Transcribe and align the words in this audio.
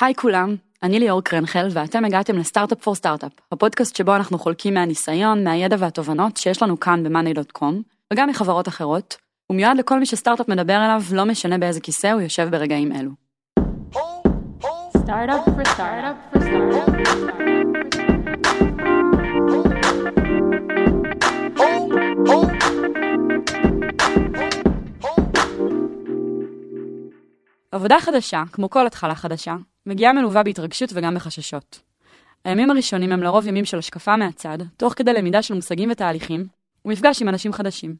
היי 0.00 0.14
כולם, 0.14 0.56
אני 0.82 0.98
ליאור 0.98 1.22
קרנחל 1.22 1.68
ואתם 1.70 2.04
הגעתם 2.04 2.36
לסטארט-אפ 2.36 2.82
פור 2.82 2.94
סטארט-אפ, 2.94 3.32
הפודקאסט 3.52 3.96
שבו 3.96 4.16
אנחנו 4.16 4.38
חולקים 4.38 4.74
מהניסיון, 4.74 5.44
מהידע 5.44 5.76
והתובנות 5.78 6.36
שיש 6.36 6.62
לנו 6.62 6.80
כאן 6.80 7.02
ב-money.com, 7.02 7.74
וגם 8.12 8.28
מחברות 8.28 8.68
אחרות. 8.68 9.16
הוא 9.46 9.56
מיועד 9.56 9.76
לכל 9.76 9.98
מי 9.98 10.06
שסטארט-אפ 10.06 10.48
מדבר 10.48 10.76
אליו, 10.76 11.02
לא 11.12 11.24
משנה 11.24 11.58
באיזה 11.58 11.80
כיסא 11.80 12.06
הוא 12.06 12.20
יושב 12.20 12.48
ברגעים 12.50 12.92
אלו. 12.92 13.10
Startup 15.06 15.44
for 15.56 15.64
startup 15.74 16.16
for 16.32 16.40
startup 16.40 16.76
for 16.82 16.84
startup. 16.84 17.56
עבודה 27.72 28.00
חדשה, 28.00 28.42
כמו 28.52 28.70
כל 28.70 28.86
התחלה 28.86 29.14
חדשה, 29.14 29.56
מגיעה 29.86 30.12
מלווה 30.12 30.42
בהתרגשות 30.42 30.90
וגם 30.94 31.14
בחששות. 31.14 31.80
הימים 32.44 32.70
הראשונים 32.70 33.12
הם 33.12 33.22
לרוב 33.22 33.46
ימים 33.46 33.64
של 33.64 33.78
השקפה 33.78 34.16
מהצד, 34.16 34.58
תוך 34.76 34.94
כדי 34.96 35.12
למידה 35.12 35.42
של 35.42 35.54
מושגים 35.54 35.90
ותהליכים, 35.92 36.46
ומפגש 36.84 37.22
עם 37.22 37.28
אנשים 37.28 37.52
חדשים. 37.52 37.96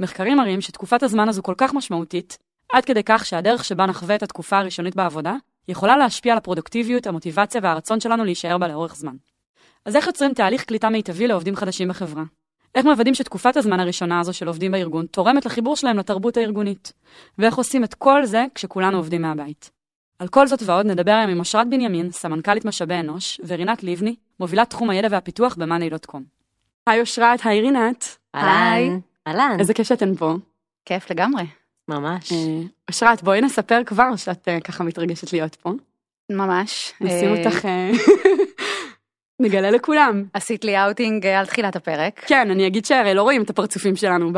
מחקרים 0.00 0.36
מראים 0.36 0.60
שתקופת 0.60 1.02
הזמן 1.02 1.28
הזו 1.28 1.42
כל 1.42 1.54
כך 1.56 1.74
משמעותית, 1.74 2.38
עד 2.72 2.84
כדי 2.84 3.02
כך 3.04 3.26
שהדרך 3.26 3.64
שבה 3.64 3.86
נחווה 3.86 4.14
את 4.14 4.22
התקופה 4.22 4.58
הראשונית 4.58 4.96
בעבודה, 4.96 5.34
יכולה 5.68 5.96
להשפיע 5.96 6.32
על 6.32 6.38
הפרודוקטיביות, 6.38 7.06
המוטיבציה 7.06 7.60
והרצון 7.64 8.00
שלנו 8.00 8.24
להישאר 8.24 8.58
בה 8.58 8.68
לאורך 8.68 8.96
זמן. 8.96 9.16
אז 9.84 9.96
איך 9.96 10.06
יוצרים 10.06 10.34
תהליך 10.34 10.64
קליטה 10.64 10.88
מיטבי 10.88 11.26
לעובדים 11.26 11.56
חדשים 11.56 11.88
בחברה? 11.88 12.22
איך 12.74 12.86
מוודאים 12.86 13.14
שתקופת 13.14 13.56
הזמן 13.56 13.80
הראשונה 13.80 14.20
הזו 14.20 14.32
של 14.32 14.48
עובדים 14.48 14.72
בארגון 14.72 15.06
תורמת 15.06 15.46
לחיבור 15.46 15.76
שלהם 15.76 15.98
לתרבות 15.98 16.36
הארגונית? 16.36 16.92
ואיך 17.38 17.54
עושים 17.54 17.84
את 17.84 17.94
כל 17.94 18.24
זה 18.24 18.44
כשכולנו 18.54 18.96
עובדים 18.96 19.22
מהבית? 19.22 19.77
על 20.18 20.28
כל 20.28 20.46
זאת 20.46 20.62
ועוד 20.66 20.86
נדבר 20.86 21.12
היום 21.12 21.30
עם 21.30 21.38
אושרת 21.38 21.68
בנימין, 21.70 22.10
סמנכ"לית 22.10 22.64
משאבי 22.64 22.94
אנוש, 22.94 23.40
ורינת 23.46 23.82
לבני, 23.82 24.14
מובילת 24.40 24.70
תחום 24.70 24.90
הידע 24.90 25.08
והפיתוח 25.10 25.54
ב-monday.com. 25.54 26.20
היי 26.86 27.00
אושרת, 27.00 27.40
היי 27.44 27.60
רינת. 27.60 28.16
אהלן. 28.34 28.98
אהלן. 29.26 29.56
איזה 29.58 29.74
כיף 29.74 29.88
שאתן 29.88 30.14
פה. 30.14 30.34
כיף 30.84 31.10
לגמרי. 31.10 31.44
ממש. 31.88 32.32
אה, 32.32 32.62
אושרת, 32.88 33.22
בואי 33.22 33.40
נספר 33.40 33.84
כבר 33.86 34.16
שאת 34.16 34.48
אה, 34.48 34.60
ככה 34.60 34.84
מתרגשת 34.84 35.32
להיות 35.32 35.54
פה. 35.54 35.72
ממש. 36.30 36.92
נשים 37.00 37.34
אה, 37.34 37.38
אותך... 37.38 37.68
נגלה 39.42 39.70
לכולם. 39.70 40.24
עשית 40.32 40.64
לי 40.64 40.84
אאוטינג 40.84 41.26
על 41.26 41.46
תחילת 41.46 41.76
הפרק. 41.76 42.24
כן, 42.26 42.50
אני 42.50 42.66
אגיד 42.66 42.84
שהרי 42.84 43.14
לא 43.14 43.22
רואים 43.22 43.42
את 43.42 43.50
הפרצופים 43.50 43.96
שלנו. 43.96 44.30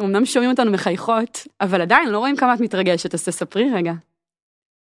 אמנם 0.00 0.24
שומעים 0.24 0.50
אותנו 0.50 0.70
מחייכות, 0.70 1.46
אבל 1.60 1.82
עדיין 1.82 2.08
לא 2.08 2.18
רואים 2.18 2.36
כמה 2.36 2.54
את 2.54 2.60
מתרגשת, 2.60 3.14
אז 3.14 3.24
תספרי 3.24 3.70
רגע. 3.74 3.92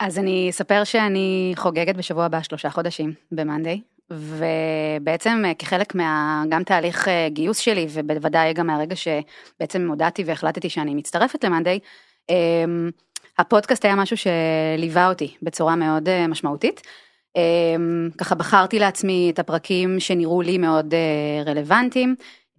אז 0.01 0.19
אני 0.19 0.51
אספר 0.51 0.85
שאני 0.85 1.53
חוגגת 1.57 1.97
בשבוע 1.97 2.25
הבא 2.25 2.43
שלושה 2.43 2.71
חודשים 2.71 3.13
במאנדיי, 3.33 3.81
ובעצם 4.11 5.43
אה, 5.47 5.55
כחלק 5.55 5.95
מה... 5.95 6.45
גם 6.49 6.65
תהליך 6.65 7.09
אה, 7.09 7.29
גיוס 7.29 7.59
שלי, 7.59 7.87
ובוודאי 7.91 8.53
גם 8.53 8.67
מהרגע 8.67 8.97
שבעצם 8.97 9.89
הודעתי 9.89 10.25
והחלטתי 10.25 10.69
שאני 10.71 10.95
מצטרפת 10.95 11.45
למאנדיי, 11.45 11.79
אמ, 12.31 12.91
הפודקאסט 13.39 13.85
היה 13.85 13.97
משהו 13.97 14.17
שליווה 14.17 15.09
אותי 15.09 15.35
בצורה 15.43 15.77
מאוד 15.77 16.09
אה, 16.09 16.27
משמעותית. 16.27 16.83
אמ, 17.37 18.09
ככה 18.19 18.35
בחרתי 18.35 18.79
לעצמי 18.79 19.31
את 19.35 19.39
הפרקים 19.39 20.01
שנראו 20.01 20.43
לי 20.43 20.59
מאוד 20.59 20.95
רלוונטיים. 21.47 22.15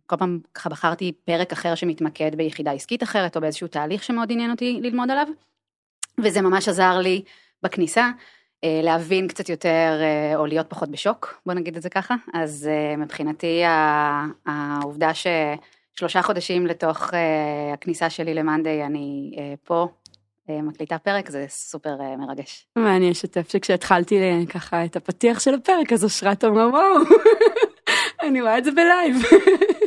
כל 0.06 0.16
פעם 0.16 0.40
ככה 0.54 0.70
בחרתי 0.70 1.12
פרק 1.26 1.52
אחר 1.52 1.76
שמתמקד 1.76 2.36
ביחידה 2.36 2.72
עסקית 2.72 3.04
אחרת 3.04 3.36
או 3.36 3.42
באיזשהו 3.42 3.68
תהליך 3.68 4.04
שמאוד 4.04 4.32
עניין 4.32 4.52
אותי 4.52 4.80
ללמוד 4.82 5.12
עליו. 5.12 5.28
וזה 6.24 6.42
ממש 6.42 6.68
עזר 6.68 6.98
לי 6.98 7.24
בכניסה 7.64 8.10
אה, 8.64 8.80
להבין 8.84 9.28
קצת 9.28 9.50
יותר 9.50 10.00
אה, 10.02 10.38
או 10.38 10.46
להיות 10.46 10.70
פחות 10.70 10.90
בשוק 10.90 11.42
בוא 11.46 11.54
נגיד 11.54 11.76
את 11.76 11.82
זה 11.82 11.90
ככה 11.90 12.16
אז 12.34 12.70
מבחינתי 12.98 13.62
העובדה 14.46 15.12
ששלושה 15.14 16.22
חודשים 16.22 16.68
לתוך 16.68 17.14
הכניסה 17.74 18.10
שלי 18.10 18.34
למאנדיי 18.34 18.86
אני 18.86 19.32
פה 19.64 19.88
מקליטה 20.48 20.98
פרק, 20.98 21.30
זה 21.30 21.46
סופר 21.50 22.02
אה, 22.02 22.18
מרגש. 22.18 22.68
ואני 22.76 23.12
אשתף 23.12 23.52
שכשהתחלתי 23.52 24.18
אה, 24.20 24.42
ככה 24.50 24.86
את 24.86 24.96
הפתיח 24.96 25.40
של 25.40 25.54
הפרק, 25.54 25.94
אז 25.94 26.04
אושרת 26.04 26.44
אמרה 26.44 26.68
וואו, 26.68 27.04
אני 28.28 28.42
רואה 28.42 28.58
את 28.58 28.64
זה 28.64 28.72
בלייב. 28.72 29.16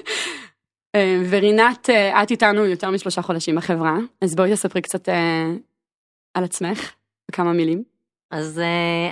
אה, 0.94 1.22
ורינת, 1.30 1.90
את 2.22 2.30
איתנו 2.30 2.64
יותר 2.64 2.90
משלושה 2.90 3.22
חודשים 3.22 3.56
בחברה, 3.56 3.96
אז 4.22 4.34
בואי 4.34 4.52
תספרי 4.52 4.82
קצת 4.82 5.08
על 6.34 6.44
עצמך, 6.44 6.92
בכמה 7.30 7.52
מילים. 7.52 7.82
אז 8.30 8.60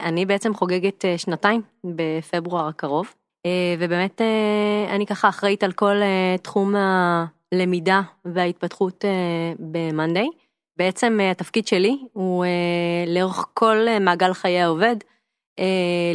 אני 0.03 0.27
בעצם 0.27 0.55
חוגגת 0.55 1.05
שנתיים 1.16 1.62
בפברואר 1.84 2.69
הקרוב, 2.69 3.15
ובאמת 3.78 4.21
אני 4.88 5.06
ככה 5.06 5.28
אחראית 5.28 5.65
על 5.65 5.72
כל 5.72 5.94
תחום 6.43 6.75
הלמידה 7.53 8.00
וההתפתחות 8.25 9.05
ב-Monday. 9.59 10.43
בעצם 10.77 11.19
אה, 11.21 11.31
התפקיד 11.31 11.66
שלי 11.66 11.99
הוא 12.12 12.44
אה, 12.44 13.05
לאורך 13.06 13.47
כל 13.55 13.88
אה, 13.88 13.99
מעגל 13.99 14.32
חיי 14.32 14.61
העובד, 14.61 14.97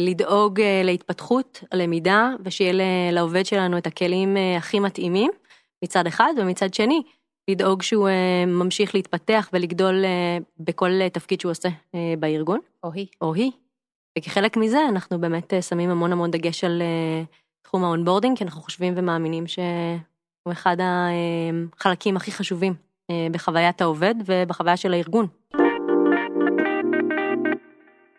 לדאוג 0.00 0.60
להתפתחות, 0.84 1.64
למידה, 1.74 2.30
ושיהיה 2.44 2.72
לעובד 3.12 3.46
שלנו 3.46 3.78
את 3.78 3.86
הכלים 3.86 4.36
הכי 4.58 4.80
מתאימים 4.80 5.30
מצד 5.84 6.06
אחד, 6.06 6.32
ומצד 6.36 6.74
שני, 6.74 7.02
לדאוג 7.48 7.82
שהוא 7.82 8.08
ממשיך 8.46 8.94
להתפתח 8.94 9.50
ולגדול 9.52 10.04
בכל 10.60 11.08
תפקיד 11.12 11.40
שהוא 11.40 11.50
עושה 11.50 11.68
בארגון. 12.18 12.60
או 12.84 12.92
היא. 12.92 13.06
או 13.20 13.34
היא. 13.34 13.52
וכחלק 14.18 14.56
מזה 14.56 14.78
אנחנו 14.88 15.20
באמת 15.20 15.52
שמים 15.60 15.90
המון 15.90 16.12
המון 16.12 16.30
דגש 16.30 16.64
על 16.64 16.82
תחום 17.62 17.84
ה 17.84 17.88
onboarding, 17.88 18.38
כי 18.38 18.44
אנחנו 18.44 18.62
חושבים 18.62 18.94
ומאמינים 18.96 19.46
שהוא 19.46 20.52
אחד 20.52 20.76
החלקים 20.80 22.16
הכי 22.16 22.32
חשובים 22.32 22.74
אה, 23.10 23.26
בחוויית 23.32 23.80
העובד 23.80 24.14
ובחוויה 24.24 24.76
של 24.76 24.92
הארגון. 24.92 25.26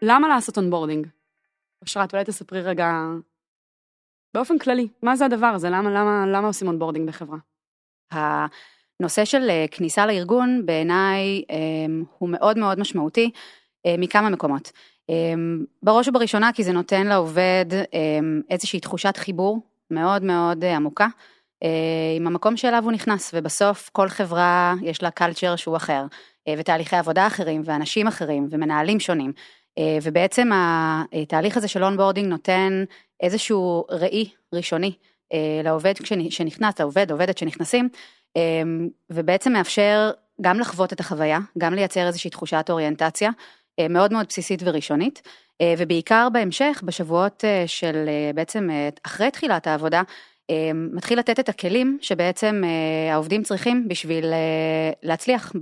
למה 0.01 0.27
לעשות 0.27 0.57
onboarding? 0.57 1.07
אושרת, 1.81 2.13
אולי 2.13 2.25
תספרי 2.25 2.61
רגע 2.61 2.91
באופן 4.33 4.57
כללי, 4.57 4.87
מה 5.03 5.15
זה 5.15 5.25
הדבר 5.25 5.47
הזה? 5.47 5.69
למה, 5.69 5.89
למה, 5.89 6.25
למה 6.27 6.47
עושים 6.47 6.67
onboarding 6.67 7.07
בחברה? 7.07 7.37
הנושא 8.99 9.25
של 9.25 9.49
אה, 9.49 9.65
כניסה 9.71 10.05
לארגון 10.05 10.65
בעיניי 10.65 11.43
אה, 11.51 11.55
הוא 12.17 12.29
מאוד 12.29 12.57
מאוד 12.57 12.79
משמעותי 12.79 13.31
מכמה 13.97 14.29
מקומות. 14.29 14.71
בראש 15.83 16.07
ובראשונה 16.07 16.53
כי 16.53 16.63
זה 16.63 16.71
נותן 16.71 17.07
לעובד 17.07 17.65
איזושהי 18.49 18.79
תחושת 18.79 19.17
חיבור 19.17 19.59
מאוד 19.91 20.23
מאוד 20.23 20.65
עמוקה 20.65 21.07
אה, 21.63 22.13
עם 22.17 22.27
המקום 22.27 22.57
שאליו 22.57 22.83
הוא 22.83 22.91
נכנס, 22.91 23.31
ובסוף 23.33 23.89
כל 23.93 24.09
חברה 24.09 24.75
יש 24.81 25.03
לה 25.03 25.11
culture 25.11 25.55
שהוא 25.55 25.77
אחר, 25.77 26.05
אה, 26.47 26.53
ותהליכי 26.57 26.95
עבודה 26.95 27.27
אחרים, 27.27 27.61
ואנשים 27.65 28.07
אחרים, 28.07 28.47
ומנהלים 28.49 28.99
שונים, 28.99 29.33
אה, 29.77 29.97
ובעצם 30.03 30.49
התהליך 30.53 31.57
הזה 31.57 31.67
של 31.67 31.83
onboarding 31.83 32.27
נותן 32.27 32.83
איזשהו 33.21 33.85
ראי 33.89 34.29
ראשוני 34.53 34.93
לעובד 35.63 35.93
שנכנס, 36.29 36.79
לעובד, 36.79 37.11
עובדת 37.11 37.37
שנכנסים, 37.37 37.89
ובעצם 39.09 39.53
מאפשר 39.53 40.11
גם 40.41 40.59
לחוות 40.59 40.93
את 40.93 40.99
החוויה, 40.99 41.39
גם 41.57 41.73
לייצר 41.73 42.07
איזושהי 42.07 42.29
תחושת 42.29 42.65
אוריינטציה 42.69 43.29
מאוד 43.89 44.13
מאוד 44.13 44.25
בסיסית 44.29 44.61
וראשונית, 44.65 45.21
ובעיקר 45.77 46.27
בהמשך, 46.33 46.81
בשבועות 46.85 47.43
של 47.65 48.09
בעצם 48.35 48.69
אחרי 49.03 49.31
תחילת 49.31 49.67
העבודה, 49.67 50.01
אמ, 50.49 50.89
מתחיל 50.93 51.19
לתת 51.19 51.39
את 51.39 51.49
הכלים 51.49 51.97
שבעצם 52.01 52.61
אה, 52.63 53.13
העובדים 53.13 53.43
צריכים 53.43 53.87
בשביל 53.87 54.25
אה, 54.25 54.91
להצליח 55.03 55.53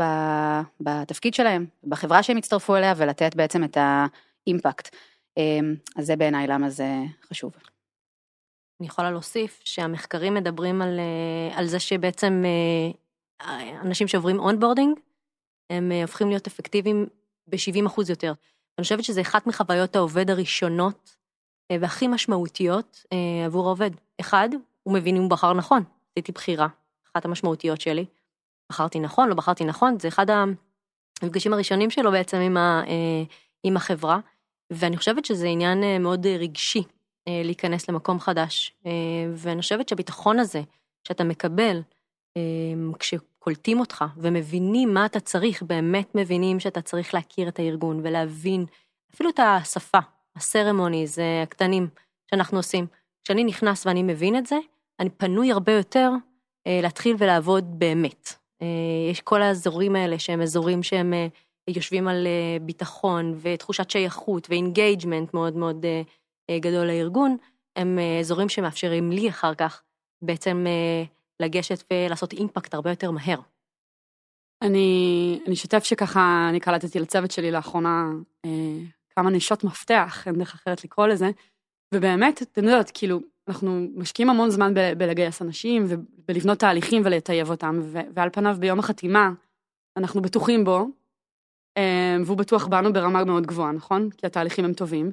בתפקיד 0.82 1.34
שלהם, 1.34 1.66
בחברה 1.84 2.24
שהם 2.24 2.38
יצטרפו 2.38 2.76
אליה 2.76 2.94
ולתת 2.98 3.36
בעצם 3.36 3.64
את 3.64 3.78
ה 3.78 3.92
impact. 3.93 4.96
אמ, 5.38 5.76
אז 5.96 6.06
זה 6.06 6.16
בעיניי 6.16 6.48
למה 6.48 6.70
זה 6.70 6.88
חשוב. 7.30 7.52
אני 8.80 8.88
יכולה 8.88 9.12
להוסיף 9.12 9.62
שהמחקרים 9.64 10.34
מדברים 10.34 10.82
על, 10.82 11.00
אה, 11.00 11.58
על 11.58 11.66
זה 11.68 11.80
שבעצם 11.80 12.44
אנשים 13.82 14.08
שעוברים 14.08 14.40
onboarding, 14.40 15.00
הם 15.70 15.92
הופכים 15.92 16.30
להיות 16.30 16.48
אפקטיביים 16.48 17.08
ב-70% 17.48 18.10
יותר. 18.10 18.34
אני 18.78 18.84
חושבת 18.84 19.04
שזה 19.04 19.22
אחת 19.22 19.48
מחוויות 19.48 19.96
העובד 19.96 20.30
הראשונות 20.30 21.16
והכי 21.72 22.08
משמעותיות 22.08 23.06
עבור 23.46 23.66
העובד. 23.66 23.92
אחד, 24.20 24.50
הוא 24.84 24.94
מבין 24.94 25.16
אם 25.16 25.22
הוא 25.22 25.30
בחר 25.30 25.54
נכון. 25.54 25.84
עשיתי 26.12 26.32
בחירה, 26.32 26.68
אחת 27.12 27.26
המשמעותיות 27.26 27.82
שלי. 27.82 28.06
בחרתי 28.72 29.00
נכון, 29.00 29.30
לא 29.30 29.36
בחרתי 29.36 29.66
נכון, 29.66 30.00
זה 30.00 30.08
אחד 30.08 30.26
המפגשים 30.30 31.54
הראשונים 31.54 31.90
שלו 31.90 32.12
בעצם 32.12 32.38
עם, 32.38 32.58
ה, 32.58 32.84
אה, 32.88 33.24
עם 33.64 33.78
החברה, 33.78 34.20
ואני 34.74 34.98
חושבת 34.98 35.26
שזה 35.26 35.48
עניין 35.48 35.84
אה, 35.84 36.00
מאוד 36.00 36.28
רגשי 36.28 36.80
אה, 36.80 36.97
להיכנס 37.28 37.90
למקום 37.90 38.20
חדש, 38.20 38.74
ואני 39.36 39.62
חושבת 39.62 39.90
שהביטחון 39.90 40.40
הזה 40.40 40.62
שאתה 41.08 41.24
מקבל 41.24 41.82
כשקולטים 43.00 43.80
אותך 43.80 44.06
ומבינים 44.18 44.94
מה 44.94 45.06
אתה 45.06 45.20
צריך, 45.20 45.64
באמת 45.64 46.16
מבינים 46.16 46.60
שאתה 46.60 46.82
צריך 46.82 47.14
להכיר 47.14 47.48
את 47.48 47.60
הארגון 47.60 48.00
ולהבין 48.04 48.66
אפילו 49.14 49.30
את 49.30 49.40
השפה, 49.40 50.00
הסרמוניז 50.36 51.20
הקטנים 51.44 51.88
שאנחנו 52.32 52.58
עושים. 52.58 52.88
כשאני 53.24 53.44
נכנס 53.44 53.86
ואני 53.86 54.04
מבין 54.04 54.36
את 54.36 54.46
זה, 54.46 54.58
אני 55.00 55.10
פנוי 55.10 55.52
הרבה 55.52 55.72
יותר 55.72 56.12
אה, 56.68 56.80
להתחיל 56.82 57.16
ולעבוד 57.20 57.80
באמת. 57.80 58.34
אה, 58.62 58.68
יש 59.12 59.22
כל 59.22 59.42
האזורים 59.42 59.96
האלה 59.96 60.20
שהם 60.20 60.42
אזורים 60.42 60.84
שהם 60.84 61.14
אה, 61.14 61.28
יושבים 61.68 62.08
על 62.08 62.28
אה, 62.28 62.58
ביטחון 62.62 63.40
ותחושת 63.42 63.90
שייכות 63.90 64.48
ו 64.50 64.57
engagement 64.57 65.34
מאוד 65.34 65.56
מאוד 65.56 65.86
אה, 65.86 65.90
אה, 65.92 66.02
גדול 66.52 66.88
לארגון, 66.88 67.38
הם 67.76 68.00
אה, 68.00 68.20
אזורים 68.20 68.50
שמאפשרים 68.50 69.12
לי 69.12 69.30
אחר 69.30 69.54
כך 69.54 69.84
בעצם 70.22 70.66
אה, 70.68 71.04
לגשת 71.40 71.84
ולעשות 71.94 72.34
impact 72.34 72.74
הרבה 72.74 72.90
יותר 72.90 73.12
מהר. 73.12 73.40
אני, 74.62 75.40
אני 75.46 75.54
אשתף 75.54 75.84
שככה, 75.84 76.48
אני 76.50 76.60
קלטתי 76.60 77.00
לצוות 77.00 77.32
שלי 77.32 77.52
לאחרונה 77.52 78.10
אה, 78.46 78.78
כמה 79.10 79.30
נשות 79.30 79.64
מפתח, 79.64 80.24
אין 80.26 80.36
דרך 80.36 80.54
אחרת 80.54 80.84
לקרוא 80.84 81.08
לזה, 81.08 81.30
ובאמת, 81.94 82.42
אתם 82.42 82.64
יודעות, 82.64 82.92
כאילו, 82.94 83.20
אנחנו 83.48 83.88
משקיעים 83.96 84.30
המון 84.30 84.50
זמן 84.50 84.74
ב- 84.74 84.94
בלגייס 84.98 85.42
אנשים 85.42 85.86
ובלבנות 85.88 86.60
תהליכים 86.60 87.02
ולטייב 87.06 87.50
אותם, 87.50 87.80
ו- 87.84 88.00
ועל 88.14 88.30
פניו 88.30 88.56
ביום 88.60 88.80
החתימה 88.80 89.32
אנחנו 89.98 90.22
בטוחים 90.22 90.64
בו, 90.64 90.88
אה, 91.78 92.18
והוא 92.26 92.38
בטוח 92.38 92.68
בנו 92.68 92.94
ברמה 92.94 93.24
מאוד 93.24 93.46
גבוהה, 93.46 93.72
נכון? 93.72 94.10
כי 94.18 94.26
התהליכים 94.26 94.66
הם 94.66 94.74
טובים. 94.74 95.12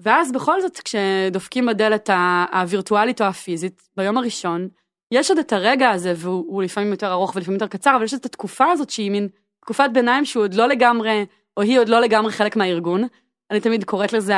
ואז 0.00 0.32
בכל 0.32 0.60
זאת, 0.60 0.80
כשדופקים 0.80 1.66
בדלת 1.66 2.10
הווירטואלית 2.52 3.20
או 3.20 3.26
הפיזית, 3.26 3.88
ביום 3.96 4.18
הראשון, 4.18 4.68
יש 5.14 5.30
עוד 5.30 5.38
את 5.38 5.52
הרגע 5.52 5.90
הזה, 5.90 6.12
והוא 6.16 6.44
הוא 6.48 6.62
לפעמים 6.62 6.90
יותר 6.90 7.12
ארוך 7.12 7.36
ולפעמים 7.36 7.60
יותר 7.60 7.66
קצר, 7.66 7.96
אבל 7.96 8.04
יש 8.04 8.14
את 8.14 8.26
התקופה 8.26 8.66
הזאת 8.70 8.90
שהיא 8.90 9.10
מין 9.10 9.28
תקופת 9.60 9.90
ביניים 9.92 10.24
שהוא 10.24 10.42
עוד 10.42 10.54
לא 10.54 10.68
לגמרי, 10.68 11.26
או 11.56 11.62
היא 11.62 11.78
עוד 11.78 11.88
לא 11.88 12.00
לגמרי 12.00 12.32
חלק 12.32 12.56
מהארגון. 12.56 13.04
אני 13.50 13.60
תמיד 13.60 13.84
קוראת 13.84 14.12
לזה 14.12 14.34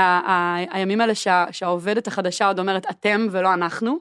הימים 0.71 1.01
האלה 1.01 1.15
שה, 1.15 1.45
שהעובדת 1.51 2.07
החדשה 2.07 2.47
עוד 2.47 2.59
אומרת 2.59 2.87
אתם 2.91 3.27
ולא 3.31 3.55
אנחנו. 3.55 3.99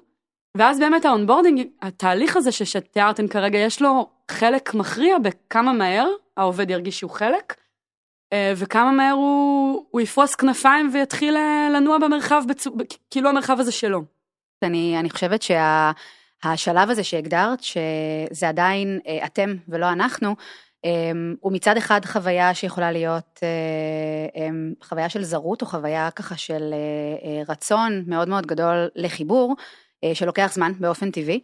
ואז 0.57 0.79
באמת 0.79 1.05
ה 1.05 1.11
onboarding, 1.11 1.67
התהליך 1.81 2.37
הזה 2.37 2.51
שתיארתן 2.51 3.27
כרגע, 3.27 3.57
יש 3.57 3.81
לו 3.81 4.09
חלק 4.31 4.73
מכריע 4.73 5.17
בכמה 5.17 5.73
מהר 5.73 6.07
העובד 6.37 6.69
ירגיש 6.69 6.99
שהוא 6.99 7.11
חלק, 7.11 7.55
וכמה 8.55 8.91
מהר 8.91 9.11
הוא, 9.11 9.85
הוא 9.91 10.01
יפרוס 10.01 10.35
כנפיים 10.35 10.89
ויתחיל 10.93 11.37
אה, 11.37 11.69
לנוע 11.73 11.97
במרחב, 11.97 12.43
בצו, 12.47 12.71
כאילו 13.09 13.29
המרחב 13.29 13.59
הזה 13.59 13.71
שלו. 13.71 14.01
אני, 14.63 14.99
אני 14.99 15.09
חושבת 15.09 15.41
שהשלב 15.41 16.89
הזה 16.89 17.03
שהגדרת, 17.03 17.59
שזה 17.63 18.49
עדיין 18.49 18.99
אה, 19.07 19.25
אתם 19.25 19.55
ולא 19.67 19.89
אנחנו, 19.89 20.35
אה, 20.85 21.11
הוא 21.39 21.53
מצד 21.53 21.77
אחד 21.77 22.05
חוויה 22.05 22.53
שיכולה 22.53 22.91
להיות 22.91 23.39
אה, 23.43 24.41
אה, 24.41 24.49
חוויה 24.83 25.09
של 25.09 25.23
זרות, 25.23 25.61
או 25.61 25.67
חוויה 25.67 26.11
ככה 26.11 26.37
של 26.37 26.73
אה, 26.73 27.29
אה, 27.29 27.41
רצון 27.49 28.03
מאוד 28.07 28.29
מאוד 28.29 28.45
גדול 28.45 28.87
לחיבור, 28.95 29.55
אה, 30.03 30.15
שלוקח 30.15 30.51
זמן 30.53 30.71
באופן 30.79 31.11
טבעי. 31.11 31.39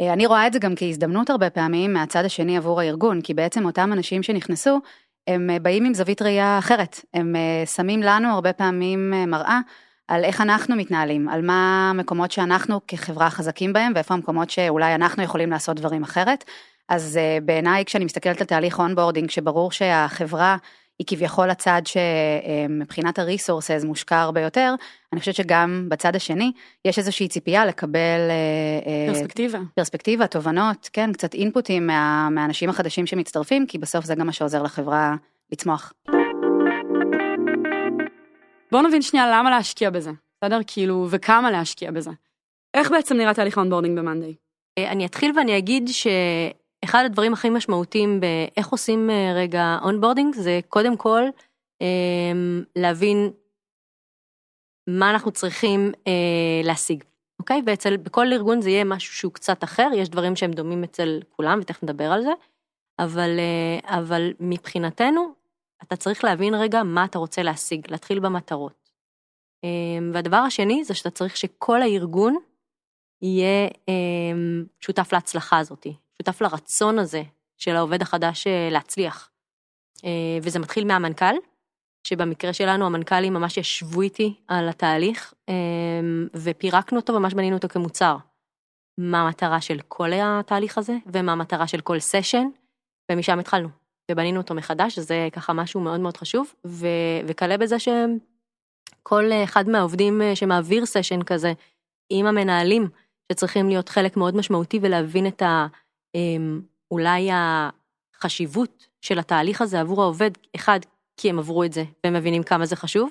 אה, 0.00 0.12
אני 0.12 0.26
רואה 0.26 0.46
את 0.46 0.52
זה 0.52 0.58
גם 0.58 0.74
כהזדמנות 0.76 1.30
הרבה 1.30 1.50
פעמים 1.50 1.92
מהצד 1.92 2.24
השני 2.24 2.56
עבור 2.56 2.80
הארגון, 2.80 3.20
כי 3.20 3.34
בעצם 3.34 3.64
אותם 3.64 3.92
אנשים 3.92 4.22
שנכנסו, 4.22 4.80
הם 5.26 5.50
אה, 5.50 5.58
באים 5.58 5.84
עם 5.84 5.94
זווית 5.94 6.22
ראייה 6.22 6.58
אחרת, 6.58 7.00
הם 7.14 7.36
אה, 7.36 7.66
שמים 7.66 8.02
לנו 8.02 8.28
הרבה 8.28 8.52
פעמים 8.52 9.14
אה, 9.14 9.26
מראה 9.26 9.60
על 10.08 10.24
איך 10.24 10.40
אנחנו 10.40 10.76
מתנהלים, 10.76 11.28
על 11.28 11.42
מה 11.42 11.90
המקומות 11.90 12.30
שאנחנו 12.30 12.80
כחברה 12.88 13.30
חזקים 13.30 13.72
בהם, 13.72 13.92
ואיפה 13.94 14.14
המקומות 14.14 14.50
שאולי 14.50 14.94
אנחנו 14.94 15.22
יכולים 15.22 15.50
לעשות 15.50 15.76
דברים 15.76 16.02
אחרת. 16.02 16.44
אז 16.88 17.18
בעיניי 17.44 17.84
כשאני 17.84 18.04
מסתכלת 18.04 18.40
על 18.40 18.46
תהליך 18.46 18.78
onboarding, 18.78 19.30
שברור 19.30 19.72
שהחברה 19.72 20.56
היא 20.98 21.06
כביכול 21.06 21.50
הצד 21.50 21.82
שמבחינת 21.84 23.18
ה 23.18 23.25
resources 23.25 23.84
מושקע 23.84 24.20
הרבה 24.20 24.40
יותר, 24.40 24.74
אני 25.12 25.20
חושבת 25.20 25.34
שגם 25.34 25.86
בצד 25.88 26.16
השני 26.16 26.52
יש 26.84 26.98
איזושהי 26.98 27.28
ציפייה 27.28 27.66
לקבל 27.66 28.28
אה, 28.28 28.86
אה, 28.86 29.14
פרספקטיבה. 29.14 29.58
פרספקטיבה, 29.74 30.26
תובנות, 30.26 30.90
כן, 30.92 31.12
קצת 31.12 31.34
אינפוטים 31.34 31.86
מה, 31.86 32.28
מהאנשים 32.30 32.70
החדשים 32.70 33.06
שמצטרפים, 33.06 33.66
כי 33.66 33.78
בסוף 33.78 34.04
זה 34.04 34.14
גם 34.14 34.26
מה 34.26 34.32
שעוזר 34.32 34.62
לחברה 34.62 35.14
לצמוח. 35.52 35.92
בואו 38.72 38.82
נבין 38.82 39.02
שנייה 39.02 39.26
למה 39.32 39.50
להשקיע 39.50 39.90
בזה, 39.90 40.10
בסדר? 40.44 40.60
כאילו, 40.66 41.06
וכמה 41.10 41.50
להשקיע 41.50 41.90
בזה. 41.90 42.10
איך 42.74 42.90
בעצם 42.90 43.16
נראה 43.16 43.34
תהליך 43.34 43.58
ה 43.58 43.62
onboarding 43.62 43.98
ב 43.98 44.02
monday? 44.02 44.34
אה, 44.78 44.90
אני 44.92 45.06
אתחיל 45.06 45.32
ואני 45.36 45.58
אגיד 45.58 45.88
שאחד 46.84 47.02
הדברים 47.04 47.32
הכי 47.32 47.50
משמעותיים 47.50 48.20
באיך 48.20 48.68
עושים 48.68 49.10
אה, 49.10 49.32
רגע 49.36 49.78
onboarding 49.82 50.34
זה 50.34 50.60
קודם 50.68 50.96
כל 50.96 51.22
אה, 51.82 52.32
להבין 52.76 53.30
מה 54.88 55.10
אנחנו 55.10 55.30
צריכים 55.30 55.92
להשיג, 56.64 57.04
אוקיי? 57.38 57.62
ואצל, 57.66 57.96
בכל 57.96 58.32
ארגון 58.32 58.60
זה 58.60 58.70
יהיה 58.70 58.84
משהו 58.84 59.14
שהוא 59.14 59.32
קצת 59.32 59.64
אחר, 59.64 59.88
יש 59.94 60.08
דברים 60.08 60.36
שהם 60.36 60.50
דומים 60.50 60.84
אצל 60.84 61.20
כולם 61.30 61.58
ותכף 61.62 61.82
נדבר 61.82 62.12
על 62.12 62.22
זה, 62.22 62.32
אבל, 62.98 63.30
אבל 63.84 64.32
מבחינתנו 64.40 65.34
אתה 65.82 65.96
צריך 65.96 66.24
להבין 66.24 66.54
רגע 66.54 66.82
מה 66.82 67.04
אתה 67.04 67.18
רוצה 67.18 67.42
להשיג, 67.42 67.90
להתחיל 67.90 68.20
במטרות. 68.20 68.90
והדבר 70.12 70.36
השני 70.36 70.84
זה 70.84 70.94
שאתה 70.94 71.10
צריך 71.10 71.36
שכל 71.36 71.82
הארגון 71.82 72.36
יהיה 73.22 73.68
אה, 73.88 73.94
שותף 74.80 75.12
להצלחה 75.12 75.58
הזאת, 75.58 75.86
שותף 76.18 76.40
לרצון 76.42 76.98
הזה 76.98 77.22
של 77.56 77.76
העובד 77.76 78.02
החדש 78.02 78.46
אה, 78.46 78.68
להצליח. 78.70 79.30
אה, 80.04 80.38
וזה 80.42 80.58
מתחיל 80.58 80.84
מהמנכ"ל, 80.84 81.34
שבמקרה 82.06 82.52
שלנו 82.52 82.86
המנכ"לים 82.86 83.34
ממש 83.34 83.56
ישבו 83.56 84.02
איתי 84.02 84.34
על 84.48 84.68
התהליך, 84.68 85.34
אה, 85.48 85.54
ופירקנו 86.34 86.98
אותו, 86.98 87.20
ממש 87.20 87.34
בנינו 87.34 87.56
אותו 87.56 87.68
כמוצר. 87.68 88.16
מה 88.98 89.22
המטרה 89.22 89.60
של 89.60 89.80
כל 89.88 90.10
התהליך 90.22 90.78
הזה, 90.78 90.96
ומה 91.06 91.32
המטרה 91.32 91.66
של 91.66 91.80
כל 91.80 91.98
סשן, 91.98 92.46
ומשם 93.12 93.38
התחלנו. 93.38 93.68
ובנינו 94.10 94.40
אותו 94.40 94.54
מחדש, 94.54 94.94
שזה 94.94 95.28
ככה 95.32 95.52
משהו 95.52 95.80
מאוד 95.80 96.00
מאוד 96.00 96.16
חשוב, 96.16 96.54
ו- 96.66 97.20
וכלה 97.26 97.56
בזה 97.56 97.76
שכל 97.78 99.24
אחד 99.44 99.68
מהעובדים 99.68 100.20
שמעביר 100.34 100.86
סשן 100.86 101.22
כזה, 101.22 101.52
עם 102.10 102.26
המנהלים, 102.26 102.88
שצריכים 103.32 103.68
להיות 103.68 103.88
חלק 103.88 104.16
מאוד 104.16 104.36
משמעותי 104.36 104.78
ולהבין 104.82 105.26
את 105.26 105.42
ה... 105.42 105.66
אמ, 106.14 106.60
אולי 106.90 107.28
החשיבות 107.32 108.86
של 109.00 109.18
התהליך 109.18 109.62
הזה 109.62 109.80
עבור 109.80 110.02
העובד, 110.02 110.30
אחד, 110.56 110.80
כי 111.16 111.30
הם 111.30 111.38
עברו 111.38 111.64
את 111.64 111.72
זה 111.72 111.84
והם 112.04 112.14
מבינים 112.14 112.42
כמה 112.42 112.66
זה 112.66 112.76
חשוב, 112.76 113.10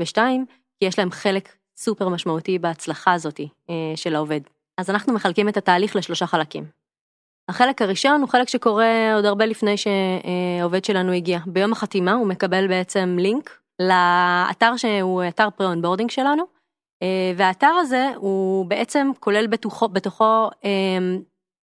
ושתיים, 0.00 0.46
כי 0.78 0.86
יש 0.86 0.98
להם 0.98 1.10
חלק 1.10 1.56
סופר 1.76 2.08
משמעותי 2.08 2.58
בהצלחה 2.58 3.12
הזאת 3.12 3.40
אה, 3.70 3.92
של 3.96 4.14
העובד. 4.14 4.40
אז 4.78 4.90
אנחנו 4.90 5.12
מחלקים 5.12 5.48
את 5.48 5.56
התהליך 5.56 5.96
לשלושה 5.96 6.26
חלקים. 6.26 6.64
החלק 7.48 7.82
הראשון 7.82 8.20
הוא 8.20 8.28
חלק 8.28 8.48
שקורה 8.48 9.14
עוד 9.14 9.24
הרבה 9.24 9.46
לפני 9.46 9.74
שהעובד 9.76 10.84
שלנו 10.84 11.12
הגיע. 11.12 11.38
ביום 11.46 11.72
החתימה 11.72 12.12
הוא 12.12 12.26
מקבל 12.26 12.68
בעצם 12.68 13.16
לינק 13.18 13.60
לאתר 13.78 14.76
שהוא 14.76 15.22
אתר 15.28 15.48
pre-onboarding 15.50 16.10
שלנו, 16.10 16.42
אה, 17.02 17.32
והאתר 17.36 17.66
הזה 17.80 18.10
הוא 18.16 18.66
בעצם 18.66 19.10
כולל 19.20 19.46
בתוכו, 19.46 19.88
בתוכו 19.88 20.50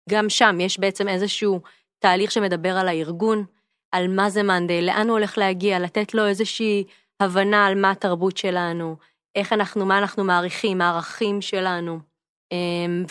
גם 0.10 0.30
שם 0.30 0.58
יש 0.60 0.80
בעצם 0.80 1.08
איזשהו 1.08 1.62
תהליך 2.00 2.32
שמדבר 2.32 2.78
על 2.78 2.88
הארגון, 2.88 3.46
על 3.92 4.08
מה 4.08 4.30
זה 4.30 4.44
monday, 4.44 4.82
לאן 4.82 5.08
הוא 5.08 5.18
הולך 5.18 5.38
להגיע, 5.38 5.80
לתת 5.80 6.14
לו 6.14 6.28
איזושהי 6.28 6.84
הבנה 7.20 7.66
על 7.66 7.82
מה 7.82 7.92
התרבות 7.92 8.38
שלנו, 8.38 8.96
איך 9.36 9.54
אנחנו, 9.54 9.86
מה 9.86 9.98
אנחנו 9.98 10.24
מעריכים, 10.24 10.82
הערכים 10.82 11.42
שלנו, 11.42 12.00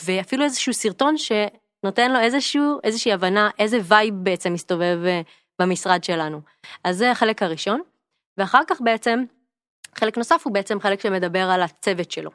ואפילו 0.04 0.44
איזשהו 0.44 0.72
סרטון 0.72 1.14
שנותן 1.18 2.12
לו 2.12 2.18
איזשהו, 2.20 2.78
איזושהי 2.84 3.12
הבנה 3.12 3.50
איזה 3.58 3.78
vibe 3.82 4.14
בעצם 4.14 4.52
מסתובב 4.52 4.98
אה, 5.06 5.20
במשרד 5.58 6.04
שלנו. 6.04 6.40
אז 6.84 6.96
זה 6.96 7.10
החלק 7.10 7.42
הראשון, 7.42 7.80
ואחר 8.38 8.60
כך 8.66 8.80
בעצם 8.80 9.24
חלק 9.94 10.18
נוסף 10.18 10.42
הוא 10.44 10.54
בעצם 10.54 10.80
חלק 10.80 11.00
שמדבר 11.00 11.50
על 11.50 11.62
הצוות 11.62 12.10
שלו. 12.10 12.30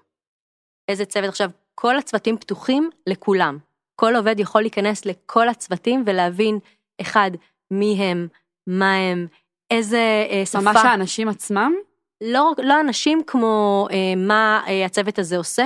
איזה 0.87 1.05
צוות 1.05 1.29
עכשיו, 1.29 1.49
כל 1.75 1.97
הצוותים 1.97 2.37
פתוחים 2.37 2.89
לכולם. 3.07 3.57
כל 3.99 4.15
עובד 4.15 4.39
יכול 4.39 4.61
להיכנס 4.61 5.05
לכל 5.05 5.49
הצוותים 5.49 6.03
ולהבין, 6.05 6.59
אחד, 7.01 7.31
מי 7.71 7.95
הם, 7.99 8.27
מה 8.67 8.93
הם, 8.95 9.27
איזה 9.71 10.25
אה, 10.29 10.45
שפה. 10.45 10.59
ממש 10.59 10.77
האנשים 10.83 11.29
עצמם? 11.29 11.73
לא, 12.21 12.51
לא 12.57 12.79
אנשים 12.79 13.21
כמו 13.27 13.87
אה, 13.91 14.13
מה 14.17 14.61
אה, 14.67 14.85
הצוות 14.85 15.19
הזה 15.19 15.37
עושה, 15.37 15.65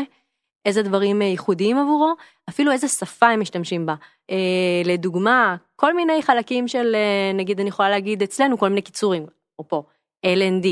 איזה 0.66 0.84
דברים 0.84 1.22
אה, 1.22 1.28
ייחודיים 1.28 1.78
עבורו, 1.78 2.14
אפילו 2.50 2.72
איזה 2.72 2.88
שפה 2.88 3.28
הם 3.28 3.40
משתמשים 3.40 3.86
בה. 3.86 3.96
אה, 4.32 4.82
לדוגמה, 4.86 5.56
כל 5.76 5.94
מיני 5.96 6.22
חלקים 6.22 6.68
של, 6.68 6.96
אה, 6.96 7.32
נגיד 7.34 7.60
אני 7.60 7.70
יכולה 7.70 7.90
להגיד 7.90 8.24
אצלנו 8.24 8.58
כל 8.58 8.70
מיני 8.70 8.82
קיצורים, 8.82 9.26
אפרופו 9.56 9.84
L&D, 10.26 10.68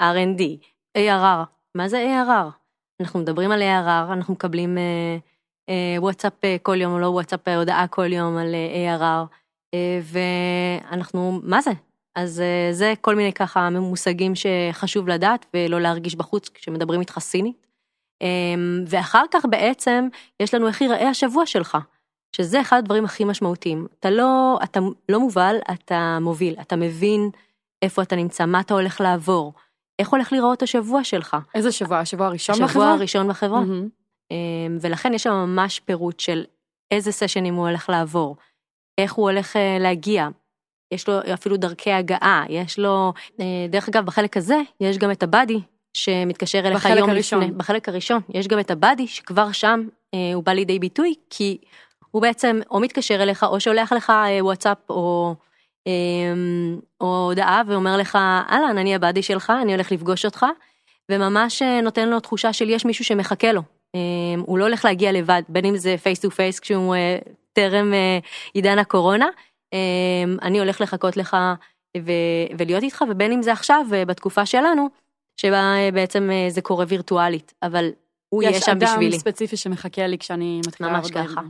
R&D, 0.00 0.42
ARR, 0.98 1.44
מה 1.74 1.88
זה 1.88 2.04
ARR? 2.04 2.50
אנחנו 3.00 3.20
מדברים 3.20 3.50
על 3.50 3.62
ARR, 3.62 4.12
אנחנו 4.12 4.34
מקבלים 4.34 4.78
אה, 4.78 5.16
וואטסאפ 5.98 6.32
אה, 6.44 6.56
כל 6.62 6.80
יום 6.80 6.92
או 6.92 6.98
לא 6.98 7.06
וואטסאפ, 7.06 7.48
אה, 7.48 7.56
הודעה 7.56 7.86
כל 7.86 8.12
יום 8.12 8.36
על 8.36 8.54
אה, 8.54 8.98
ARR, 8.98 9.26
אה, 9.74 10.00
ואנחנו, 10.02 11.40
מה 11.42 11.60
זה? 11.60 11.70
אז 12.16 12.40
אה, 12.40 12.68
זה 12.72 12.94
כל 13.00 13.14
מיני 13.14 13.32
ככה 13.32 13.70
מושגים 13.70 14.32
שחשוב 14.34 15.08
לדעת 15.08 15.46
ולא 15.54 15.80
להרגיש 15.80 16.14
בחוץ 16.14 16.48
כשמדברים 16.48 17.00
איתך 17.00 17.18
סינית. 17.18 17.66
ואחר 18.86 19.24
כך 19.30 19.44
בעצם 19.50 20.08
יש 20.40 20.54
לנו 20.54 20.68
איך 20.68 20.80
ייראה 20.80 21.08
השבוע 21.08 21.46
שלך, 21.46 21.78
שזה 22.36 22.60
אחד 22.60 22.78
הדברים 22.78 23.04
הכי 23.04 23.24
משמעותיים. 23.24 23.86
אתה 24.00 24.10
לא, 24.10 24.58
אתה 24.62 24.80
לא 25.08 25.20
מובל, 25.20 25.56
אתה 25.70 26.18
מוביל, 26.20 26.54
אתה 26.60 26.76
מבין 26.76 27.30
איפה 27.82 28.02
אתה 28.02 28.16
נמצא, 28.16 28.46
מה 28.46 28.60
אתה 28.60 28.74
הולך 28.74 29.00
לעבור, 29.00 29.52
איך 29.98 30.08
הולך 30.08 30.32
להיראות 30.32 30.62
השבוע 30.62 31.04
שלך. 31.04 31.36
איזה 31.54 31.72
שבוע? 31.72 31.98
השבוע 31.98 32.26
הראשון 32.26 32.54
השבוע 32.54 32.66
בחברה? 32.68 32.92
הראשון 32.92 33.28
בחברה. 33.28 33.60
מהמם. 33.60 33.88
אמ, 34.30 34.78
ולכן 34.80 35.14
יש 35.14 35.22
שם 35.22 35.32
ממש 35.32 35.80
פירוט 35.80 36.20
של 36.20 36.44
איזה 36.90 37.12
סשנים 37.12 37.54
הוא 37.54 37.68
הולך 37.68 37.88
לעבור, 37.88 38.36
איך 38.98 39.12
הוא 39.12 39.30
הולך 39.30 39.56
אה, 39.56 39.76
להגיע, 39.80 40.28
יש 40.94 41.08
לו 41.08 41.14
אפילו 41.34 41.56
דרכי 41.56 41.92
הגעה, 41.92 42.44
יש 42.48 42.78
לו, 42.78 43.12
אה, 43.40 43.66
דרך 43.68 43.88
אגב, 43.88 44.06
בחלק 44.06 44.36
הזה 44.36 44.56
יש 44.80 44.98
גם 44.98 45.10
את 45.10 45.22
הבאדי 45.22 45.60
שמתקשר 45.94 46.58
אליך 46.58 46.76
בחלק 46.76 46.98
יום 46.98 47.10
הראשון. 47.10 47.40
לפני, 47.40 47.52
בחלק 47.52 47.88
הראשון, 47.88 48.20
יש 48.34 48.48
גם 48.48 48.60
את 48.60 48.70
הבאדי 48.70 49.06
שכבר 49.06 49.52
שם 49.52 49.86
אה, 50.14 50.34
הוא 50.34 50.44
בא 50.44 50.52
לידי 50.52 50.78
ביטוי, 50.78 51.14
כי 51.30 51.58
הוא 52.10 52.22
בעצם 52.22 52.60
או 52.70 52.80
מתקשר 52.80 53.22
אליך 53.22 53.42
או 53.44 53.60
שולח 53.60 53.92
לך 53.92 54.12
וואטסאפ 54.40 54.78
או, 54.90 55.34
אה, 55.86 55.92
או 57.00 57.26
הודעה 57.26 57.62
ואומר 57.66 57.96
לך, 57.96 58.16
אהלן, 58.50 58.78
אני 58.78 58.94
ה 58.94 58.99
buddy 58.99 59.22
שלך, 59.22 59.52
אני 59.62 59.72
הולך 59.72 59.92
לפגוש 59.92 60.24
אותך, 60.24 60.46
וממש 61.08 61.62
נותן 61.82 62.08
לו 62.08 62.20
תחושה 62.20 62.52
של 62.52 62.68
יש 62.68 62.84
מישהו 62.84 63.04
שמחכה 63.04 63.52
לו. 63.52 63.62
אה, 63.94 64.42
הוא 64.46 64.58
לא 64.58 64.64
הולך 64.64 64.84
להגיע 64.84 65.12
לבד, 65.12 65.42
בין 65.48 65.64
אם 65.64 65.76
זה 65.76 65.96
face 66.02 66.20
to 66.20 66.30
face 66.30 66.60
כשהוא 66.60 66.94
אה, 66.94 67.18
טרם 67.52 67.94
אה, 67.94 68.18
עידן 68.54 68.78
הקורונה, 68.78 69.26
אה, 69.72 69.78
אני 70.42 70.58
הולך 70.58 70.80
לחכות 70.80 71.16
לך 71.16 71.36
ו- 71.98 72.56
ולהיות 72.58 72.82
איתך, 72.82 73.04
ובין 73.10 73.32
אם 73.32 73.42
זה 73.42 73.52
עכשיו, 73.52 73.86
אה, 73.92 74.04
בתקופה 74.04 74.46
שלנו, 74.46 74.88
שבה 75.36 75.74
בעצם 75.94 76.30
זה 76.48 76.60
קורה 76.60 76.84
וירטואלית, 76.88 77.54
אבל 77.62 77.90
הוא 78.28 78.42
יהיה 78.42 78.60
שם 78.60 78.78
בשבילי. 78.78 79.06
יש 79.06 79.12
אדם 79.14 79.20
ספציפי 79.20 79.56
שמחכה 79.56 80.06
לי 80.06 80.18
כשאני 80.18 80.60
מתחילה 80.66 80.90
ממש 80.90 81.10
ככה. 81.10 81.40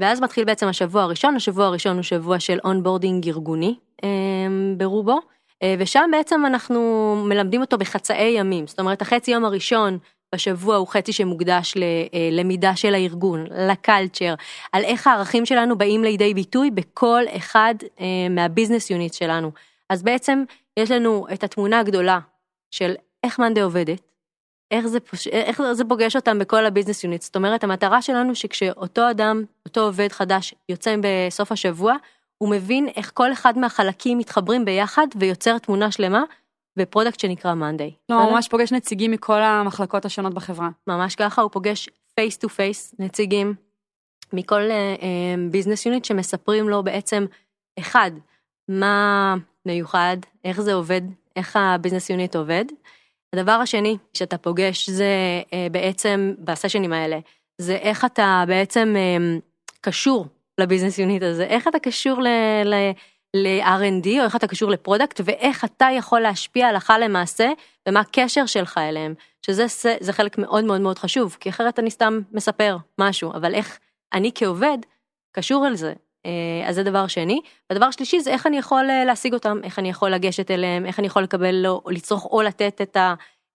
ואז 0.00 0.20
מתחיל 0.20 0.44
בעצם 0.44 0.68
השבוע 0.68 1.02
הראשון, 1.02 1.36
השבוע 1.36 1.66
הראשון 1.66 1.96
הוא 1.96 2.02
שבוע 2.02 2.40
של 2.40 2.58
onboarding 2.64 3.28
ארגוני 3.28 3.74
אה, 4.04 4.08
ברובו, 4.76 5.20
ושם 5.78 6.10
בעצם 6.12 6.46
אנחנו 6.46 7.14
מלמדים 7.28 7.60
אותו 7.60 7.78
בחצאי 7.78 8.34
ימים, 8.38 8.66
זאת 8.66 8.80
אומרת 8.80 9.02
החצי 9.02 9.30
יום 9.30 9.44
הראשון 9.44 9.98
בשבוע 10.34 10.76
הוא 10.76 10.88
חצי 10.88 11.12
שמוקדש 11.12 11.74
ללמידה 12.32 12.76
של 12.76 12.94
הארגון, 12.94 13.46
ל 13.50 13.59
culture, 13.59 14.34
על 14.72 14.84
איך 14.84 15.06
הערכים 15.06 15.46
שלנו 15.46 15.78
באים 15.78 16.04
לידי 16.04 16.34
ביטוי 16.34 16.70
בכל 16.70 17.22
אחד 17.36 17.74
אה, 18.00 18.06
מה 18.30 18.42
business 18.42 18.90
unit 18.90 19.14
שלנו. 19.14 19.50
אז 19.90 20.02
בעצם 20.02 20.44
יש 20.76 20.90
לנו 20.90 21.26
את 21.32 21.44
התמונה 21.44 21.80
הגדולה 21.80 22.18
של 22.70 22.94
איך 23.24 23.38
monday 23.38 23.60
עובדת, 23.60 24.00
איך 24.70 24.86
זה, 24.86 25.00
פוש... 25.00 25.26
איך 25.26 25.62
זה 25.72 25.84
פוגש 25.84 26.16
אותם 26.16 26.38
בכל 26.38 26.66
ה 26.66 26.70
business 26.70 27.04
unit. 27.04 27.22
זאת 27.22 27.36
אומרת, 27.36 27.64
המטרה 27.64 28.02
שלנו 28.02 28.34
שכשאותו 28.34 29.10
אדם, 29.10 29.42
אותו 29.66 29.80
עובד 29.80 30.12
חדש, 30.12 30.54
יוצא 30.68 30.94
בסוף 31.02 31.52
השבוע, 31.52 31.94
הוא 32.38 32.48
מבין 32.48 32.88
איך 32.96 33.10
כל 33.14 33.32
אחד 33.32 33.58
מהחלקים 33.58 34.18
מתחברים 34.18 34.64
ביחד 34.64 35.06
ויוצר 35.16 35.58
תמונה 35.58 35.90
שלמה 35.90 36.22
ב 36.76 36.82
product 36.82 37.20
שנקרא 37.20 37.54
monday. 37.54 37.92
לא, 38.08 38.14
הוא 38.14 38.32
ממש 38.32 38.48
פוגש 38.48 38.72
נציגים 38.72 39.10
מכל 39.10 39.42
המחלקות 39.42 40.04
השונות 40.04 40.34
בחברה. 40.34 40.68
ממש 40.86 41.14
ככה, 41.14 41.42
הוא 41.42 41.50
פוגש 41.50 41.88
פייס 42.14 42.36
טו 42.36 42.48
פייס 42.48 42.94
נציגים 42.98 43.54
מכל 44.32 44.62
business 45.50 45.86
unit 45.86 46.04
שמספרים 46.04 46.68
לו 46.68 46.82
בעצם, 46.82 47.26
אחד, 47.78 48.10
מה 48.68 49.34
מיוחד, 49.66 50.16
איך 50.44 50.60
זה 50.60 50.74
עובד, 50.74 51.02
איך 51.36 51.56
ה 51.56 51.62
business 51.62 52.10
unit 52.10 52.36
עובד. 52.36 52.64
הדבר 53.32 53.52
השני 53.52 53.96
שאתה 54.14 54.38
פוגש 54.38 54.90
זה 54.90 55.06
אה, 55.52 55.66
בעצם 55.70 56.34
ב 56.38 56.43
session 56.43 56.81
ים 56.81 56.92
האלה, 56.92 57.18
זה 57.58 57.74
איך 57.76 58.04
אתה 58.04 58.44
בעצם 58.48 58.94
אה, 58.96 59.36
קשור 59.80 60.26
ל 60.58 60.62
business 60.62 60.98
unit 60.98 61.22
הזה, 61.22 61.44
איך 61.44 61.68
אתה 61.68 61.78
קשור 61.78 62.22
ל... 62.22 62.26
ל 62.64 62.74
ל-R&D 63.34 64.08
או 64.18 64.24
איך 64.24 64.36
אתה 64.36 64.46
קשור 64.46 64.70
ל 64.70 64.76
product 64.76 65.20
ואיך 65.24 65.64
אתה 65.64 65.86
יכול 65.96 66.20
להשפיע 66.20 66.66
הלכה 66.66 66.98
למעשה 66.98 67.48
ומה 67.88 68.00
הקשר 68.00 68.46
שלך 68.46 68.78
אליהם, 68.78 69.14
שזה 69.46 69.66
זה 70.00 70.12
חלק 70.12 70.38
מאוד 70.38 70.64
מאוד 70.64 70.80
מאוד 70.80 70.98
חשוב, 70.98 71.36
כי 71.40 71.48
אחרת 71.48 71.78
אני 71.78 71.90
סתם 71.90 72.20
מספר 72.32 72.76
משהו, 72.98 73.32
אבל 73.32 73.54
איך 73.54 73.78
אני 74.12 74.30
כעובד 74.34 74.78
קשור 75.32 75.66
אל 75.66 75.76
זה. 75.76 75.92
אה, 76.26 76.68
אז 76.68 76.74
זה 76.74 76.82
דבר 76.82 77.06
שני. 77.06 77.40
והדבר 77.70 77.90
שלישי 77.90 78.20
זה 78.20 78.30
איך 78.30 78.46
אני 78.46 78.58
יכול 78.58 78.90
אה, 78.90 79.04
להשיג 79.04 79.34
אותם, 79.34 79.58
איך 79.62 79.78
אני 79.78 79.90
יכול 79.90 80.10
לגשת 80.10 80.50
אליהם, 80.50 80.86
איך 80.86 80.98
אני 80.98 81.06
יכול 81.06 81.22
לקבל 81.22 81.66
או 81.66 81.90
לצרוך 81.90 82.24
או 82.24 82.42
לתת 82.42 82.80
את 82.82 82.96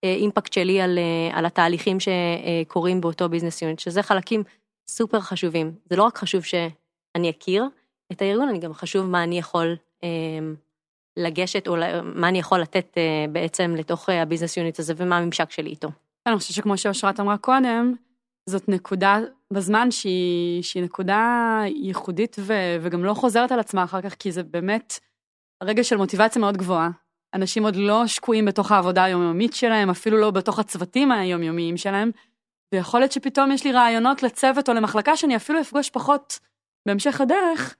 ה 0.03 0.10
impact 0.10 0.53
שלי 0.53 0.81
על, 0.81 0.97
אה, 0.97 1.37
על 1.37 1.45
התהליכים 1.45 1.97
שקורים 1.99 3.01
באותו 3.01 3.29
business 3.29 3.61
unit, 3.61 3.79
שזה 3.79 4.03
חלקים 4.03 4.43
סופר 4.89 5.19
חשובים. 5.19 5.71
זה 5.89 5.95
לא 5.95 6.03
רק 6.03 6.17
חשוב 6.17 6.43
שאני 6.43 7.29
אכיר 7.29 7.65
את 8.11 8.21
הארגון, 8.21 8.49
אני 8.49 8.59
גם 8.59 8.73
חשוב 8.73 9.05
מה 9.05 9.23
אני 9.23 9.39
יכול 9.39 9.75
לגשת, 11.17 11.67
או 11.67 11.75
מה 12.03 12.27
אני 12.27 12.39
יכול 12.39 12.59
לתת 12.59 12.97
בעצם 13.31 13.75
לתוך 13.77 14.09
ה 14.09 14.14
business 14.14 14.57
unit 14.57 14.79
הזה 14.79 14.93
ומה 14.97 15.17
הממשק 15.17 15.51
שלי 15.51 15.69
איתו. 15.69 15.89
אני 16.27 16.37
חושבת 16.37 16.55
שכמו 16.55 16.77
שאושרת 16.77 17.19
אמרה 17.19 17.37
קודם, 17.37 17.93
זאת 18.49 18.69
נקודה 18.69 19.19
בזמן 19.53 19.91
שהיא, 19.91 20.63
שהיא 20.63 20.83
נקודה 20.83 21.61
ייחודית 21.65 22.35
ו, 22.39 22.53
וגם 22.81 23.05
לא 23.05 23.13
חוזרת 23.13 23.51
על 23.51 23.59
עצמה 23.59 23.83
אחר 23.83 24.01
כך, 24.01 24.15
כי 24.15 24.31
זה 24.31 24.43
באמת 24.43 24.99
רגע 25.63 25.83
של 25.83 25.97
מוטיבציה 25.97 26.39
מאוד 26.39 26.57
גבוהה. 26.57 26.89
אנשים 27.33 27.63
עוד 27.63 27.75
לא 27.75 28.07
שקועים 28.07 28.45
בתוך 28.45 28.71
העבודה 28.71 29.03
היומיומית 29.03 29.53
שלהם, 29.53 29.89
אפילו 29.89 30.17
לא 30.17 30.31
בתוך 30.31 30.59
הצוותים 30.59 31.11
היומיומיים 31.11 31.77
שלהם, 31.77 32.11
ויכול 32.73 32.99
להיות 32.99 33.11
שפתאום 33.11 33.51
יש 33.51 33.63
לי 33.63 33.71
רעיונות 33.71 34.23
לצוות 34.23 34.69
או 34.69 34.73
למחלקה 34.73 35.15
שאני 35.15 35.35
אפילו 35.35 35.61
אפגוש 35.61 35.89
פחות 35.89 36.39
בהמשך 36.87 37.21
הדרך, 37.21 37.75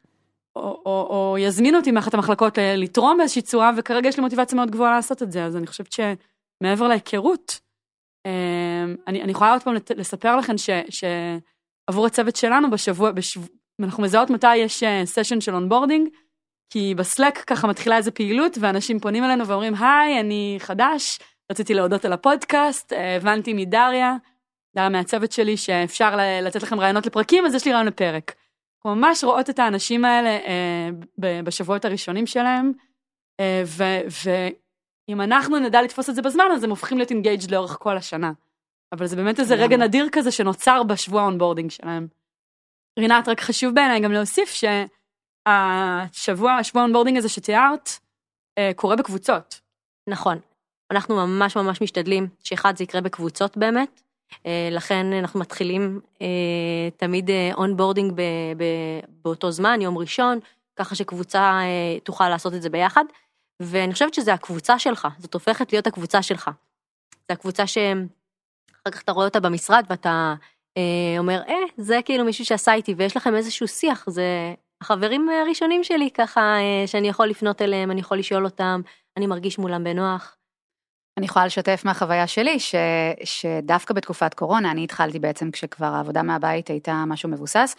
או, 0.59 0.81
או, 0.85 1.07
או 1.09 1.37
יזמינו 1.37 1.77
אותי 1.77 1.91
מאחת 1.91 2.13
המחלקות 2.13 2.57
לתרום 2.77 3.17
באיזושהי 3.17 3.41
צורה, 3.41 3.71
וכרגע 3.77 4.09
יש 4.09 4.17
לי 4.17 4.23
מוטיבציה 4.23 4.55
מאוד 4.55 4.71
גבוהה 4.71 4.95
לעשות 4.95 5.23
את 5.23 5.31
זה, 5.31 5.45
אז 5.45 5.55
אני 5.55 5.67
חושבת 5.67 5.91
שמעבר 5.91 6.87
להיכרות, 6.87 7.59
אני, 9.07 9.21
אני 9.23 9.31
יכולה 9.31 9.51
עוד 9.51 9.63
פעם 9.63 9.75
לספר 9.95 10.35
לכם 10.35 10.57
ש, 10.57 10.69
שעבור 10.89 12.05
הצוות 12.05 12.35
שלנו 12.35 12.71
בשבוע, 12.71 13.11
בשבוע, 13.11 13.47
אנחנו 13.83 14.03
מזהות 14.03 14.29
מתי 14.29 14.55
יש 14.55 14.83
session 15.05 15.41
של 15.41 15.55
onboarding, 15.55 16.09
כי 16.69 16.95
ב 16.97 17.04
Slack 17.04 17.37
ככה 17.37 17.67
מתחילה 17.67 17.97
איזה 17.97 18.11
פעילות 18.11 18.57
ואנשים 18.59 18.99
פונים 18.99 19.23
אלינו 19.23 19.47
ואומרים 19.47 19.73
hi 19.75 20.19
אני 20.19 20.55
חדש, 20.59 21.19
רציתי 21.51 21.73
להודות 21.73 22.05
על 22.05 22.13
הפודקאסט, 22.13 22.93
הבנתי 23.15 23.53
מדריה, 23.53 24.15
דריה 24.75 24.89
מהצוות 24.89 25.31
שלי 25.31 25.57
שאפשר 25.57 26.15
לתת 26.41 26.63
לכם 26.63 26.79
רעיונות 26.79 27.05
לפרקים 27.05 27.45
אז 27.45 27.55
יש 27.55 27.65
לי 27.65 27.71
רעיון 27.71 27.87
לפרק. 27.87 28.35
אנחנו 28.79 28.95
ממש 28.95 29.23
רואות 29.23 29.49
את 29.49 29.59
האנשים 29.59 30.05
האלה 30.05 30.29
אה, 30.29 30.89
בשבועות 31.43 31.85
הראשונים 31.85 32.25
שלהם, 32.25 32.71
אה, 33.39 33.63
ואם 34.23 35.21
אנחנו 35.21 35.59
נדע 35.59 35.81
לתפוס 35.81 36.09
את 36.09 36.15
זה 36.15 36.21
בזמן, 36.21 36.45
אז 36.53 36.63
הם 36.63 36.69
הופכים 36.69 36.97
להיות 36.97 37.11
engaged 37.11 37.51
לאורך 37.51 37.77
כל 37.79 37.97
השנה. 37.97 38.31
אבל 38.91 39.05
זה 39.05 39.15
באמת 39.15 39.39
איזה 39.39 39.55
רגע 39.55 39.77
נדיר 39.77 40.09
כזה 40.11 40.31
שנוצר 40.31 40.83
בשבוע 40.83 41.21
ה 41.21 41.26
onboarding 41.26 41.71
שלהם. 41.71 42.07
רינת, 42.99 43.27
רק 43.27 43.41
חשוב 43.41 43.75
בעיניי 43.75 43.99
גם 43.99 44.11
להוסיף 44.11 44.49
שהשבוע, 45.47 46.51
השבוע 46.51 46.81
ה 46.81 46.85
onboarding 46.85 47.17
הזה 47.17 47.29
שתיארת, 47.29 47.89
אה, 48.57 48.71
קורה 48.75 48.95
בקבוצות. 48.95 49.61
נכון. 50.09 50.39
אנחנו 50.91 51.15
ממש 51.15 51.55
ממש 51.55 51.81
משתדלים 51.81 52.27
שאחד 52.43 52.77
זה 52.77 52.83
יקרה 52.83 53.01
בקבוצות 53.01 53.57
באמת, 53.57 54.01
לכן 54.71 55.13
אנחנו 55.13 55.39
מתחילים 55.39 55.99
אה, 56.21 56.27
תמיד 56.97 57.29
onboarding 57.53 58.13
באותו 59.23 59.51
זמן, 59.51 59.81
יום 59.81 59.97
ראשון, 59.97 60.39
ככה 60.75 60.95
שקבוצה 60.95 61.61
תוכל 62.03 62.29
לעשות 62.29 62.53
את 62.53 62.61
זה 62.61 62.69
ביחד. 62.69 63.03
ואני 63.59 63.93
חושבת 63.93 64.13
שזה 64.13 64.33
הקבוצה 64.33 64.79
שלך, 64.79 65.07
זאת 65.17 65.33
הופכת 65.33 65.73
להיות 65.73 65.87
הקבוצה 65.87 66.21
שלך. 66.21 66.49
זה 67.27 67.33
הקבוצה 67.33 67.67
שאחר 67.67 68.89
כך 68.91 69.01
אתה 69.01 69.11
רואה 69.11 69.25
אותה 69.25 69.39
במשרד 69.39 69.85
ואתה 69.89 70.35
אה, 70.77 71.19
אומר, 71.19 71.41
אה, 71.47 71.55
זה 71.77 71.99
כאילו 72.05 72.25
מישהו 72.25 72.45
שעשה 72.45 72.73
איתי 72.73 72.93
ויש 72.97 73.17
לכם 73.17 73.35
איזשהו 73.35 73.67
שיח, 73.67 74.09
זה 74.09 74.53
החברים 74.81 75.29
הראשונים 75.29 75.83
שלי 75.83 76.09
ככה, 76.11 76.41
אה, 76.41 76.87
שאני 76.87 77.09
יכול 77.09 77.27
לפנות 77.27 77.61
אליהם, 77.61 77.91
אני 77.91 77.99
יכול 77.99 78.17
לשאול 78.17 78.45
אותם, 78.45 78.81
אני 79.17 79.27
מרגיש 79.27 79.59
מולם 79.59 79.83
בנוח. 79.83 80.35
אני 81.19 81.25
יכולה 81.25 81.45
לשתף 81.45 81.81
מהחוויה 81.85 82.27
שלי, 82.27 82.59
ש, 82.59 82.75
שדווקא 83.23 83.93
בתקופת 83.93 84.33
קורונה, 84.33 84.71
אני 84.71 84.83
התחלתי 84.83 85.19
בעצם 85.19 85.51
כשכבר 85.51 85.85
העבודה 85.85 86.23
מהבית 86.23 86.67
הייתה 86.67 87.03
משהו 87.07 87.29
מבוסס, 87.29 87.75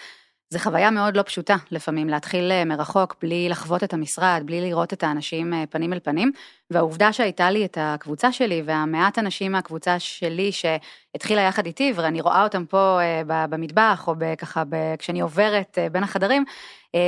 זה 0.50 0.58
חוויה 0.58 0.90
מאוד 0.90 1.16
לא 1.16 1.22
פשוטה 1.22 1.56
לפעמים 1.70 2.08
להתחיל 2.08 2.52
אה, 2.52 2.64
מרחוק 2.64 3.16
בלי 3.22 3.48
לחוות 3.48 3.84
את 3.84 3.92
המשרד, 3.92 4.42
בלי 4.44 4.60
לראות 4.60 4.92
את 4.92 5.02
האנשים 5.02 5.54
אה, 5.54 5.64
פנים 5.70 5.92
אל 5.92 5.98
פנים, 6.00 6.32
והעובדה 6.70 7.12
שהייתה 7.12 7.50
לי 7.50 7.64
את 7.64 7.78
הקבוצה 7.80 8.32
שלי 8.32 8.62
והמעט 8.64 9.18
אנשים 9.18 9.52
מהקבוצה 9.52 9.98
שלי 9.98 10.50
שהתחילה 10.52 11.42
יחד 11.42 11.66
איתי 11.66 11.92
ואני 11.96 12.20
רואה 12.20 12.42
אותם 12.42 12.64
פה 12.66 12.98
אה, 13.00 13.46
במטבח 13.46 14.08
או 14.08 14.14
ככה 14.38 14.62
כשאני 14.98 15.20
עוברת 15.20 15.78
בין 15.92 16.04
החדרים, 16.04 16.44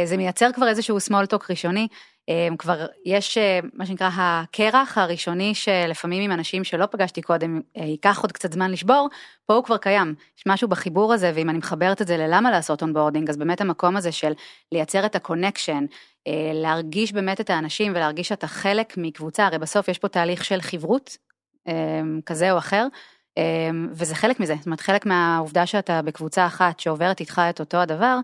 זה 0.04 0.16
מייצר 0.16 0.52
כבר 0.52 0.68
איזשהו 0.68 0.98
small 0.98 1.34
talk 1.34 1.46
ראשוני, 1.50 1.88
כבר 2.58 2.86
יש 3.04 3.38
אה, 3.38 3.60
מה 3.72 3.86
שנקרא 3.86 4.10
הקרח 4.14 4.98
הראשוני 4.98 5.54
שלפעמים 5.54 6.22
עם 6.22 6.32
אנשים 6.32 6.64
שלא 6.64 6.86
פגשתי 6.86 7.22
קודם 7.22 7.60
אה, 7.76 7.84
ייקח 7.84 8.20
עוד 8.22 8.32
קצת 8.32 8.52
זמן 8.52 8.70
לשבור, 8.70 9.08
פה 9.46 9.54
הוא 9.54 9.64
כבר 9.64 9.76
קיים. 9.76 10.14
יש 10.38 10.44
משהו 10.46 10.68
בחיבור 10.68 11.12
הזה, 11.12 11.32
ואם 11.34 11.50
אני 11.50 11.58
מחברת 11.58 12.02
את 12.02 12.06
זה 12.06 12.16
ללמה 12.16 12.50
לעשות 12.50 12.82
onboarding, 12.82 13.30
אז 13.30 13.36
באמת 13.36 13.60
המקום 13.60 13.96
הזה 13.96 14.12
של 14.12 14.32
לייצר 14.72 15.06
את 15.06 15.14
ה 15.14 15.20
connection, 15.20 15.84
להרגיש 16.54 17.12
באמת 17.12 17.40
את 17.40 17.50
האנשים 17.50 17.92
ולהרגיש 17.92 18.28
שאתה 18.28 18.46
חלק 18.46 18.94
מקבוצה, 18.96 19.46
הרי 19.46 19.58
בסוף 19.58 19.88
יש 19.88 19.98
פה 19.98 20.08
תהליך 20.08 20.44
של 20.44 20.60
חברות 20.60 21.16
כזה 22.26 22.52
או 22.52 22.58
אחר. 22.58 22.86
וזה 23.92 24.14
חלק 24.14 24.40
מזה, 24.40 24.54
זאת 24.58 24.66
אומרת 24.66 24.80
חלק 24.80 25.06
מהעובדה 25.06 25.66
שאתה 25.66 26.02
בקבוצה 26.02 26.46
אחת 26.46 26.80
שעוברת 26.80 27.20
איתך 27.20 27.42
את 27.50 27.60
אותו 27.60 27.76
הדבר, 27.78 28.16
אמ, 28.16 28.22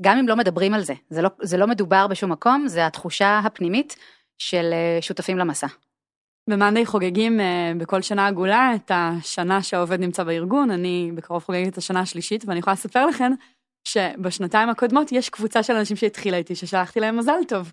גם 0.00 0.18
אם 0.18 0.28
לא 0.28 0.36
מדברים 0.36 0.74
על 0.74 0.82
זה, 0.82 0.94
זה 1.10 1.22
לא, 1.22 1.30
זה 1.42 1.56
לא 1.56 1.66
מדובר 1.66 2.06
בשום 2.06 2.32
מקום, 2.32 2.68
זה 2.68 2.86
התחושה 2.86 3.38
הפנימית 3.38 3.96
של 4.38 4.70
אה, 4.72 4.98
שותפים 5.02 5.38
למסע. 5.38 5.66
במאנדיי 6.50 6.86
חוגגים 6.86 7.40
uh, 7.40 7.42
בכל 7.78 8.02
שנה 8.02 8.26
עגולה 8.26 8.72
את 8.74 8.90
השנה 8.94 9.62
שהעובד 9.62 10.00
נמצא 10.00 10.24
בארגון, 10.24 10.70
אני 10.70 11.12
בקרוב 11.14 11.44
חוגגת 11.44 11.72
את 11.72 11.78
השנה 11.78 12.00
השלישית, 12.00 12.44
ואני 12.46 12.58
יכולה 12.58 12.74
לספר 12.74 13.06
לכם 13.06 13.32
שבשנתיים 13.88 14.68
הקודמות 14.68 15.12
יש 15.12 15.28
קבוצה 15.28 15.62
של 15.62 15.76
אנשים 15.76 15.96
שהתחילה 15.96 16.36
איתי, 16.36 16.54
ששלחתי 16.54 17.00
להם 17.00 17.16
מזל 17.16 17.44
טוב. 17.48 17.72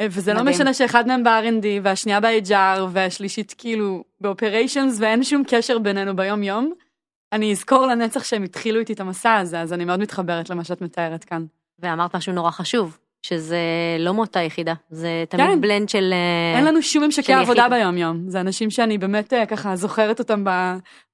אה, 0.00 0.06
וזה 0.10 0.34
לא 0.34 0.40
מדהים. 0.40 0.46
לא 0.46 0.52
משנה 0.52 0.74
שאחד 0.74 1.06
מהם 1.06 1.24
ב-R&D 1.24 1.66
והשנייה 1.82 2.20
ב-HR 2.20 2.80
והשלישית 2.92 3.54
כאילו 3.58 4.04
באופריישנס 4.20 4.96
ואין 5.00 5.22
שום 5.24 5.42
קשר 5.48 5.78
בינינו 5.78 6.16
ביום 6.16 6.42
יום. 6.42 6.72
אני 7.34 7.52
אזכור 7.52 7.86
לנצח 7.86 8.24
שהם 8.24 8.42
התחילו 8.42 8.80
איתי 8.80 8.92
את 8.92 9.00
המסע 9.00 9.34
הזה, 9.34 9.60
אז 9.60 9.72
אני 9.72 9.84
מאוד 9.84 10.00
מתחברת 10.00 10.50
למה 10.50 10.64
שאת 10.64 10.80
מתארת 10.80 11.24
כאן. 11.24 11.44
ואמרת 11.78 12.16
משהו 12.16 12.32
נורא 12.32 12.50
חשום, 12.50 12.90
שזה 13.22 13.58
לא 13.98 14.14
מאותה 14.14 14.40
יחידה, 14.40 14.74
זה 14.90 15.24
תמיד 15.28 15.46
כן. 15.46 15.60
blend 15.60 15.88
של 15.88 16.10
אה, 16.12 16.58
אין 16.58 16.64
לנו 16.64 16.82
שום 16.82 17.04
ממשקי 17.04 17.32
עבודה 17.32 17.68
ביום 17.68 17.98
יום, 17.98 18.28
זה 18.28 18.40
אנשים 18.40 18.70
שאני 18.70 18.98
באמת 18.98 19.32
אה, 19.32 19.46
ככה 19.46 19.76
זוכרת 19.76 20.18
אותם 20.18 20.44
ב... 20.44 20.50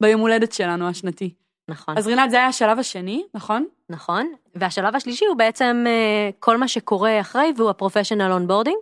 ביום 0.01 0.21
הולדת 0.21 0.53
שלנו 0.53 0.89
השנתי. 0.89 1.35
נכון. 1.69 1.99
אז 1.99 2.07
רינת 2.07 2.31
זה 2.31 2.37
היה 2.37 2.47
השלב 2.47 2.79
השני, 2.79 3.23
נכון? 3.35 3.67
נכון, 3.91 4.33
והשלב 4.55 4.97
השלישי 4.97 5.25
הוא 5.25 5.37
בעצם 5.37 5.85
אה, 5.87 6.31
כל 6.39 6.57
מה 6.57 6.69
שקורה 6.69 7.21
אחרי 7.21 7.53
והוא 7.57 7.71
ה 7.71 7.76
professional 7.76 8.33
onboarding. 8.33 8.79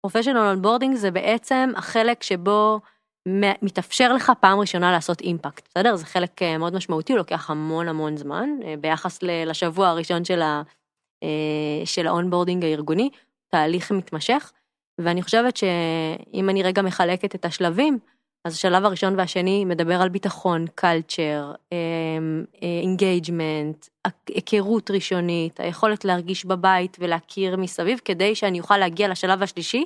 professional 0.00 0.38
onboarding 0.38 0.96
זה 0.96 1.10
בעצם 1.10 1.72
החלק 1.76 2.22
שבו 2.22 2.80
מתאפשר 3.62 4.12
לך 4.12 4.32
פעם 4.40 4.58
ראשונה 4.58 4.92
לעשות 4.92 5.20
impact, 5.20 5.68
בסדר? 5.68 5.96
זה 5.96 6.06
חלק 6.06 6.42
אה, 6.42 6.58
מאוד 6.58 6.74
משמעותי, 6.74 7.12
הוא 7.12 7.18
לוקח 7.18 7.50
המון 7.50 7.88
המון 7.88 8.16
זמן, 8.16 8.48
אה, 8.64 8.74
ביחס 8.80 9.18
לשבוע 9.22 9.88
הראשון 9.88 10.24
של, 10.24 10.42
ה, 10.42 10.62
אה, 11.22 11.86
של 11.86 12.06
ה 12.06 12.11
onboarding 12.11 12.64
הארגוני, 12.64 13.10
תהליך 13.48 13.92
מתמשך, 13.92 14.52
ואני 15.00 15.22
חושבת 15.22 15.56
שאם 15.56 16.50
אני 16.50 16.62
רגע 16.62 16.82
מחלקת 16.82 17.34
את 17.34 17.44
השלבים, 17.44 17.98
אז 18.46 18.54
השלב 18.54 18.84
הראשון 18.84 19.18
והשני 19.18 19.64
מדבר 19.64 20.02
על 20.02 20.08
ביטחון, 20.08 20.64
culture, 20.74 21.52
engagement, 22.82 23.86
היכרות 24.28 24.90
ראשונית, 24.90 25.60
היכולת 25.60 26.04
להרגיש 26.04 26.44
בבית 26.44 26.96
ולהכיר 27.00 27.56
מסביב, 27.56 28.00
כדי 28.04 28.34
שאני 28.34 28.60
אוכל 28.60 28.76
להגיע 28.76 29.08
לשלב 29.08 29.42
השלישי, 29.42 29.84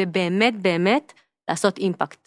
ובאמת 0.00 0.62
באמת 0.62 1.12
לעשות 1.50 1.78
impact. 1.78 2.25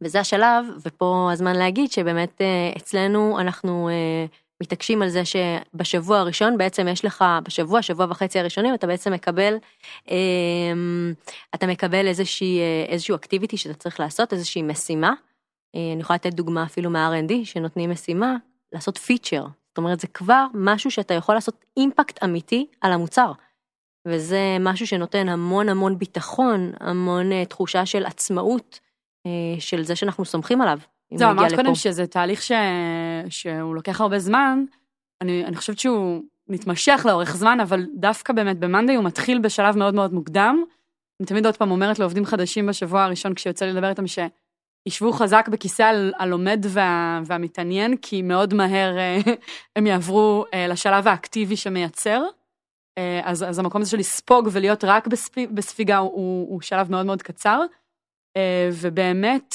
וזה 0.00 0.20
השלב, 0.20 0.66
ופה 0.86 1.28
הזמן 1.32 1.56
להגיד 1.56 1.92
שבאמת 1.92 2.40
אה, 2.40 2.72
אצלנו 2.76 3.40
אנחנו 3.40 3.88
אה, 3.88 4.26
מתעקשים 4.62 5.02
על 5.02 5.08
זה 5.08 5.22
שבשבוע 5.24 6.18
הראשון 6.18 6.58
בעצם 6.58 6.88
יש 6.88 7.04
לך, 7.04 7.24
בשבוע, 7.42 7.82
שבוע 7.82 8.06
וחצי 8.10 8.38
הראשונים, 8.38 8.74
אתה 8.74 8.86
בעצם 8.86 9.12
מקבל, 9.12 9.56
אמ, 10.10 11.12
אתה 11.54 11.66
מקבל 11.66 12.06
איזושהי, 12.06 12.58
אה, 12.58 12.84
איזשהו 12.88 13.16
אקטיביטי 13.16 13.56
שאתה 13.56 13.74
צריך 13.74 14.00
לעשות, 14.00 14.32
איזושהי 14.32 14.62
משימה. 14.62 15.12
אני 15.74 16.00
יכולה 16.00 16.14
לתת 16.14 16.34
דוגמה 16.34 16.64
אפילו 16.64 16.90
מה-R&D, 16.90 17.32
שנותנים 17.44 17.90
משימה, 17.90 18.36
לעשות 18.72 18.98
פיצ'ר. 18.98 19.46
זאת 19.68 19.78
אומרת, 19.78 20.00
זה 20.00 20.06
כבר 20.06 20.46
משהו 20.54 20.90
שאתה 20.90 21.14
יכול 21.14 21.34
לעשות 21.34 21.64
אימפקט 21.76 22.24
אמיתי 22.24 22.66
על 22.80 22.92
המוצר. 22.92 23.32
וזה 24.08 24.56
משהו 24.60 24.86
שנותן 24.86 25.28
המון 25.28 25.68
המון 25.68 25.98
ביטחון, 25.98 26.72
המון 26.80 27.44
תחושה 27.44 27.86
של 27.86 28.06
עצמאות. 28.06 28.80
אה, 29.26 29.60
של 29.60 29.82
זה 29.82 29.96
שאנחנו 29.96 30.24
סומכים 30.24 30.60
עליו. 30.60 30.78
זהו, 31.14 31.30
אמרת 31.30 31.54
קודם 31.54 31.74
שזה 31.74 32.06
תהליך 32.06 32.42
ש... 32.42 32.52
שהוא 33.28 33.74
לוקח 33.74 34.00
הרבה 34.00 34.18
זמן, 34.18 34.64
אני, 35.20 35.44
אני 35.44 35.56
חושבת 35.56 35.78
שהוא 35.78 36.22
מתמשך 36.48 37.02
לאורך 37.04 37.36
זמן, 37.36 37.60
אבל 37.60 37.86
דווקא 37.94 38.32
באמת 38.32 38.58
במאנדי 38.58 38.94
הוא 38.94 39.04
מתחיל 39.04 39.38
בשלב 39.38 39.76
מאוד 39.76 39.94
מאוד 39.94 40.12
מוקדם. 40.12 40.64
אני 41.20 41.26
תמיד 41.26 41.46
עוד 41.46 41.56
פעם 41.56 41.70
אומרת 41.70 41.98
לעובדים 41.98 42.24
חדשים 42.24 42.66
בשבוע 42.66 43.02
הראשון 43.04 43.34
כשיוצא 43.34 43.64
לי 43.64 43.72
לדבר 43.72 43.88
איתם 43.88 44.04
שישבו 44.06 45.12
חזק 45.12 45.48
בכיסא 45.48 45.92
הלומד 46.18 46.66
וה, 46.68 47.20
והמתעניין, 47.26 47.96
כי 47.96 48.22
מאוד 48.22 48.54
מהר 48.54 48.98
אה, 48.98 49.18
הם 49.76 49.86
יעברו 49.86 50.44
אה, 50.54 50.66
לשלב 50.66 51.08
האקטיבי 51.08 51.56
שמייצר. 51.56 52.22
אז, 53.24 53.42
אז 53.42 53.58
המקום 53.58 53.80
הזה 53.80 53.90
של 53.90 53.98
לספוג 53.98 54.48
ולהיות 54.52 54.84
רק 54.84 55.08
בספיגה 55.54 55.96
הוא, 55.96 56.50
הוא 56.50 56.60
שלב 56.60 56.90
מאוד 56.90 57.06
מאוד 57.06 57.22
קצר. 57.22 57.60
אה, 58.36 58.68
ובאמת, 58.72 59.54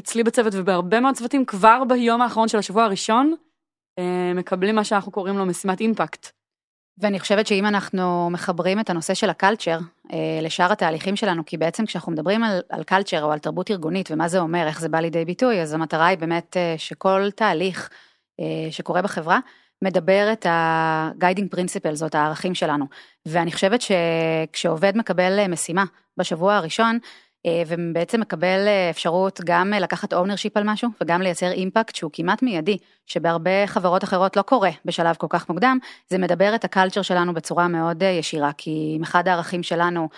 אצלי 0.00 0.24
בצוות 0.24 0.52
ובהרבה 0.56 1.00
מאוד 1.00 1.14
צוותים, 1.14 1.44
כבר 1.44 1.82
ביום 1.88 2.22
האחרון 2.22 2.48
של 2.48 2.58
השבוע 2.58 2.84
הראשון, 2.84 3.34
אה, 3.98 4.32
מקבלים 4.34 4.74
מה 4.74 4.84
שאנחנו 4.84 5.12
קוראים 5.12 5.38
לו 5.38 5.46
משימת 5.46 5.80
אימפקט. 5.80 6.28
ואני 6.98 7.20
חושבת 7.20 7.46
שאם 7.46 7.66
אנחנו 7.66 8.30
מחברים 8.30 8.80
את 8.80 8.90
הנושא 8.90 9.14
של 9.14 9.30
הקלצ'ר 9.30 9.78
אה, 10.12 10.38
לשאר 10.42 10.72
התהליכים 10.72 11.16
שלנו, 11.16 11.44
כי 11.46 11.56
בעצם 11.56 11.86
כשאנחנו 11.86 12.12
מדברים 12.12 12.44
על, 12.44 12.60
על 12.68 12.84
קלצ'ר 12.84 13.24
או 13.24 13.32
על 13.32 13.38
תרבות 13.38 13.70
ארגונית 13.70 14.10
ומה 14.10 14.28
זה 14.28 14.38
אומר, 14.38 14.66
איך 14.66 14.80
זה 14.80 14.88
בא 14.88 15.00
לידי 15.00 15.24
ביטוי, 15.24 15.62
אז 15.62 15.72
המטרה 15.72 16.06
היא 16.06 16.18
באמת 16.18 16.56
שכל 16.76 17.30
תהליך 17.30 17.90
שקורה 18.70 19.02
בחברה, 19.02 19.38
מדבר 19.82 20.32
את 20.32 20.46
ה-guiding 20.46 21.56
principles, 21.56 21.94
זאת 21.94 22.14
הערכים 22.14 22.54
שלנו. 22.54 22.86
ואני 23.26 23.52
חושבת 23.52 23.80
שכשעובד 23.82 24.96
מקבל 24.96 25.48
משימה 25.48 25.84
בשבוע 26.16 26.54
הראשון, 26.54 26.98
ובעצם 27.66 28.20
מקבל 28.20 28.64
אה, 28.66 28.90
אפשרות 28.90 29.40
גם 29.44 29.74
אה, 29.74 29.80
לקחת 29.80 30.12
ownership 30.12 30.50
על 30.54 30.62
משהו 30.66 30.88
וגם 31.00 31.22
לייצר 31.22 31.50
impact 31.50 31.94
שהוא 31.94 32.10
כמעט 32.14 32.42
מיידי, 32.42 32.78
שבהרבה 33.06 33.66
חברות 33.66 34.04
אחרות 34.04 34.36
לא 34.36 34.42
קורה 34.42 34.70
בשלב 34.84 35.16
כל 35.16 35.26
כך 35.30 35.48
מוקדם, 35.48 35.78
זה 36.08 36.18
מדבר 36.18 36.54
את 36.54 36.64
ה 36.64 36.69
culture 36.69 37.02
שלנו 37.02 37.34
בצורה 37.34 37.68
מאוד 37.68 38.02
ישירה, 38.02 38.52
כי 38.52 38.94
אם 38.96 39.02
אחד 39.02 39.28
הערכים 39.28 39.62
שלנו 39.62 40.08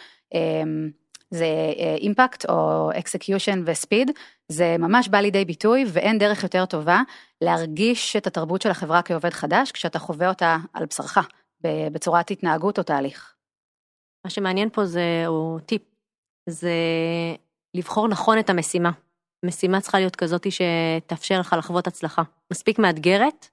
זה 1.31 1.47
impact 1.99 2.51
או 2.51 2.91
execution 2.99 3.63
ו 3.67 3.73
speed, 3.73 4.11
זה 4.49 4.77
ממש 4.79 5.09
בא 5.09 5.19
לידי 5.19 5.45
ביטוי 5.45 5.85
ואין 5.89 6.19
דרך 6.19 6.43
יותר 6.43 6.67
טובה 6.67 7.03
להרגיש 7.41 8.17
את 8.17 8.27
התרבות 8.27 8.63
של 8.63 8.71
החברה 8.71 9.03
כעובד 9.03 9.31
חדש 9.31 9.73
כשאתה 9.73 9.99
חווה 9.99 10.29
אותה 10.29 10.57
על 10.73 10.87
בשרך, 10.87 11.19
בצורת 11.93 12.31
התנהגות 12.31 12.79
או 12.79 12.83
תהליך. 12.83 13.35
מה 14.25 14.31
שמעניין 14.31 14.69
פה 14.73 14.85
זה, 14.85 15.25
או 15.27 15.59
טיפ 15.67 15.83
זה 16.49 16.73
לבחור 17.75 18.09
נכון 18.09 18.39
את 18.39 18.51
המשימה. 18.51 18.91
משימה 19.45 19.81
צריכה 19.81 19.99
להיות 19.99 20.17
כזאת 20.17 20.47
שתאפשר 20.51 21.41
לך 21.41 21.57
לחוות 21.59 21.87
הצלחה. 21.87 22.23
מספיק 22.53 22.79
מאתגרת, 22.79 23.49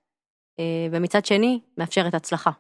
אה, 0.59 0.87
ומצד 0.91 1.25
שני, 1.25 1.59
מאפשרת 1.77 2.13
הצלחה. 2.13 2.51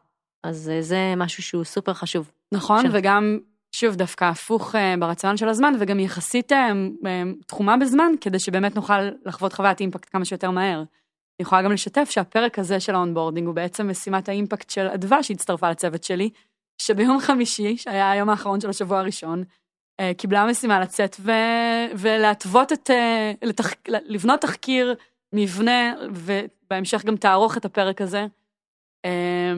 אז 0.43 0.69
אה, 0.69 0.81
זה 0.81 1.13
משהו 1.17 1.43
שהוא 1.43 1.63
סופר 1.63 1.93
חשוב. 1.93 2.31
נכון, 2.53 2.81
של... 2.81 2.89
וגם, 2.93 3.39
שוב, 3.71 3.95
דווקא 3.95 4.25
הפוך 4.25 4.75
אה, 4.75 4.95
ברציונל 4.99 5.37
של 5.37 5.49
הזמן, 5.49 5.73
וגם 5.79 5.99
יחסית 5.99 6.51
תחומה 7.47 7.77
בזמן, 7.77 8.11
כדי 8.21 8.39
שבאמת 8.39 8.75
נוכל 8.75 9.01
לחוות 9.25 9.53
חוויית 9.53 9.79
impact 9.79 10.09
כמה 10.11 10.25
שיותר 10.25 10.51
מהר. 10.51 10.77
אני 10.77 11.45
יכולה 11.45 11.61
גם 11.61 11.71
לשתף 11.71 12.09
שהפרק 12.09 12.59
הזה 12.59 12.79
של 12.79 12.95
ה 12.95 13.00
onboarding 13.00 13.47
הוא 13.47 13.55
בעצם 13.55 13.89
משימת 13.89 14.29
ה 14.29 14.35
impact 14.35 14.69
של 14.69 14.87
אדווה 14.87 15.23
שהצטרפה 15.23 15.71
לצוות 15.71 16.03
שלי, 16.03 16.29
שביום 16.81 17.19
חמישי, 17.19 17.77
שהיה 17.77 18.11
היום 18.11 18.29
האחרון 18.29 18.61
של 18.61 18.69
השבוע 18.69 18.99
הראשון, 18.99 19.43
קיבלה 20.17 20.45
משימה 20.45 20.79
לצאת 20.79 21.15
ו... 21.19 21.31
ולהתוות 21.97 22.73
את, 22.73 22.89
אה, 22.89 23.31
לתח... 23.41 23.73
לבנות 23.87 24.41
תחקיר, 24.41 24.95
מבנה, 25.33 25.93
ובהמשך 26.11 27.05
גם 27.05 27.15
תערוך 27.15 27.57
את 27.57 27.65
הפרק 27.65 28.01
הזה. 28.01 28.25
אה, 29.05 29.53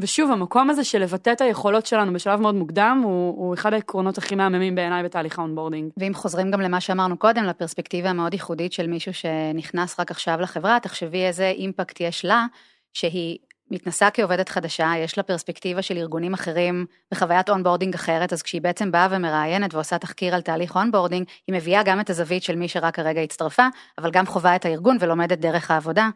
ושוב, 0.00 0.30
המקום 0.30 0.70
הזה 0.70 0.84
של 0.84 0.98
לבטא 0.98 1.32
את 1.32 1.40
היכולות 1.40 1.86
שלנו 1.86 2.12
בשלב 2.12 2.40
מאוד 2.40 2.54
מוקדם, 2.54 3.00
הוא, 3.04 3.34
הוא 3.36 3.54
אחד 3.54 3.72
העקרונות 3.72 4.18
הכי 4.18 4.34
מהממים 4.34 4.74
בעיניי 4.74 5.02
בתהליך 5.02 5.38
ה 5.38 5.42
onboarding. 5.42 5.92
ואם 5.96 6.14
חוזרים 6.14 6.50
גם 6.50 6.60
למה 6.60 6.80
שאמרנו 6.80 7.16
קודם, 7.16 7.44
לפרספקטיבה 7.44 8.10
המאוד 8.10 8.32
ייחודית 8.32 8.72
של 8.72 8.86
מישהו 8.86 9.14
שנכנס 9.14 10.00
רק 10.00 10.10
עכשיו 10.10 10.40
לחברה, 10.40 10.78
תחשבי 10.82 11.26
איזה 11.26 11.48
impact 11.48 12.00
יש 12.00 12.24
לה, 12.24 12.46
שהיא 12.92 13.38
מתנסה 13.70 14.10
כעובדת 14.10 14.48
חדשה, 14.48 14.92
יש 14.98 15.18
לה 15.18 15.22
פרספקטיבה 15.22 15.82
של 15.82 15.96
ארגונים 15.96 16.34
אחרים 16.34 16.86
וחוויית 17.12 17.50
onboarding 17.50 17.94
אחרת, 17.94 18.32
אז 18.32 18.42
כשהיא 18.42 18.62
בעצם 18.62 18.92
באה 18.92 19.08
ומראיינת 19.10 19.74
ועושה 19.74 19.98
תחקיר 19.98 20.34
על 20.34 20.40
תהליך 20.40 20.76
onboarding, 20.76 21.26
היא 21.46 21.54
מביאה 21.54 21.82
גם 21.82 22.00
את 22.00 22.10
הזווית 22.10 22.42
של 22.42 22.56
מי 22.56 22.68
שרק 22.68 22.98
הרגע 22.98 23.20
הצטרפה, 23.20 23.66
אבל 23.98 24.10
גם 24.10 24.26
חווה 24.26 24.56
את 24.56 24.64
הארגון 24.64 24.96
ולומדת 25.00 25.38
דרך 25.38 25.70
העבודה 25.70 26.08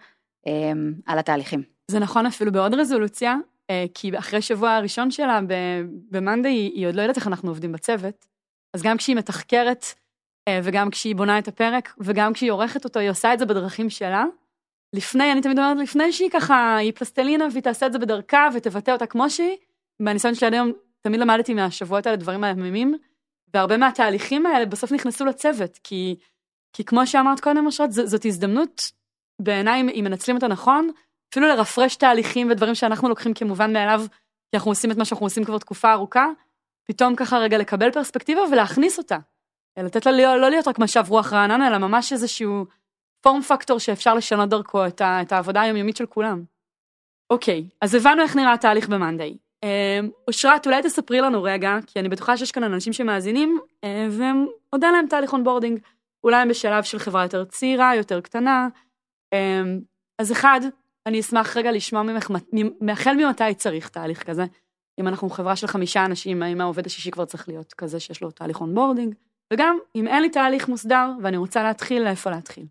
אה, 0.47 0.73
על 1.07 1.19
התהליכים. 1.19 1.63
זה 1.91 1.99
נכון 1.99 2.27
אפילו 2.27 2.53
בעוד 2.53 2.75
רזולוציה, 2.75 3.37
אה, 3.71 3.85
כי 3.95 4.19
אחרי 4.19 4.43
שבוע 4.43 4.71
הראשון 4.71 5.11
שלה 5.11 5.41
במאנדי, 6.11 6.49
היא 6.49 6.87
עוד 6.87 6.95
לא 6.95 7.03
יודעת 7.03 7.17
איך 7.17 7.27
אנחנו 7.27 7.51
עובדים 7.51 7.73
בצוות. 7.73 8.27
אז 8.75 8.83
גם 8.83 8.97
כשהיא 8.97 9.17
מתחקרת, 9.17 9.85
אה, 10.49 10.61
וגם 10.63 10.91
כשהיא 10.91 11.17
בונה 11.17 11.39
את 11.39 11.49
הפרק, 11.49 11.95
וגם 12.01 12.33
כשהיא 12.33 12.53
עורכת 12.53 12.85
אותו, 12.85 13.01
היא 13.01 13.11
עושה 13.11 13.35
את 13.35 13.39
זה 13.39 13.47
בדרכים 13.47 13.91
שלה. 13.91 14.25
לפני, 14.93 15.33
אני 15.33 15.41
תמיד 15.41 15.59
אומרת, 15.59 15.77
לפני 15.79 16.13
שהיא 16.13 16.31
ככה, 16.31 16.77
היא 16.77 16.93
פלסטלינה 16.93 17.47
והיא 17.53 17.63
תעשה 17.63 17.87
את 17.87 17.93
זה 17.93 17.99
בדרכה 17.99 18.49
ותבטא 18.55 18.91
אותה 18.91 19.07
כמו 19.07 19.31
שהיא, 19.31 19.57
מהניסיון 20.01 20.35
שלי 20.35 20.47
עד 20.47 20.55
היום, 20.55 20.73
תמיד 21.01 21.21
למדתי 21.21 21.55
מהשבועות 21.55 22.07
האלה 22.07 22.17
דברים 22.17 22.41
מהממים, 22.41 22.95
והרבה 23.55 23.77
מהתהליכים 23.77 24.47
האלה 24.47 24.67
בסוף 24.67 24.93
נכנסו 24.93 25.25
לצוות, 25.25 25.79
כי, 25.85 26.17
כי 26.73 26.85
כמו 26.85 27.07
שאמרת 27.07 27.41
קודם, 27.41 27.67
אשרת, 27.67 27.93
זאת 27.93 28.25
הזדמנות, 28.25 28.83
בעיניי, 29.43 29.81
אם 29.81 30.05
מנצלים 30.05 30.37
אותה 30.37 30.49
נכון, 30.49 30.91
אפילו 31.33 31.47
לרפרש 31.47 31.97
תהליכים 31.97 32.51
ודברים 32.51 32.75
שאנחנו 32.75 33.09
לוקחים 33.09 33.35
כמובן 33.35 33.73
מאליו, 33.73 34.03
כי 34.51 34.57
אנחנו 34.57 34.71
עושים 34.71 34.91
את 34.91 34.97
מה 34.97 35.05
שאנחנו 35.05 35.27
עושים 35.27 35.45
כבר 35.45 35.59
תקופה 35.59 35.93
ארוכה, 35.93 36.27
פתאום 36.85 37.17
ככה 37.17 37.39
רגע 37.39 37.59
לקבל 37.59 37.91
פרספקטיבה 37.91 38.41
ולהכניס 38.53 38.99
אותה. 38.99 39.19
לתת 39.79 40.07
לה 40.07 40.13
לא, 40.13 40.41
לא 40.41 40.51
להיות 40.51 40.69
רק 40.69 40.79
משב 40.79 41.05
רוח 41.09 41.33
רענן, 41.33 41.63
אלא 41.63 41.79
ממש 41.79 42.13
איזשהו 42.13 42.67
form 43.29 43.43
factor 43.43 43.79
שאפשר 43.79 44.15
לשנות 44.15 44.49
דרכו 44.49 44.87
את, 44.87 45.01
ה, 45.01 45.23
את 45.23 45.33
העבודה 45.33 45.61
היומיומית 45.61 45.97
של 45.97 46.07
כולם. 46.07 46.45
אוקיי, 47.31 47.69
אז 47.81 47.95
הבנו 47.95 48.23
איך 48.23 48.37
נראה 48.37 48.53
התהליך 48.53 48.89
במאנדיי. 48.89 49.37
אמ, 49.63 50.11
אושרת, 50.29 50.67
אולי 50.67 50.83
תספרי 50.83 51.21
לנו 51.21 51.43
רגע, 51.43 51.79
כי 51.87 52.01
אני 52.01 52.09
בטוחה 52.09 52.37
שיש 52.37 52.53
כאן 52.53 52.65
אנשים 52.65 52.93
שמאזינים, 52.93 53.59
אה, 53.85 54.07
והם 54.11 54.47
עוד 54.71 54.85
אין 54.85 54.93
להם 54.93 55.07
תהליך 55.07 55.33
onboarding. 55.33 55.81
אולי 56.25 56.37
הם 56.37 56.49
בשלב 56.49 56.83
של 56.83 56.99
חברה 56.99 57.23
יותר 57.23 57.45
צעירה, 57.45 57.97
יותר 57.97 58.21
קטנה. 58.21 58.69
אמ, 59.35 59.81
אז 60.19 60.33
אחד, 60.33 60.61
אני 61.07 61.21
אשמח 61.21 61.57
רגע 61.57 61.73
לשמוע 61.73 62.03
ממך, 62.03 62.31
החל 62.93 63.15
ממתי 63.15 63.55
צריך 63.55 63.89
תהליך 63.89 64.23
כזה. 64.23 64.45
אם 65.01 65.09
אנחנו 65.09 65.31
חברה 65.31 65.57
של 65.57 65.67
חמישה 65.67 66.05
אנשים, 66.05 66.43
האם 66.43 66.61
העובד 66.61 66.87
השישי 66.87 67.11
כבר 67.11 67.25
צריך 67.25 67.49
להיות 67.49 67.73
כזה 67.73 68.01
שיש 68.01 68.23
לו 68.23 68.31
תהליך 68.31 68.61
onboarding? 68.61 69.15
וגם, 69.53 69.79
אם 69.95 70.09
אין 70.09 70.23
לי 70.23 70.31
תהליך 70.31 70.69
מוסדר 70.69 71.11
ואני 71.23 71.37
רוצה 71.37 71.63
להתחיל, 71.63 72.05
לאיפה 72.05 72.31
להתחיל. 72.31 72.67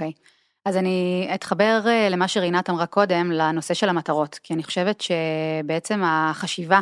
אוקיי. 0.00 0.12
Okay. 0.16 0.40
אז 0.64 0.76
אני 0.76 1.30
אתחבר 1.34 1.80
אה, 1.86 2.08
למה 2.08 2.28
שרינת 2.28 2.70
אמרה 2.70 2.86
קודם, 2.86 3.32
לנושא 3.32 3.74
של 3.74 3.88
המטרות, 3.88 4.38
כי 4.42 4.54
אני 4.54 4.62
חושבת 4.62 5.00
שבעצם 5.00 6.02
החשיבה 6.04 6.80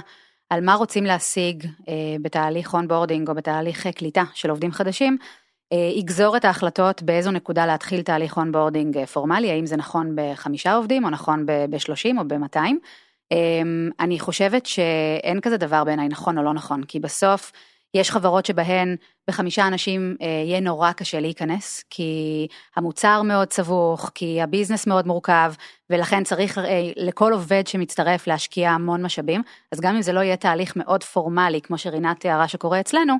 על 0.51 0.65
מה 0.65 0.75
רוצים 0.75 1.05
להשיג 1.05 1.67
אה, 1.89 1.93
בתהליך 2.23 2.75
onboarding 2.75 3.29
או 3.29 3.35
בתהליך 3.35 3.87
אה, 3.87 3.93
קליטה 3.93 4.25
של 4.35 4.51
עובדים 4.51 4.73
חדשים, 4.73 5.17
יגזור 5.97 6.37
את 6.37 6.45
ההחלטות 6.45 7.03
באיזו 7.03 7.31
נקודה 7.31 7.67
להתחיל 7.67 8.03
תהליך 8.03 8.37
onboarding 8.37 9.05
פורמלי, 9.05 9.51
האם 9.51 9.67
זה 9.67 9.77
נכון 9.77 10.13
בחמישה 10.15 10.75
עובדים 10.75 11.05
או 11.05 11.11
נכון 11.11 11.47
בשלושים 11.71 12.19
או 12.19 12.29
במאתיים. 12.29 12.79
אני 14.01 14.19
חושבת 14.19 14.67
שאין 14.67 15.41
כזה 15.41 15.57
דבר 15.57 15.85
בעיניי 15.85 16.09
נכון 16.09 16.39
או 16.39 16.43
לא 16.43 16.55
נכון, 16.55 16.85
כי 16.85 17.01
בסוף 17.01 17.53
יש 17.95 18.11
חברות 18.11 18.47
שבהן 18.47 18.97
בחמישה 19.29 19.67
אנשים 19.67 20.17
אה, 20.23 20.27
יהיה 20.27 20.61
נורא 20.61 20.93
קשה 20.93 21.21
להיכנס, 21.21 21.85
כי 21.91 22.47
המוצר 22.77 23.23
מאוד 23.23 23.53
סבוך, 23.53 24.11
כי 24.15 24.43
ה 24.43 24.47
business 24.47 24.87
מאוד 24.87 25.07
מורכב, 25.07 25.53
ולכן 25.91 26.25
צריך 26.25 26.59
אה, 26.59 26.65
לכל 26.97 27.33
עובד 27.33 27.67
שמצטרף 27.67 28.27
להשקיע 28.27 28.71
המון 28.71 29.03
משאבים, 29.03 29.43
אז 29.73 29.81
גם 29.81 29.95
אם 29.95 30.03
זה 30.03 30.13
לא 30.13 30.21
יהיה 30.21 30.37
תהליך 30.37 30.77
מאוד 30.77 31.05
פורמלי, 31.05 31.61
כמו 31.61 31.79
שרינת 31.79 32.21
תיארה 32.21 32.49
שקורה 32.49 32.81
אצלנו, 32.81 33.15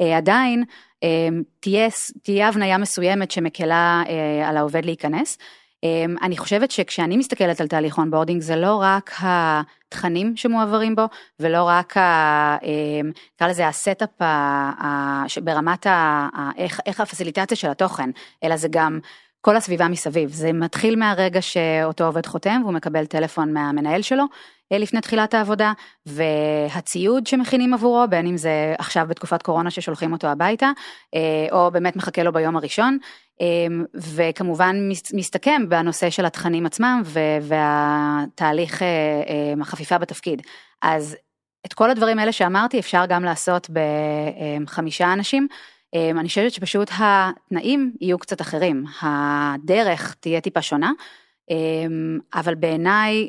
אה, 0.00 0.16
עדיין 0.16 0.64
אה, 1.04 1.28
תהיה, 1.60 1.88
תהיה 2.22 2.48
הבניה 2.48 2.78
מסוימת 2.78 3.30
שמקלה 3.30 4.02
אה, 4.08 4.48
על 4.48 4.56
העובד 4.56 4.84
להיכנס. 4.84 5.38
אמ, 5.82 6.14
אני 6.22 6.36
חושבת 6.36 6.70
שכשאני 6.70 7.16
מסתכלת 7.16 7.60
על 7.60 7.68
תהליך 7.68 7.98
onboarding 7.98 8.42
זה 8.42 8.56
לא 8.56 8.76
רק 8.82 9.10
התכנים 9.20 10.36
שמועברים 10.36 10.96
בו 10.96 11.02
ולא 11.40 11.62
רק, 11.62 11.96
אמ, 11.96 13.10
נקרא 13.34 13.48
לזה 13.48 13.68
ה 13.68 13.75
setup 13.75 14.08
ברמת 15.42 15.86
ה, 15.86 16.28
איך, 16.56 16.80
איך 16.86 17.00
ה 17.00 17.04
facilitation 17.04 17.56
של 17.56 17.70
התוכן, 17.70 18.10
אלא 18.44 18.56
זה 18.56 18.68
גם 18.70 18.98
כל 19.46 19.56
הסביבה 19.56 19.88
מסביב. 19.88 20.32
זה 20.32 20.52
מתחיל 20.52 20.96
מהרגע 20.96 21.42
שאותו 21.42 22.04
עובד 22.04 22.26
חותם 22.26 22.60
והוא 22.62 22.74
מקבל 22.74 23.06
טלפון 23.06 23.52
מהמנהל 23.52 24.02
שלו 24.02 24.24
אה, 24.72 24.78
לפני 24.78 25.00
תחילת 25.00 25.34
העבודה, 25.34 25.72
והציוד 26.06 27.26
שמכינים 27.26 27.74
עבורו, 27.74 28.04
בין 28.10 28.26
אם 28.26 28.36
זה 28.36 28.74
עכשיו 28.78 29.06
בתקופת 29.08 29.42
קורונה 29.42 29.70
ששולחים 29.70 30.12
אותו 30.12 30.26
הביתה, 30.26 30.70
אה, 31.14 31.46
או 31.52 31.70
באמת 31.70 31.96
מחכה 31.96 32.22
לו 32.22 32.32
ביום 32.32 32.56
הראשון, 32.56 32.98
אה, 33.40 33.46
וכמובן 33.94 34.76
מסתכם 35.14 35.68
בנושא 35.68 36.10
של 36.10 36.26
התכנים 36.26 36.66
עצמם 36.66 37.02
והתהליך 37.42 38.82
החפיפה 39.60 39.98
בתפקיד. 39.98 40.42
אז 40.82 41.16
את 41.66 41.72
כל 41.72 41.90
הדברים 41.90 42.18
האלה 42.18 42.32
שאמרתי 42.32 42.78
אפשר 42.78 43.04
גם 43.08 43.24
לעשות 43.24 43.70
בחמישה 44.66 45.12
אנשים. 45.12 45.48
אני 45.94 46.28
חושבת 46.28 46.52
שפשוט 46.52 46.90
התנאים 46.98 47.92
יהיו 48.00 48.18
קצת 48.18 48.40
אחרים, 48.40 48.84
הדרך 49.02 50.16
תהיה 50.20 50.40
טיפה 50.40 50.62
שונה, 50.62 50.92
אבל 52.34 52.54
בעיניי 52.54 53.28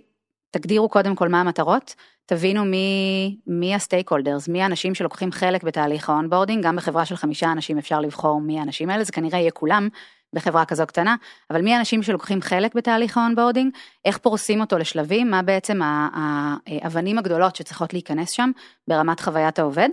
תגדירו 0.51 0.89
קודם 0.89 1.15
כל 1.15 1.27
מה 1.27 1.41
המטרות, 1.41 1.95
תבינו 2.25 2.65
מי, 2.65 3.37
מי 3.47 3.75
ה 3.75 4.11
stakeholders, 4.11 4.47
מי 4.47 4.61
האנשים 4.61 4.95
שלוקחים 4.95 5.31
חלק 5.31 5.63
בתהליך 5.63 6.09
ה 6.09 6.14
onboarding, 6.14 6.63
גם 6.63 6.75
בחברה 6.75 7.05
של 7.05 7.15
חמישה 7.15 7.51
אנשים 7.51 7.77
אפשר 7.77 7.99
לבחור 7.99 8.41
מי 8.41 8.59
האנשים 8.59 8.89
האלה, 8.89 9.03
זה 9.03 9.11
כנראה 9.11 9.39
יהיה 9.39 9.51
כולם 9.51 9.87
בחברה 10.33 10.65
כזו 10.65 10.83
קטנה, 10.87 11.15
אבל 11.51 11.61
מי 11.61 11.73
האנשים 11.73 12.03
שלוקחים 12.03 12.41
חלק 12.41 12.75
בתהליך 12.75 13.17
ה 13.17 13.22
onboarding, 13.22 13.73
איך 14.05 14.17
פורסים 14.17 14.61
אותו 14.61 14.77
לשלבים, 14.77 15.31
מה 15.31 15.41
בעצם 15.41 15.79
האבנים 15.83 17.17
הגדולות 17.17 17.55
שצריכות 17.55 17.93
להיכנס 17.93 18.31
שם 18.31 18.51
ברמת 18.87 19.19
חוויית 19.19 19.59
העובד. 19.59 19.89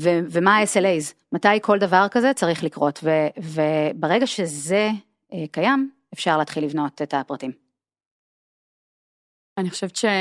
ו- 0.00 0.20
ומה 0.30 0.56
ה-SLAs, 0.56 1.14
מתי 1.32 1.60
כל 1.62 1.78
דבר 1.78 2.06
כזה 2.10 2.34
צריך 2.34 2.64
לקרות, 2.64 3.00
ו- 3.02 3.28
וברגע 3.38 4.26
שזה 4.26 4.90
אה, 5.32 5.44
קיים, 5.52 5.90
אפשר 6.14 6.38
להתחיל 6.38 6.64
לבנות 6.64 7.02
את 7.02 7.14
הפרטים. 7.14 7.52
אני 9.58 9.70
חושבת 9.70 9.96
שעוד 9.96 10.14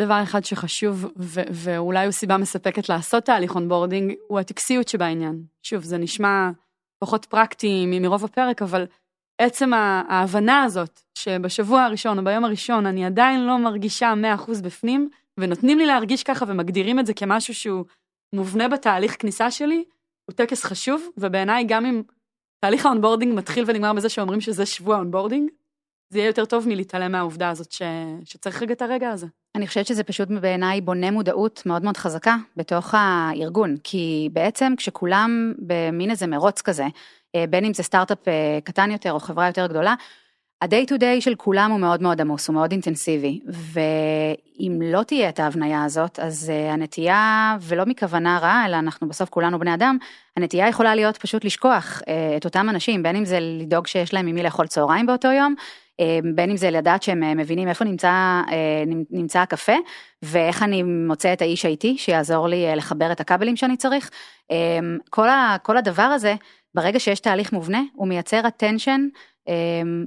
דבר 0.00 0.22
אחד 0.22 0.44
שחשוב, 0.44 1.04
ו- 1.18 1.48
ואולי 1.52 2.04
הוא 2.04 2.12
סיבה 2.12 2.36
מספקת 2.36 2.88
לעשות 2.88 3.24
תהליך 3.24 3.54
onboarding, 3.54 4.14
הוא 4.28 4.38
הטקסיות 4.38 4.88
שבעניין. 4.88 5.42
שוב, 5.62 5.82
זה 5.82 5.98
נשמע 5.98 6.50
פחות 6.98 7.24
פרקטי 7.24 7.86
מרוב 7.86 8.24
הפרק, 8.24 8.62
אבל 8.62 8.86
עצם 9.38 9.72
ההבנה 10.08 10.62
הזאת, 10.62 11.00
שבשבוע 11.14 11.82
הראשון 11.82 12.18
או 12.18 12.24
ביום 12.24 12.44
הראשון 12.44 12.86
אני 12.86 13.04
עדיין 13.04 13.46
לא 13.46 13.58
מרגישה 13.58 14.14
100% 14.38 14.62
בפנים, 14.62 15.10
ונותנים 15.38 15.78
לי 15.78 15.86
להרגיש 15.86 16.22
ככה 16.22 16.44
ומגדירים 16.48 16.98
את 16.98 17.06
זה 17.06 17.14
כמשהו 17.14 17.54
שהוא 17.54 17.84
מובנה 18.32 18.68
בתהליך 18.68 19.16
כניסה 19.18 19.50
שלי, 19.50 19.84
הוא 20.24 20.34
טקס 20.34 20.64
חשוב, 20.64 21.08
ובעיניי 21.16 21.64
גם 21.68 21.86
אם 21.86 22.02
תהליך 22.60 22.86
ה 22.86 22.90
onboarding 22.90 23.34
מתחיל 23.34 23.64
ונגמר 23.66 23.92
בזה 23.92 24.08
שאומרים 24.08 24.40
שזה 24.40 24.66
שבוע 24.66 24.96
ה 24.96 25.00
onboarding, 25.00 25.50
זה 26.10 26.18
יהיה 26.18 26.26
יותר 26.26 26.44
טוב 26.44 26.68
מלהתעלם 26.68 27.12
מהעובדה 27.12 27.50
הזאת 27.50 27.72
ש... 27.72 27.82
שצריך 28.24 28.62
רגע 28.62 28.72
את 28.72 28.82
הרגע 28.82 29.10
הזה. 29.10 29.26
אני 29.54 29.66
חושבת 29.66 29.86
שזה 29.86 30.04
פשוט 30.04 30.28
בעיניי 30.28 30.80
בונה 30.80 31.10
מודעות 31.10 31.62
מאוד 31.66 31.84
מאוד 31.84 31.96
חזקה 31.96 32.36
בתוך 32.56 32.94
הארגון, 32.96 33.76
כי 33.84 34.28
בעצם 34.32 34.72
כשכולם 34.76 35.52
במין 35.58 36.10
איזה 36.10 36.26
מרוץ 36.26 36.62
כזה, 36.62 36.86
אה, 37.34 37.44
בין 37.50 37.64
אם 37.64 37.74
זה 37.74 37.82
סטארט-אפ 37.82 38.28
אה, 38.28 38.58
קטן 38.64 38.90
יותר 38.90 39.12
או 39.12 39.20
חברה 39.20 39.46
יותר 39.46 39.66
גדולה, 39.66 39.94
ה-day 40.62 40.90
to 40.90 41.00
day 41.00 41.20
של 41.20 41.34
כולם 41.34 41.70
הוא 41.70 41.80
מאוד 41.80 42.02
מאוד 42.02 42.20
עמוס, 42.20 42.48
הוא 42.48 42.54
מאוד 42.54 42.72
אינטנסיבי, 42.72 43.40
ואם 43.46 44.78
לא 44.82 45.02
תהיה 45.02 45.28
את 45.28 45.40
ההבניה 45.40 45.84
הזאת, 45.84 46.18
אז 46.18 46.50
אה, 46.50 46.72
הנטייה, 46.72 47.56
ולא 47.60 47.86
מכוונה 47.86 48.38
רעה, 48.38 48.66
אלא 48.66 48.76
אנחנו 48.76 49.08
בסוף 49.08 49.28
כולנו 49.28 49.58
בני 49.58 49.74
אדם, 49.74 49.98
הנטייה 50.36 50.68
יכולה 50.68 50.94
להיות 50.94 51.16
פשוט 51.16 51.44
לשכוח 51.44 52.02
את 52.36 52.44
אותם 52.44 52.68
אנשים, 52.68 53.02
בין 53.02 53.16
אם 53.16 53.24
זה 53.24 53.38
לדאוג 53.40 53.86
שיש 53.86 54.14
להם 54.14 54.26
עם 54.26 54.34
מי 54.34 54.42
לאכול 54.42 54.66
צהריים 54.66 55.06
באותו 55.06 55.28
יום, 55.28 55.54
אה, 56.00 56.18
בין 56.34 56.50
אם 56.50 56.56
זה 56.56 56.70
לדעת 56.70 57.02
שהם 57.02 57.22
אה, 57.22 57.34
מבינים 57.34 57.68
איפה 57.68 57.84
נמצא, 57.84 58.08
אה, 58.50 58.84
נמצא 59.10 59.40
הקפה 59.40 59.76
ואיך 60.22 60.62
אני 60.62 60.82
מוצא 60.82 61.32
את 61.32 61.42
האיש 61.42 61.64
האיטי 61.64 61.98
שיעזור 61.98 62.48
לי 62.48 62.76
לחבר 62.76 63.12
את 63.12 63.20
הכבלים 63.20 63.56
שאני 63.56 63.76
צריך. 63.76 64.10
כל, 65.10 65.28
ה, 65.28 65.56
כל 65.62 65.76
הדבר 65.76 66.02
הזה, 66.02 66.34
ברגע 66.74 67.00
שיש 67.00 67.20
תהליך 67.20 67.52
מובנה, 67.52 67.82
הוא 67.94 68.08
מייצר 68.08 68.40
attention 68.40 69.00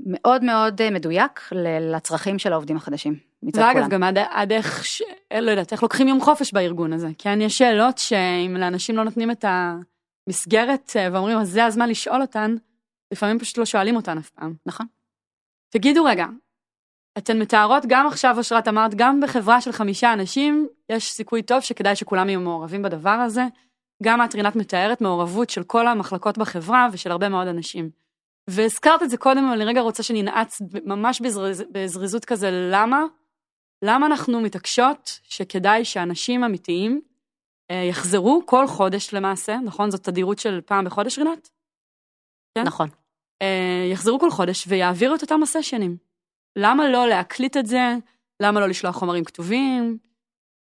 מאוד 0.06 0.44
מאוד 0.44 0.82
מדויק 0.92 1.50
לצרכים 1.82 2.40
של 2.40 2.54
העובדים 2.54 2.78
החדשים. 2.78 3.16
ואגב, 3.54 3.90
גם 3.90 4.04
עד, 4.04 4.18
עד 4.18 4.52
איך, 4.52 4.86
ש... 4.86 5.02
לא 5.42 5.52
יודעת, 5.52 5.72
איך 5.72 5.84
לוקחים 5.84 6.08
יום 6.08 6.22
חופש 6.22 6.54
בארגון 6.54 6.94
הזה. 6.94 7.10
כי 7.18 7.30
יש 7.30 7.58
שאלות 7.58 7.98
שאם 7.98 8.58
לאנשים 8.60 8.96
לא 8.96 9.04
נותנים 9.04 9.32
את 9.32 9.46
המסגרת 9.48 10.92
ואומרים, 11.12 11.38
אז 11.38 11.50
זה 11.50 11.66
הזמן 11.66 11.90
לשאול 11.90 12.22
אותן, 12.22 12.56
לפעמים 13.12 13.40
פשוט 13.40 13.58
לא 13.58 13.66
שואלים 13.66 13.96
אותן 13.96 14.18
אף 14.18 14.30
פעם. 14.30 14.54
נכון. 14.66 14.86
תגידו 15.70 16.04
רגע, 16.04 16.26
אתן 17.18 17.40
מתארות 17.40 17.84
גם 17.88 18.08
עכשיו, 18.08 18.40
אשרת 18.40 18.68
אמרת, 18.68 18.96
גם 18.96 19.20
בחברה 19.22 19.62
של 19.62 19.72
חמישה 19.72 20.14
אנשים, 20.14 20.68
יש 20.90 21.12
סיכוי 21.12 21.42
טוב 21.42 21.62
שכדאי 21.62 21.96
שכולם 21.96 22.30
יהיו 22.30 22.40
מעורבים 22.40 22.82
בדבר 22.82 23.10
הזה. 23.10 23.44
גם 24.04 24.24
את, 24.24 24.36
רינת, 24.36 24.56
מתארת 24.56 25.02
מעורבות 25.02 25.50
של 25.50 25.64
כל 25.64 25.88
המחלקות 25.88 26.38
בחברה 26.38 26.88
ושל 26.92 27.12
הרבה 27.12 27.30
מאוד 27.30 27.48
אנשים. 27.48 28.01
והזכרת 28.50 29.04
את 29.04 29.10
זה 29.10 29.18
קודם, 29.18 29.46
אבל 29.46 29.54
אני 29.54 29.66
רגע 29.66 29.82
רוצה 29.82 30.04
שננעץ 30.04 30.62
ממש 30.86 31.22
בזריז, 31.22 31.64
בזריזות 31.72 32.26
כזה, 32.26 32.50
למה? 32.72 33.04
למה 33.84 34.06
אנחנו 34.06 34.42
מתעקשות 34.42 35.20
שכדאי 35.24 35.86
שאנשים 35.86 36.44
אמיתיים 36.44 37.02
אה, 37.72 37.84
יחזרו 37.90 38.42
כל 38.46 38.68
חודש 38.68 39.14
למעשה, 39.14 39.58
נכון? 39.66 39.92
זאת 39.92 40.04
תדירות 40.04 40.40
של 40.40 40.62
פעם 40.66 40.86
בחודש, 40.86 41.18
רינת? 41.18 41.50
כן? 42.58 42.64
נכון. 42.64 42.90
אה, 43.42 43.88
יחזרו 43.92 44.20
כל 44.20 44.32
חודש 44.32 44.66
ויעבירו 44.68 45.16
את 45.16 45.22
אותם 45.22 45.44
הסשנים. 45.44 45.98
למה 46.56 46.90
לא 46.90 47.08
להקליט 47.08 47.58
את 47.58 47.66
זה? 47.66 47.96
למה 48.42 48.60
לא 48.60 48.68
לשלוח 48.68 48.96
חומרים 48.96 49.24
כתובים? 49.24 49.98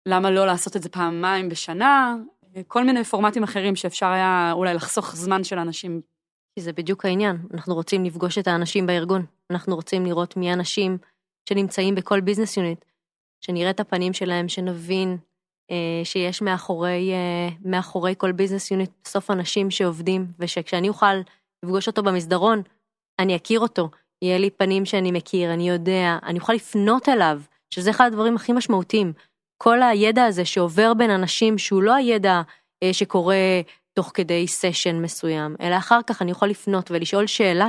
למה 0.09 0.31
לא 0.31 0.47
לעשות 0.47 0.77
את 0.77 0.83
זה 0.83 0.89
פעמיים 0.89 1.49
בשנה? 1.49 2.17
אה, 2.57 2.63
כל 2.69 2.85
מיני 2.85 3.05
פורמטים 3.05 3.43
אחרים 3.43 3.77
שאפשר 3.77 4.07
היה 4.07 4.53
אולי 4.53 4.75
לחסוך 4.75 5.17
זמן 5.17 5.45
של 5.45 5.59
אנשים. 5.59 6.01
כי 6.55 6.61
זה 6.61 6.73
בדיוק 6.73 7.05
העניין, 7.05 7.37
אנחנו 7.55 7.75
רוצים 7.75 8.05
לפגוש 8.05 8.39
את 8.39 8.47
האנשים 8.47 8.87
בארגון, 8.87 9.27
אנחנו 9.51 9.75
רוצים 9.75 10.07
לראות 10.07 10.37
מי 10.37 10.51
האנשים 10.51 10.99
שנמצאים 11.49 11.95
בכל 11.95 12.21
business 12.21 12.57
unit, 12.57 12.85
שנראה 13.41 13.71
את 13.71 13.81
הפנים 13.81 14.13
שלהם, 14.13 14.49
שנבין 14.49 15.17
אה, 15.71 16.01
שיש 16.05 16.43
מאחורי, 16.43 17.13
אה, 17.13 17.49
מאחורי 17.65 18.15
כל 18.19 18.33
business 18.33 18.71
unit 18.71 18.91
בסוף 19.05 19.31
אנשים 19.31 19.71
שעובדים, 19.71 20.27
ושכשאני 20.39 20.89
אוכל 20.89 21.15
לפגוש 21.63 21.87
אותו 21.87 22.03
במסדרון, 22.03 22.63
אני 23.19 23.37
אכיר 23.37 23.61
אותו, 23.61 23.91
יהיה 24.23 24.39
לי 24.39 24.51
פנים 24.51 24.85
שאני 24.85 25.13
מכיר, 25.13 25.53
אני 25.53 25.69
יודע, 25.69 26.19
אני 26.23 26.39
אוכל 26.39 26.53
לפנות 26.53 27.09
אליו, 27.09 27.41
שזה 27.71 27.91
אחד 27.91 28.07
הדברים 28.07 28.37
הכי 28.37 28.53
משמעותיים. 28.53 29.13
כל 29.59 29.83
הידע 29.83 30.25
הזה 30.25 30.45
שעובר 30.45 30.95
בין 30.95 31.11
אנשים, 31.11 31.59
שהוא 31.59 31.83
לא 31.83 31.95
הידע 31.95 32.43
אה, 32.83 32.93
שקורה 32.93 33.37
תוך 33.95 34.11
כדי 34.15 34.47
סשן 34.49 35.03
מסוים, 35.03 35.57
אלא 35.61 35.77
אחר 35.77 36.01
כך 36.07 36.23
אני 36.23 36.31
יכול 36.31 36.49
לפנות 36.49 36.91
ולשאול 36.91 37.27
שאלה, 37.27 37.69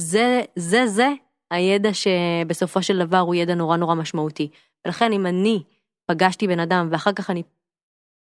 זה, 0.00 0.40
זה, 0.56 0.86
זה 0.86 1.08
הידע 1.50 1.90
שבסופו 1.94 2.82
של 2.82 2.98
דבר 2.98 3.18
הוא 3.18 3.34
ידע 3.34 3.54
נורא 3.54 3.76
נורא 3.76 3.94
משמעותי. 3.94 4.48
ולכן 4.86 5.12
אם 5.12 5.26
אני 5.26 5.62
פגשתי 6.06 6.46
בן 6.46 6.60
אדם 6.60 6.88
ואחר 6.90 7.12
כך 7.12 7.30
אני 7.30 7.42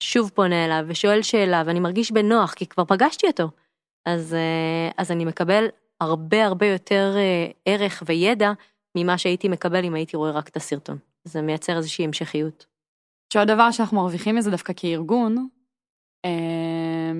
שוב 0.03 0.31
פונה 0.35 0.65
אליו 0.65 0.85
ושואל 0.87 1.21
שאלה 1.21 1.63
ואני 1.65 1.79
מרגיש 1.79 2.11
בנוח 2.11 2.53
כי 2.53 2.65
כבר 2.65 2.85
פגשתי 2.85 3.27
אותו, 3.27 3.49
אז, 4.05 4.33
אה, 4.33 4.89
אז 4.97 5.11
אני 5.11 5.25
מקבל 5.25 5.67
הרבה 6.01 6.45
הרבה 6.45 6.65
יותר 6.65 7.13
אה, 7.17 7.51
ערך 7.65 8.03
וידע 8.05 8.51
ממה 8.97 9.17
שהייתי 9.17 9.47
מקבל 9.47 9.85
אם 9.85 9.93
הייתי 9.93 10.17
רואה 10.17 10.31
רק 10.31 10.47
את 10.47 10.55
הסרטון. 10.57 10.97
זה 11.23 11.41
מייצר 11.41 11.77
איזושהי 11.77 12.05
המשכיות. 12.05 12.65
שעוד 13.33 13.47
דבר 13.47 13.71
שאנחנו 13.71 13.97
מרוויחים 13.97 14.35
מזה 14.35 14.51
דווקא 14.51 14.73
כארגון, 14.75 15.47
אמ, 16.25 16.31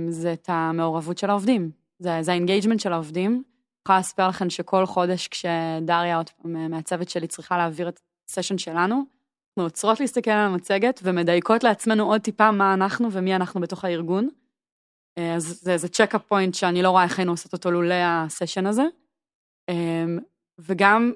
זה 0.10 0.34
את 0.34 0.50
המעורבות 0.50 1.18
של 1.18 1.30
העובדים. 1.30 1.72
זה, 2.00 2.32
ה 2.32 2.36
engagement 2.36 2.80
של 2.80 2.94
העובדים. 2.94 3.32
אני 3.32 3.42
יכולה 3.86 4.00
לספר 4.00 4.28
לכם 4.28 4.50
שכל 4.50 4.86
חודש 4.86 5.28
כשדריה 5.28 6.18
עוד 6.18 6.30
פעם 6.30 6.72
מהצוות 6.72 7.10
שלי 7.10 7.28
צריכה 7.28 7.58
להעביר 7.58 7.90
את 7.90 8.00
ה 8.30 8.33
session 8.33 8.58
שלנו, 8.58 9.06
אנחנו 9.52 9.64
עוצרות 9.64 10.00
להסתכל 10.00 10.32
על 10.32 10.46
המצגת 10.46 11.00
ומדייקות 11.04 11.64
לעצמנו 11.64 12.12
עוד 12.12 12.22
טיפה 12.22 12.52
מה 12.52 12.74
אנחנו 12.74 13.12
ומי 13.12 13.36
אנחנו 13.36 13.62
בתוך 13.62 13.86
הארגון. 13.86 14.30
אה, 15.18 15.36
אז 15.36 15.60
זה 15.62 15.74
איזה 15.74 15.88
צ'קאפ 15.88 16.22
פוינט 16.28 16.54
שאני 16.54 16.82
לא 16.82 16.90
רואה 16.90 17.04
איך 17.04 17.20
היינו 17.20 17.32
עושות 17.32 17.54
אותו 17.54 17.72
לולא 17.72 17.96
ה 18.06 18.13
session 18.13 18.66
הזה. 18.66 18.84
אמ, 19.70 20.20
וגם 20.60 21.12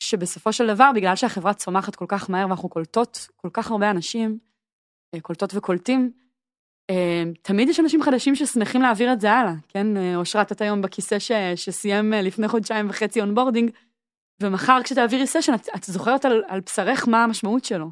שבסופו 0.00 0.52
של 0.52 0.66
דבר, 0.66 0.90
בגלל 0.94 1.16
שהחברה 1.16 1.54
צומחת 1.54 1.96
כל 1.96 2.04
כך 2.08 2.30
מהר 2.30 2.46
ואנחנו 2.46 2.68
קולטות 2.68 3.28
כל 3.36 3.48
כך 3.52 3.70
הרבה 3.70 3.90
אנשים, 3.90 4.38
אה, 5.14 5.20
קולטות 5.20 5.54
וקולטים, 5.54 6.12
אה, 6.20 6.25
תמיד 7.42 7.68
יש 7.68 7.80
אנשים 7.80 8.02
חדשים 8.02 8.34
ששמחים 8.34 8.82
להעביר 8.82 9.12
את 9.12 9.20
זה 9.20 9.32
הלאה, 9.32 9.52
כן? 9.68 9.96
אה, 9.96 10.16
אושרת, 10.16 10.52
את 10.52 10.60
היום 10.60 10.82
בכיסא 10.82 11.18
ש, 11.18 11.32
שסיים 11.56 12.12
לפני 12.12 12.48
חודשיים 12.48 12.90
וחצי 12.90 13.20
onboarding, 13.20 13.70
ומחר 14.42 14.80
כשתעבירי 14.84 15.26
session, 15.26 15.54
את, 15.54 15.68
את 15.76 15.84
זוכרת 15.84 16.24
על, 16.24 16.42
על 16.48 16.60
בשרך 16.60 17.08
מה 17.08 17.24
המשמעות 17.24 17.64
שלו. 17.64 17.90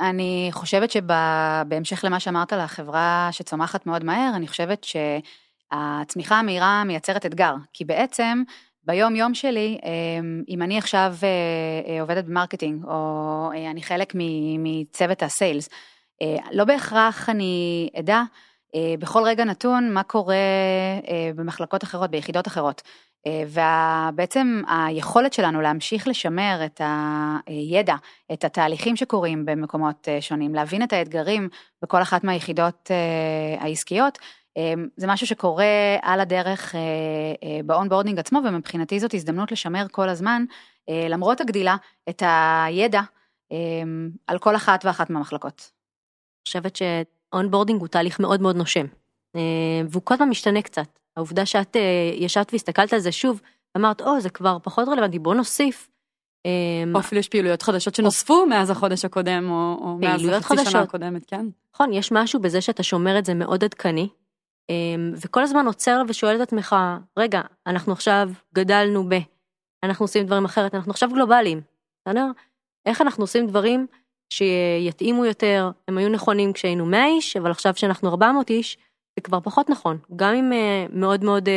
אני 0.00 0.48
חושבת 0.52 0.90
שבהמשך 0.90 2.04
למה 2.04 2.20
שאמרת 2.20 2.52
על 2.52 2.60
החברה 2.60 3.28
שצומחת 3.32 3.86
מאוד 3.86 4.04
מהר, 4.04 4.32
אני 4.34 4.48
חושבת 4.48 4.86
שהצמיחה 5.72 6.38
המהירה 6.38 6.84
מייצרת 6.84 7.26
אתגר, 7.26 7.54
כי 7.72 7.84
בעצם 7.84 8.42
ביום 8.84 9.16
יום 9.16 9.34
שלי, 9.34 9.78
אם 10.48 10.62
אני 10.62 10.78
עכשיו 10.78 11.14
עובדת 12.00 12.24
ב 12.24 12.29
marketing, 12.29 12.84
או 12.84 13.50
אני 13.70 13.82
חלק 13.82 14.12
מצוות 14.58 15.22
ה 15.22 15.29
sales, 15.29 15.68
לא 16.52 16.64
בהכרח 16.64 17.28
אני 17.28 17.88
אדע 17.98 18.22
בכל 18.98 19.22
רגע 19.24 19.44
נתון 19.44 19.92
מה 19.92 20.02
קורה 20.02 20.36
במחלקות 21.34 21.84
אחרות, 21.84 22.10
ביחידות 22.10 22.46
אחרות. 22.46 22.82
ובעצם 23.28 24.62
היכולת 24.68 25.32
שלנו 25.32 25.60
להמשיך 25.60 26.08
לשמר 26.08 26.60
את 26.64 26.80
הידע, 27.46 27.94
את 28.32 28.44
התהליכים 28.44 28.96
שקורים 28.96 29.46
במקומות 29.46 30.08
שונים, 30.20 30.54
להבין 30.54 30.82
את 30.82 30.92
האתגרים 30.92 31.48
בכל 31.82 32.02
אחת 32.02 32.24
מהיחידות 32.24 32.90
העסקיות, 33.58 34.18
זה 34.96 35.06
משהו 35.06 35.26
שקורה 35.26 35.96
על 36.02 36.20
הדרך 36.20 36.74
ב 37.64 37.69
onboarding 37.69 38.18
עצמו, 38.18 38.40
ומבחינתי 38.44 39.00
זאת 39.00 39.14
הזדמנות 39.14 39.52
לשמר 39.52 39.86
כל 39.90 40.08
הזמן, 40.08 40.44
למרות 40.88 41.40
הגדילה, 41.40 41.76
את 42.08 42.22
הידע 42.26 43.00
על 44.26 44.38
כל 44.38 44.56
אחת 44.56 44.84
ואחת 44.84 45.10
מהמחלקות. 45.10 45.77
חושבת 46.46 46.76
ש 46.76 46.93
onboarding 46.93 47.80
הוא 47.80 47.88
תהליך 47.88 48.20
מאוד 48.20 48.40
מאוד 48.40 48.56
נושם, 48.56 48.86
והוא 49.88 50.02
כל 50.04 50.14
הזמן 50.14 50.28
משתנה 50.28 50.62
קצת. 50.62 50.98
העובדה 51.16 51.46
שאת 51.46 51.76
ישבת 52.14 52.52
והסתכלת 52.52 52.92
על 52.92 52.98
זה 52.98 53.12
שוב, 53.12 53.40
אמרת, 53.76 54.00
או, 54.00 54.20
זה 54.20 54.30
כבר 54.30 54.56
פחות 54.62 54.88
רלוונטי, 54.88 55.18
בוא 55.18 55.34
נוסיף. 55.34 55.88
או 56.94 56.98
אפילו 56.98 57.18
יש 57.18 57.28
פעילויות 57.28 57.62
חדשות 57.62 57.94
שנוספו 57.94 58.46
מאז 58.46 58.70
החודש 58.70 59.04
הקודם, 59.04 59.50
או, 59.50 59.78
או 59.80 59.98
מאז 59.98 60.24
החצי 60.28 60.64
שנה 60.64 60.80
הקודמת, 60.82 61.26
כן? 61.26 61.46
נכון, 61.74 61.92
יש 61.92 62.12
משהו 62.12 62.40
בזה 62.40 62.60
שאתה 62.60 62.82
שומר 62.82 63.18
את 63.18 63.24
זה 63.24 63.34
מאוד 63.34 63.64
עדכני, 63.64 64.08
וכל 65.24 65.42
הזמן 65.42 65.66
עוצר 65.66 66.02
ושואל 66.08 66.36
את 66.36 66.40
עצמך, 66.40 66.76
רגע, 67.16 67.40
אנחנו 67.66 67.92
עכשיו 67.92 68.30
גדלנו 68.54 69.08
ב... 69.08 69.14
אנחנו 69.82 70.04
עושים 70.04 70.26
דברים 70.26 70.44
אחרת, 70.44 70.74
אנחנו 70.74 70.90
עכשיו 70.90 71.08
גלובליים, 71.12 71.60
בסדר? 72.00 72.26
איך 72.86 73.00
אנחנו 73.00 73.24
עושים 73.24 73.46
דברים 73.46 73.86
שיתאימו 74.30 75.24
יותר, 75.24 75.70
הם 75.88 75.98
היו 75.98 76.08
נכונים 76.08 76.52
כשהיינו 76.52 76.86
100 76.86 77.06
איש, 77.06 77.36
אבל 77.36 77.50
עכשיו 77.50 77.76
שאנחנו 77.76 78.08
400 78.08 78.50
איש, 78.50 78.78
זה 79.16 79.22
כבר 79.22 79.40
פחות 79.40 79.70
נכון. 79.70 79.98
גם 80.16 80.34
אם 80.34 80.52
מאוד 80.92 81.24
מאוד 81.24 81.48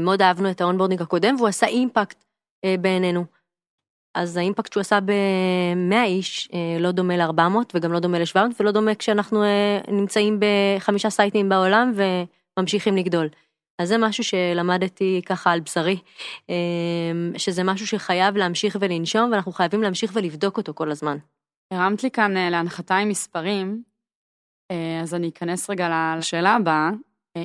מאוד 0.00 0.22
אהבנו 0.22 0.50
את 0.50 0.60
ה 0.60 0.64
onboarding 0.64 1.02
הקודם, 1.02 1.34
והוא 1.36 1.48
עשה 1.48 1.66
impact 1.66 2.24
בעינינו. 2.80 3.24
אז 4.14 4.36
ה 4.36 4.41
impact 4.41 4.72
שהוא 4.72 4.80
עשה 4.80 5.00
ב-100 5.00 6.04
איש 6.04 6.48
לא 6.80 6.90
דומה 6.90 7.16
ל-400 7.16 7.56
וגם 7.74 7.92
לא 7.92 8.00
דומה 8.00 8.18
ל-700 8.18 8.38
ולא 8.60 8.70
דומה 8.70 8.94
כשאנחנו 8.94 9.42
נמצאים 9.88 10.40
בחמישה 10.40 11.10
site 11.10 11.35
ים 11.35 11.48
בעולם 11.48 11.92
וממשיכים 12.58 12.96
לגדול. 12.96 13.28
אז 13.78 13.88
זה 13.88 13.98
משהו 13.98 14.24
שלמדתי 14.24 15.20
ככה 15.26 15.52
על 15.52 15.60
בשרי, 15.60 15.96
שזה 17.36 17.64
משהו 17.64 17.86
שחייב 17.86 18.36
להמשיך 18.36 18.76
ולנשום 18.80 19.32
ואנחנו 19.32 19.52
חייבים 19.52 19.82
להמשיך 19.82 20.12
ולבדוק 20.14 20.56
אותו 20.56 20.74
כל 20.74 20.90
הזמן. 20.90 21.16
הרמת 21.70 22.02
לי 22.02 22.10
כאן 22.10 22.32
להנחתה 22.50 22.96
עם 22.96 23.08
מספרים, 23.08 23.82
אז 25.02 25.14
אני 25.14 25.28
אכנס 25.28 25.70
רגע 25.70 26.14
לשאלה 26.18 26.54
הבאה, 26.54 26.90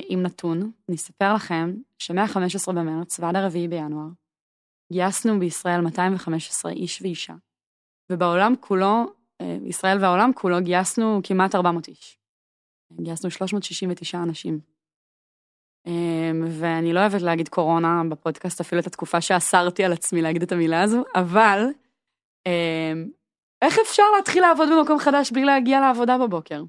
עם 0.08 0.22
נתון, 0.22 0.70
אני 0.88 0.96
אספר 0.96 1.34
לכם 1.34 1.74
שמ-15 1.98 2.72
במרץ 2.72 3.20
ועד 3.20 3.36
הרביעי 3.36 3.68
בינואר, 3.68 4.08
גייסנו 4.92 5.38
בישראל 5.38 5.80
215 5.80 6.72
איש 6.72 7.02
ואישה, 7.02 7.34
ובעולם 8.12 8.54
כולו, 8.60 9.04
ישראל 9.66 9.98
והעולם 10.00 10.32
כולו, 10.34 10.56
גייסנו 10.60 11.20
כמעט 11.24 11.54
400 11.54 11.88
איש. 11.88 12.18
גייסנו 13.00 13.30
369 13.30 14.18
אנשים. 14.18 14.60
ואני 16.48 16.92
לא 16.92 17.00
אוהבת 17.00 17.22
להגיד 17.22 17.48
קורונה 17.48 18.02
בפודקאסט, 18.08 18.60
אפילו 18.60 18.80
את 18.80 18.86
התקופה 18.86 19.20
שאסרתי 19.20 19.84
על 19.84 19.92
עצמי 19.92 20.22
להגיד 20.22 20.42
את 20.42 20.52
המילה 20.52 20.82
הזו, 20.82 21.04
אבל 21.14 21.64
איך 23.62 23.78
אפשר 23.78 24.02
להתחיל 24.16 24.42
לעבוד 24.42 24.68
במקום 24.68 24.98
חדש 24.98 25.30
בלי 25.30 25.44
להגיע 25.44 25.80
לעבודה 25.80 26.18
בבוקר? 26.18 26.62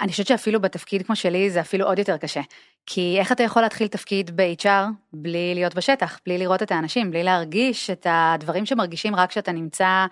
אני 0.00 0.10
חושבת 0.10 0.26
שאפילו 0.26 0.60
בתפקיד 0.60 1.06
כמו 1.06 1.16
שלי 1.16 1.50
זה 1.50 1.60
אפילו 1.60 1.86
עוד 1.86 1.98
יותר 1.98 2.16
קשה. 2.16 2.40
כי 2.86 3.16
איך 3.18 3.32
אתה 3.32 3.42
יכול 3.42 3.62
להתחיל 3.62 3.86
תפקיד 3.86 4.36
ב-HR 4.36 4.86
בלי 5.12 5.54
להיות 5.54 5.74
בשטח, 5.74 6.20
בלי 6.26 6.38
לראות 6.38 6.62
את 6.62 6.72
האנשים, 6.72 7.10
בלי 7.10 7.22
להרגיש 7.22 7.90
את 7.90 8.06
הדברים 8.10 8.66
שמרגישים 8.66 9.14
רק 9.14 9.30
כשאתה 9.30 9.52
נמצא 9.52 10.06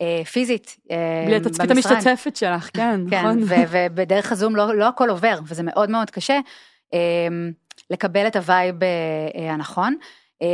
אה, 0.00 0.24
פיזית 0.24 0.76
אה, 0.90 1.22
בלי 1.26 1.36
התצפית 1.36 1.70
המשתתפת 1.70 2.36
שלך, 2.36 2.70
כן, 2.74 3.00
כן 3.10 3.26
נכון. 3.26 3.42
ובדרך 3.70 4.32
הזום 4.32 4.56
לא, 4.56 4.74
לא 4.74 4.88
הכל 4.88 5.10
עובר, 5.10 5.38
וזה 5.46 5.62
מאוד 5.62 5.90
מאוד 5.90 6.10
קשה 6.10 6.38
אה, 6.94 6.98
לקבל 7.90 8.26
את 8.26 8.36
ה 8.36 8.44
vibe 8.44 8.76
אה, 8.82 9.52
הנכון. 9.52 9.96
אה, 10.42 10.48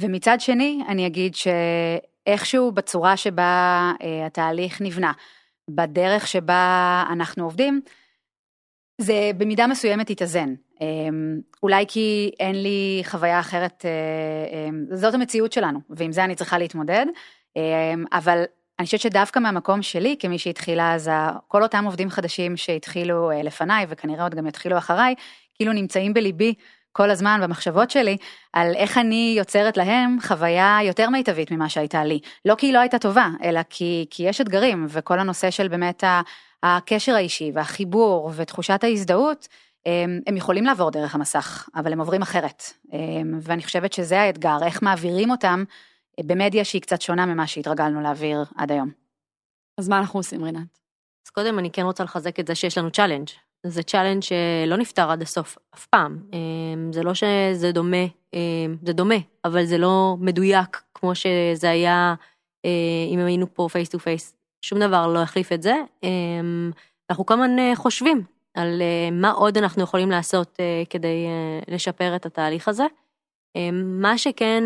ומצד 0.00 0.40
שני, 0.40 0.82
אני 0.88 1.06
אגיד 1.06 1.34
שאיכשהו 2.30 2.72
בצורה 2.72 3.16
שבה 3.16 3.92
אה, 4.02 4.26
התהליך 4.26 4.80
נבנה, 4.80 5.12
בדרך 5.70 6.26
שבה 6.26 7.04
אנחנו 7.10 7.44
עובדים, 7.44 7.80
זה 8.98 9.30
במידה 9.36 9.66
מסוימת 9.66 10.10
יתאזן. 10.10 10.54
אולי 11.62 11.84
כי 11.88 12.30
אין 12.40 12.62
לי 12.62 13.02
חוויה 13.04 13.40
אחרת, 13.40 13.84
זאת 14.92 15.14
המציאות 15.14 15.52
שלנו, 15.52 15.80
ועם 15.90 16.12
זה 16.12 16.24
אני 16.24 16.34
צריכה 16.34 16.58
להתמודד, 16.58 17.06
אבל 18.12 18.44
אני 18.78 18.84
חושבת 18.84 19.00
שדווקא 19.00 19.38
מהמקום 19.38 19.82
שלי, 19.82 20.16
כמי 20.18 20.38
שהתחילה, 20.38 20.94
אז 20.94 21.10
כל 21.48 21.62
אותם 21.62 21.84
עובדים 21.84 22.10
חדשים 22.10 22.56
שהתחילו 22.56 23.30
אה, 23.30 23.42
לפניי, 23.42 23.86
וכנראה 23.88 24.22
עוד 24.22 24.34
גם 24.34 24.46
יתחילו 24.46 24.78
אחריי, 24.78 25.14
כאילו 25.54 25.72
נמצאים 25.72 26.14
בליבי 26.14 26.54
כל 26.92 27.10
הזמן 27.10 27.40
במחשבות 27.42 27.90
שלי, 27.90 28.16
על 28.52 28.74
איך 28.74 28.98
אני 28.98 29.34
יוצרת 29.38 29.76
להם 29.76 30.18
חוויה 30.22 30.78
יותר 30.82 31.10
מיטבית 31.10 31.50
ממה 31.50 31.68
שהייתה 31.68 32.04
לי. 32.04 32.20
לא 32.44 32.54
כי 32.54 32.66
היא 32.66 32.74
לא 32.74 32.78
הייתה 32.78 32.98
טובה, 32.98 33.28
אלא 33.42 33.60
כי, 33.70 34.06
כי 34.10 34.22
יש 34.22 34.40
אתגרים, 34.40 34.86
וכל 34.88 35.18
הנושא 35.18 35.50
של 35.50 35.68
באמת 35.68 36.04
הקשר 36.62 37.14
האישי 37.14 37.50
והחיבור 37.54 38.30
ותחושת 38.36 38.84
ההזדהות, 38.84 39.48
הם, 39.86 40.20
הם 40.26 40.36
יכולים 40.36 40.64
לעבור 40.64 40.90
דרך 40.90 41.14
המסך, 41.14 41.68
אבל 41.74 41.92
הם 41.92 42.00
עוברים 42.00 42.22
אחרת. 42.22 42.62
ואני 43.40 43.62
חושבת 43.62 43.92
שזה 43.92 44.20
האתגר, 44.20 44.58
איך 44.62 44.82
מעבירים 44.82 45.30
אותם 45.30 45.64
אה, 46.18 46.24
במדיה 46.26 46.64
שהיא 46.64 46.82
קצת 46.82 47.00
שונה 47.02 47.26
ממה 47.26 47.46
שהתרגלנו 47.46 48.00
להעביר 48.00 48.44
עד 48.56 48.72
היום. 48.72 48.90
אז 49.78 49.88
מה 49.88 49.98
אנחנו 49.98 50.20
עושים, 50.20 50.44
רינת? 50.44 50.78
אז 51.26 51.30
קודם 51.30 51.58
אני 51.58 51.70
כן 51.70 51.82
רוצה 51.82 52.04
לחזק 52.04 52.40
את 52.40 52.46
זה 52.46 52.54
שיש 52.54 52.78
לנו 52.78 52.90
challenge. 52.90 53.28
זה 53.66 53.82
challenge 53.82 54.22
שלא 54.22 54.76
נפתר 54.76 55.10
עד 55.10 55.22
הסוף 55.22 55.58
אף 55.74 55.86
פעם. 55.86 56.18
אמ, 56.32 56.92
זה 56.92 57.02
לא 57.02 57.14
שזה 57.14 57.72
דומה, 57.72 58.04
אמ, 58.34 58.76
זה 58.82 58.92
דומה, 58.92 59.14
אבל 59.44 59.64
זה 59.64 59.78
לא 59.78 60.16
מדויק 60.20 60.82
כמו 60.94 61.14
שזה 61.14 61.70
היה 61.70 62.14
אה, 62.64 62.70
אם 63.08 63.18
היינו 63.18 63.54
פה 63.54 63.68
face 63.72 63.88
to 63.88 63.98
face. 63.98 64.34
שום 64.62 64.78
דבר 64.78 65.06
לא 65.06 65.18
החליף 65.18 65.52
את 65.52 65.62
זה. 65.62 65.74
אמ, 66.02 66.70
אנחנו 67.10 67.26
כל 67.26 67.34
הזמן 67.34 67.58
אה, 67.58 67.72
חושבים 67.76 68.22
על 68.54 68.82
אה, 68.82 69.10
מה 69.10 69.30
עוד 69.30 69.58
אנחנו 69.58 69.82
יכולים 69.82 70.10
לעשות 70.10 70.58
כדי 70.90 71.26
לשפר 71.68 72.16
את 72.16 72.26
התהליך 72.26 72.68
הזה. 72.68 72.84
מה 73.74 74.18
שכן 74.18 74.64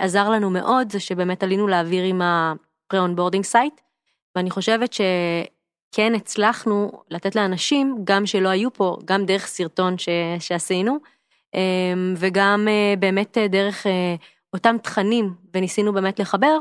עזר 0.00 0.30
לנו 0.30 0.50
מאוד 0.50 0.92
זה 0.92 1.00
שבאמת 1.00 1.42
עלינו 1.42 1.68
לאוויר 1.68 2.04
עם 2.04 2.22
ה-pre-onboarding 2.22 3.52
site, 3.52 3.80
ואני 4.36 4.50
חושבת 4.50 4.92
שכן 5.96 6.14
הצלחנו 6.14 6.92
לתת 7.10 7.36
לאנשים, 7.36 7.98
גם 8.04 8.26
שלא 8.26 8.48
היו 8.48 8.72
פה, 8.72 8.96
גם 9.04 9.26
דרך 9.26 9.46
סרטון 9.46 9.98
ש, 9.98 10.08
שעשינו, 10.38 10.98
אמ, 11.54 12.14
וגם 12.16 12.68
אה, 12.68 12.94
באמת 12.98 13.38
אה, 13.38 13.48
דרך 13.48 13.86
אה, 13.86 14.14
אותם 14.52 14.76
תכנים, 14.82 15.34
וניסינו 15.54 15.92
באמת 15.92 16.18
לחבר, 16.20 16.58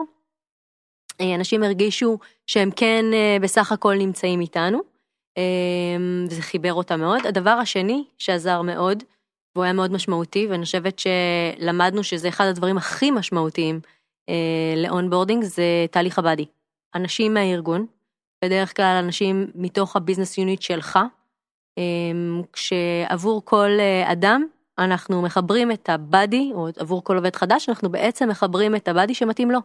אנשים 1.21 1.63
הרגישו 1.63 2.17
שהם 2.47 2.71
כן 2.71 3.05
בסך 3.41 3.71
הכל 3.71 3.95
נמצאים 3.95 4.41
איתנו, 4.41 4.79
אמ, 5.37 6.25
וזה 6.29 6.41
חיבר 6.41 6.73
אותם 6.73 6.99
מאוד. 6.99 7.27
הדבר 7.27 7.49
השני 7.49 8.03
שעזר 8.17 8.61
מאוד, 8.61 9.03
והוא 9.55 9.63
היה 9.63 9.73
מאוד 9.73 9.91
משמעותי, 9.91 10.47
ואני 10.47 10.65
חושבת 10.65 10.99
שלמדנו 10.99 12.03
שזה 12.03 12.29
אחד 12.29 12.45
הדברים 12.45 12.77
הכי 12.77 13.11
משמעותיים 13.11 13.79
ל 14.77 14.83
onboarding, 14.83 15.43
זה 15.43 15.85
תהליך 15.91 16.19
ה 16.19 16.23
buddy. 16.23 16.45
אנשים 16.95 17.33
מהארגון, 17.33 17.85
בדרך 18.45 18.75
כלל 18.75 19.01
אנשים 19.03 19.47
מתוך 19.55 19.95
ה 19.95 20.00
business 20.00 20.37
unit 20.37 20.61
שלך, 20.61 20.99
אה, 21.77 21.83
כשעבור 22.53 23.41
כל 23.45 23.69
אה, 23.79 24.11
אדם 24.11 24.45
אנחנו 24.77 25.21
מחברים 25.21 25.71
את 25.71 25.89
ה 25.89 25.98
buddy, 25.98 26.51
או 26.53 26.67
עבור 26.77 27.03
כל 27.03 27.17
עובד 27.17 27.35
חדש, 27.35 27.69
אנחנו 27.69 27.89
בעצם 27.89 28.29
מחברים 28.29 28.75
את 28.75 28.87
ה 28.87 28.92
buddy 28.92 29.13
שמתאים 29.13 29.51
לו. 29.51 29.59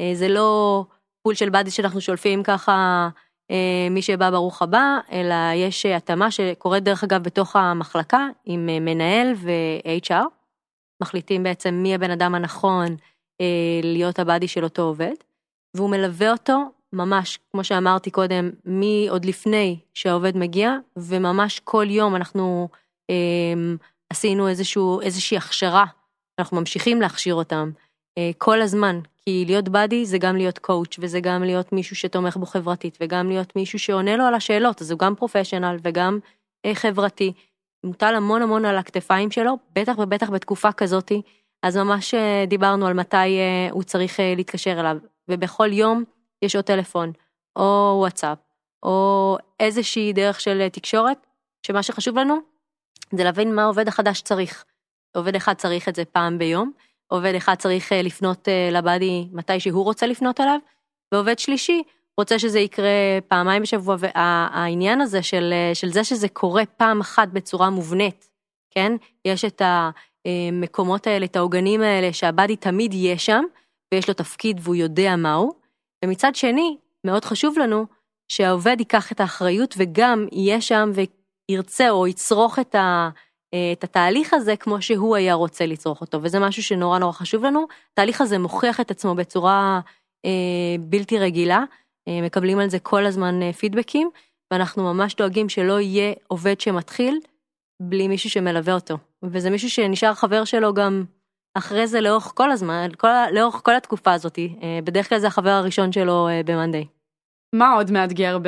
אה, 0.00 0.10
זה 0.14 0.28
לא 0.28 0.84
pool 1.22 1.34
של 1.34 1.50
buddy 1.50 1.70
שאנחנו 1.70 2.00
שולפים 2.00 2.42
ככה 2.42 3.08
אה, 3.50 3.88
מי 3.90 4.02
שבא 4.02 4.30
ברוך 4.30 4.62
הבא, 4.62 4.98
אלא 5.12 5.34
יש 5.54 5.86
התאמה 5.86 6.30
שקורית 6.30 6.84
דרך 6.84 7.04
אגב 7.04 7.22
בתוך 7.22 7.56
המחלקה 7.56 8.28
עם 8.44 8.66
מנהל 8.66 9.32
ו-HR. 9.36 10.24
מחליטים 11.02 11.42
בעצם 11.42 11.74
מי 11.74 11.94
הבן 11.94 12.10
אדם 12.10 12.34
הנכון 12.34 12.96
להיות 13.82 14.18
הבאדי 14.18 14.48
של 14.48 14.64
אותו 14.64 14.82
עובד, 14.82 15.14
והוא 15.76 15.90
מלווה 15.90 16.32
אותו 16.32 16.70
ממש, 16.92 17.38
כמו 17.52 17.64
שאמרתי 17.64 18.10
קודם, 18.10 18.50
מעוד 18.64 19.24
לפני 19.24 19.78
שהעובד 19.94 20.36
מגיע, 20.36 20.76
וממש 20.96 21.60
כל 21.64 21.86
יום 21.88 22.16
אנחנו 22.16 22.68
אה, 23.10 23.74
עשינו 24.10 24.48
איזשהו, 24.48 25.00
איזושהי 25.00 25.36
הכשרה, 25.36 25.84
אנחנו 26.38 26.56
ממשיכים 26.56 27.00
להכשיר 27.00 27.34
אותם 27.34 27.70
אה, 28.18 28.30
כל 28.38 28.62
הזמן, 28.62 29.00
כי 29.16 29.44
להיות 29.46 29.68
באדי 29.68 30.06
זה 30.06 30.18
גם 30.18 30.36
להיות 30.36 30.58
קואוץ' 30.58 30.96
וזה 30.98 31.20
גם 31.20 31.42
להיות 31.42 31.72
מישהו 31.72 31.96
שתומך 31.96 32.36
בו 32.36 32.46
חברתית 32.46 32.98
וגם 33.00 33.28
להיות 33.28 33.56
מישהו 33.56 33.78
שעונה 33.78 34.16
לו 34.16 34.24
על 34.24 34.34
השאלות, 34.34 34.80
אז 34.80 34.90
הוא 34.90 34.98
גם 34.98 35.14
פרופשיונל 35.14 35.76
וגם 35.82 36.18
אה, 36.66 36.74
חברתי. 36.74 37.32
מוטל 37.84 38.14
המון 38.14 38.42
המון 38.42 38.64
על 38.64 38.76
הכתפיים 38.76 39.30
שלו, 39.30 39.58
בטח 39.74 39.98
ובטח 39.98 40.30
בתקופה 40.30 40.72
כזאתי, 40.72 41.22
אז 41.62 41.76
ממש 41.76 42.14
אה, 42.14 42.44
דיברנו 42.46 42.86
על 42.86 42.94
מתי 42.94 43.16
אה, 43.16 43.68
הוא 43.70 43.82
צריך 43.82 44.20
אה, 44.20 44.34
להתקשר 44.36 44.80
אליו, 44.80 44.96
ובכל 45.28 45.72
יום 45.72 46.04
יש 46.42 46.56
או 46.56 46.62
טלפון, 46.62 47.12
או 47.56 47.96
וואטסאפ, 47.98 48.38
או 48.82 49.36
איזושהי 49.60 50.12
דרך 50.12 50.40
של 50.40 50.60
אה, 50.60 50.70
תקשורת, 50.70 51.26
שמה 51.66 51.82
שחשוב 51.82 52.18
לנו 52.18 52.38
זה 53.14 53.24
להבין 53.24 53.54
מה 53.54 53.62
העובד 53.62 53.88
החדש 53.88 54.20
צריך. 54.22 54.64
עובד 55.16 55.36
אחד 55.36 55.54
צריך 55.54 55.88
את 55.88 55.94
זה 55.94 56.04
פעם 56.04 56.38
ביום, 56.38 56.72
עובד 57.06 57.34
אחד 57.34 57.54
צריך 57.54 57.92
אה, 57.92 58.02
לפנות 58.02 58.48
אה, 58.48 58.68
לבאדי 58.72 59.28
מתי 59.32 59.60
שהוא 59.60 59.84
רוצה 59.84 60.06
לפנות 60.06 60.40
אליו, 60.40 60.58
ועובד 61.12 61.38
שלישי 61.38 61.82
רוצה 62.18 62.38
שזה 62.38 62.58
יקרה 62.60 63.18
פעמיים 63.28 63.62
בשבוע, 63.62 63.96
והעניין 63.98 65.00
הזה 65.00 65.22
של, 65.22 65.52
של 65.74 65.88
זה 65.88 66.04
שזה 66.04 66.28
קורה 66.28 66.66
פעם 66.76 67.00
אחת 67.00 67.28
בצורה 67.28 67.70
מובנית, 67.70 68.28
כן? 68.70 68.92
יש 69.24 69.44
את 69.44 69.62
המקומות 70.24 71.06
האלה, 71.06 71.24
את 71.24 71.36
העוגנים 71.36 71.82
האלה, 71.82 72.12
שהבאדי 72.12 72.56
תמיד 72.56 72.94
יהיה 72.94 73.18
שם, 73.18 73.44
ויש 73.94 74.08
לו 74.08 74.14
תפקיד 74.14 74.60
והוא 74.62 74.74
יודע 74.74 75.16
מהו, 75.16 75.59
ומצד 76.04 76.34
שני, 76.34 76.76
מאוד 77.04 77.24
חשוב 77.24 77.58
לנו 77.58 77.86
שהעובד 78.28 78.76
ייקח 78.78 79.12
את 79.12 79.20
האחריות 79.20 79.74
וגם 79.78 80.26
יהיה 80.32 80.60
שם 80.60 80.90
וירצה 81.50 81.90
או 81.90 82.06
יצרוך 82.06 82.58
את 82.58 82.74
ה... 82.74 83.10
את 83.72 83.84
התהליך 83.84 84.34
הזה 84.34 84.56
כמו 84.56 84.82
שהוא 84.82 85.16
היה 85.16 85.34
רוצה 85.34 85.66
לצרוך 85.66 86.00
אותו, 86.00 86.18
וזה 86.22 86.38
משהו 86.40 86.62
שנורא 86.62 86.98
נורא 86.98 87.12
חשוב 87.12 87.44
לנו. 87.44 87.66
התהליך 87.92 88.20
הזה 88.20 88.38
מוכיח 88.38 88.80
את 88.80 88.90
עצמו 88.90 89.14
בצורה 89.14 89.80
אה, 90.24 90.76
בלתי 90.80 91.18
רגילה, 91.18 91.64
אה, 92.08 92.20
מקבלים 92.22 92.58
על 92.58 92.70
זה 92.70 92.78
כל 92.78 93.06
הזמן 93.06 93.42
אה, 93.42 93.52
פידבקים, 93.52 94.10
ואנחנו 94.50 94.82
ממש 94.94 95.14
דואגים 95.14 95.48
שלא 95.48 95.80
יהיה 95.80 96.12
עובד 96.28 96.60
שמתחיל 96.60 97.20
בלי 97.82 98.08
מישהו 98.08 98.30
שמלווה 98.30 98.74
אותו. 98.74 98.98
וזה 99.22 99.50
מישהו 99.50 99.70
שנשאר 99.70 100.14
חבר 100.14 100.44
שלו 100.44 100.74
גם 100.74 101.04
אחרי 101.54 101.86
זה 101.86 102.00
לאורך 102.00 102.32
כל 102.34 102.50
הזמן, 102.50 102.88
כל, 102.98 103.08
לאורך 103.32 103.60
כל 103.64 103.74
התקופה 103.74 104.12
הזאת, 104.12 104.38
אה, 104.38 104.78
בדרך 104.84 105.08
כלל 105.08 105.18
זה 105.18 105.26
החבר 105.26 105.50
הראשון 105.50 105.92
שלו 105.92 106.28
אה, 106.28 106.40
במאנדיי. 106.44 106.86
מה 107.54 107.74
עוד 107.74 107.90
מאתגר 107.90 108.38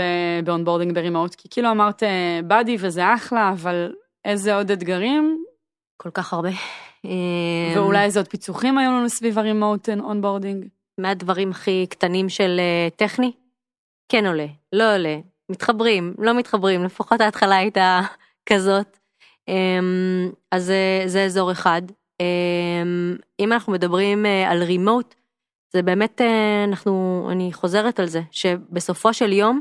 ב 0.44 0.49
onboarding 0.49 0.94
ב 0.94 0.99
remote? 0.99 1.34
כי 1.34 1.48
כאילו 1.50 1.70
אמרת 1.70 2.02
buddy 2.44 2.76
וזה 2.80 3.14
אחלה, 3.14 3.50
אבל 3.50 3.92
איזה 4.24 4.56
עוד 4.56 4.70
אתגרים? 4.70 5.44
כל 5.96 6.10
כך 6.10 6.32
הרבה. 6.32 6.50
ואולי 7.74 8.04
איזה 8.04 8.20
עוד 8.20 8.28
פיצוחים 8.28 8.78
היו 8.78 8.90
לנו 8.90 9.08
סביב 9.08 9.38
ה 9.38 9.45
remote 9.45 9.88
onboarding? 9.88 10.66
מהדברים 10.98 11.50
הכי 11.50 11.86
קטנים 11.90 12.28
של 12.28 12.60
אה, 12.60 12.88
טכני, 12.96 13.32
כן 14.08 14.26
עולה, 14.26 14.46
לא 14.72 14.94
עולה, 14.94 15.16
מתחברים, 15.48 16.14
לא 16.18 16.34
מתחברים, 16.34 16.84
לפחות 16.84 17.20
ההתחלה 17.20 17.56
הייתה 17.56 18.00
כזאת. 18.50 18.98
אמ, 19.48 20.30
אז 20.50 20.64
זה, 20.64 21.02
זה 21.06 21.24
אזור 21.24 21.52
אחד. 21.52 21.82
אמ, 22.22 23.16
אם 23.40 23.52
אנחנו 23.52 23.72
מדברים 23.72 24.26
אה, 24.26 24.50
על 24.50 24.62
remote, 24.62 25.14
זה 25.72 25.82
באמת, 25.82 26.20
אה, 26.20 26.64
אנחנו, 26.64 27.28
אני 27.32 27.52
חוזרת 27.52 28.00
על 28.00 28.06
זה, 28.06 28.20
שבסופו 28.30 29.14
של 29.14 29.32
יום, 29.32 29.60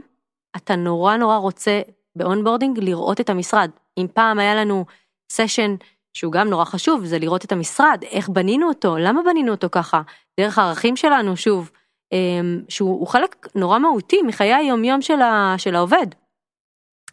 אתה 0.55 0.75
נורא 0.75 1.17
נורא 1.17 1.37
רוצה 1.37 1.81
ב 2.15 2.21
onboarding 2.21 2.79
לראות 2.79 3.21
את 3.21 3.29
המשרד. 3.29 3.69
אם 3.97 4.07
פעם 4.13 4.39
היה 4.39 4.55
לנו 4.55 4.85
session 5.31 5.75
שהוא 6.13 6.33
גם 6.33 6.49
נורא 6.49 6.65
חשוב, 6.65 7.05
זה 7.05 7.19
לראות 7.19 7.45
את 7.45 7.51
המשרד, 7.51 8.03
איך 8.03 8.29
בנינו 8.29 8.67
אותו, 8.67 8.97
למה 8.97 9.21
בנינו 9.25 9.51
אותו 9.51 9.67
ככה, 9.71 10.01
דרך 10.39 10.57
הערכים 10.57 10.95
שלנו, 10.95 11.37
שוב, 11.37 11.71
אמ, 12.11 12.61
שהוא 12.69 13.07
חלק 13.07 13.47
נורא 13.55 13.79
מהותי 13.79 14.21
מחיי 14.21 14.53
היומיום 14.53 15.01
של, 15.01 15.21
ה, 15.21 15.55
של 15.57 15.75
העובד. 15.75 16.07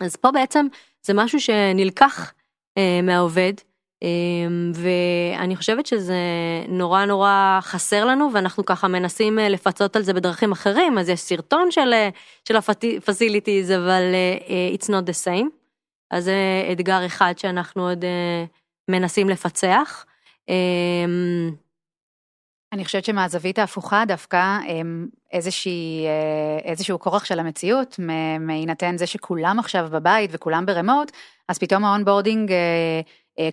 אז 0.00 0.16
פה 0.16 0.30
בעצם 0.30 0.66
זה 1.02 1.14
משהו 1.14 1.40
שנלקח 1.40 2.32
אה, 2.78 3.00
מהעובד, 3.02 3.52
ואני 4.74 5.56
חושבת 5.56 5.86
שזה 5.86 6.16
נורא 6.68 7.04
נורא 7.04 7.58
חסר 7.62 8.04
לנו 8.04 8.30
ואנחנו 8.32 8.64
ככה 8.64 8.88
מנסים 8.88 9.38
אה, 9.38 9.48
לפצות 9.48 9.96
על 9.96 10.02
זה 10.02 10.12
בדרכים 10.12 10.52
אחרים 10.52 10.98
אז 10.98 11.08
יש 11.08 11.20
סרטון 11.20 11.70
של, 11.70 11.92
אה, 11.92 12.08
של 12.48 12.56
ה-facilities 12.56 13.74
אבל 13.76 14.02
uh, 14.46 14.78
it's 14.78 14.86
not 14.86 15.08
the 15.08 15.24
same. 15.24 15.46
אז 16.10 16.24
זה 16.24 16.68
אתגר 16.72 17.06
אחד 17.06 17.34
שאנחנו 17.36 17.88
עוד 17.88 18.04
מנסים 18.90 19.28
לפצח. 19.28 20.04
Um, 20.50 21.54
אני 22.72 22.84
חושבת 22.84 23.04
שמהזווית 23.04 23.58
ההפוכה 23.58 24.04
דווקא 24.08 24.58
איזושהי, 25.32 26.06
איזשהו 26.64 26.98
כורח 26.98 27.24
של 27.24 27.38
המציאות, 27.38 27.96
מהינתן 28.40 28.96
זה 28.96 29.06
שכולם 29.06 29.58
עכשיו 29.58 29.88
בבית 29.92 30.30
וכולם 30.32 30.66
ב 30.66 30.72
remote, 30.72 31.12
אז 31.48 31.58
פתאום 31.58 31.84
ה 31.84 31.91
onboarding 31.91 32.52
אה, 32.52 33.00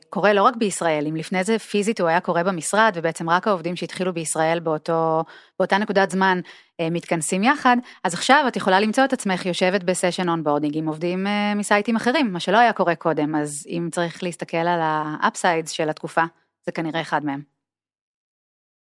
קורה 0.09 0.33
לא 0.33 0.43
רק 0.43 0.55
בישראל, 0.55 1.07
אם 1.07 1.15
לפני 1.15 1.43
זה 1.43 1.59
פיזית 1.59 1.99
הוא 1.99 2.07
היה 2.09 2.19
קורה 2.19 2.43
במשרד, 2.43 2.91
ובעצם 2.95 3.29
רק 3.29 3.47
העובדים 3.47 3.75
שהתחילו 3.75 4.13
בישראל 4.13 4.59
באותו, 4.59 5.23
באותה 5.59 5.77
נקודת 5.77 6.11
זמן 6.11 6.39
אה, 6.79 6.89
מתכנסים 6.89 7.43
יחד, 7.43 7.77
אז 8.03 8.13
עכשיו 8.13 8.45
את 8.47 8.55
יכולה 8.55 8.79
למצוא 8.79 9.05
את 9.05 9.13
עצמך 9.13 9.45
יושבת 9.45 9.83
בסשן 9.83 10.29
onboarding 10.29 10.77
עם 10.77 10.87
עובדים 10.87 11.27
אה, 11.27 11.55
מסייטים 11.55 11.95
אחרים, 11.95 12.33
מה 12.33 12.39
שלא 12.39 12.57
היה 12.57 12.73
קורה 12.73 12.95
קודם, 12.95 13.35
אז 13.35 13.65
אם 13.69 13.89
צריך 13.91 14.23
להסתכל 14.23 14.57
על 14.57 14.79
ה 14.83 14.94
upsides 14.94 15.71
של 15.71 15.89
התקופה, 15.89 16.23
זה 16.65 16.71
כנראה 16.71 17.01
אחד 17.01 17.25
מהם. 17.25 17.41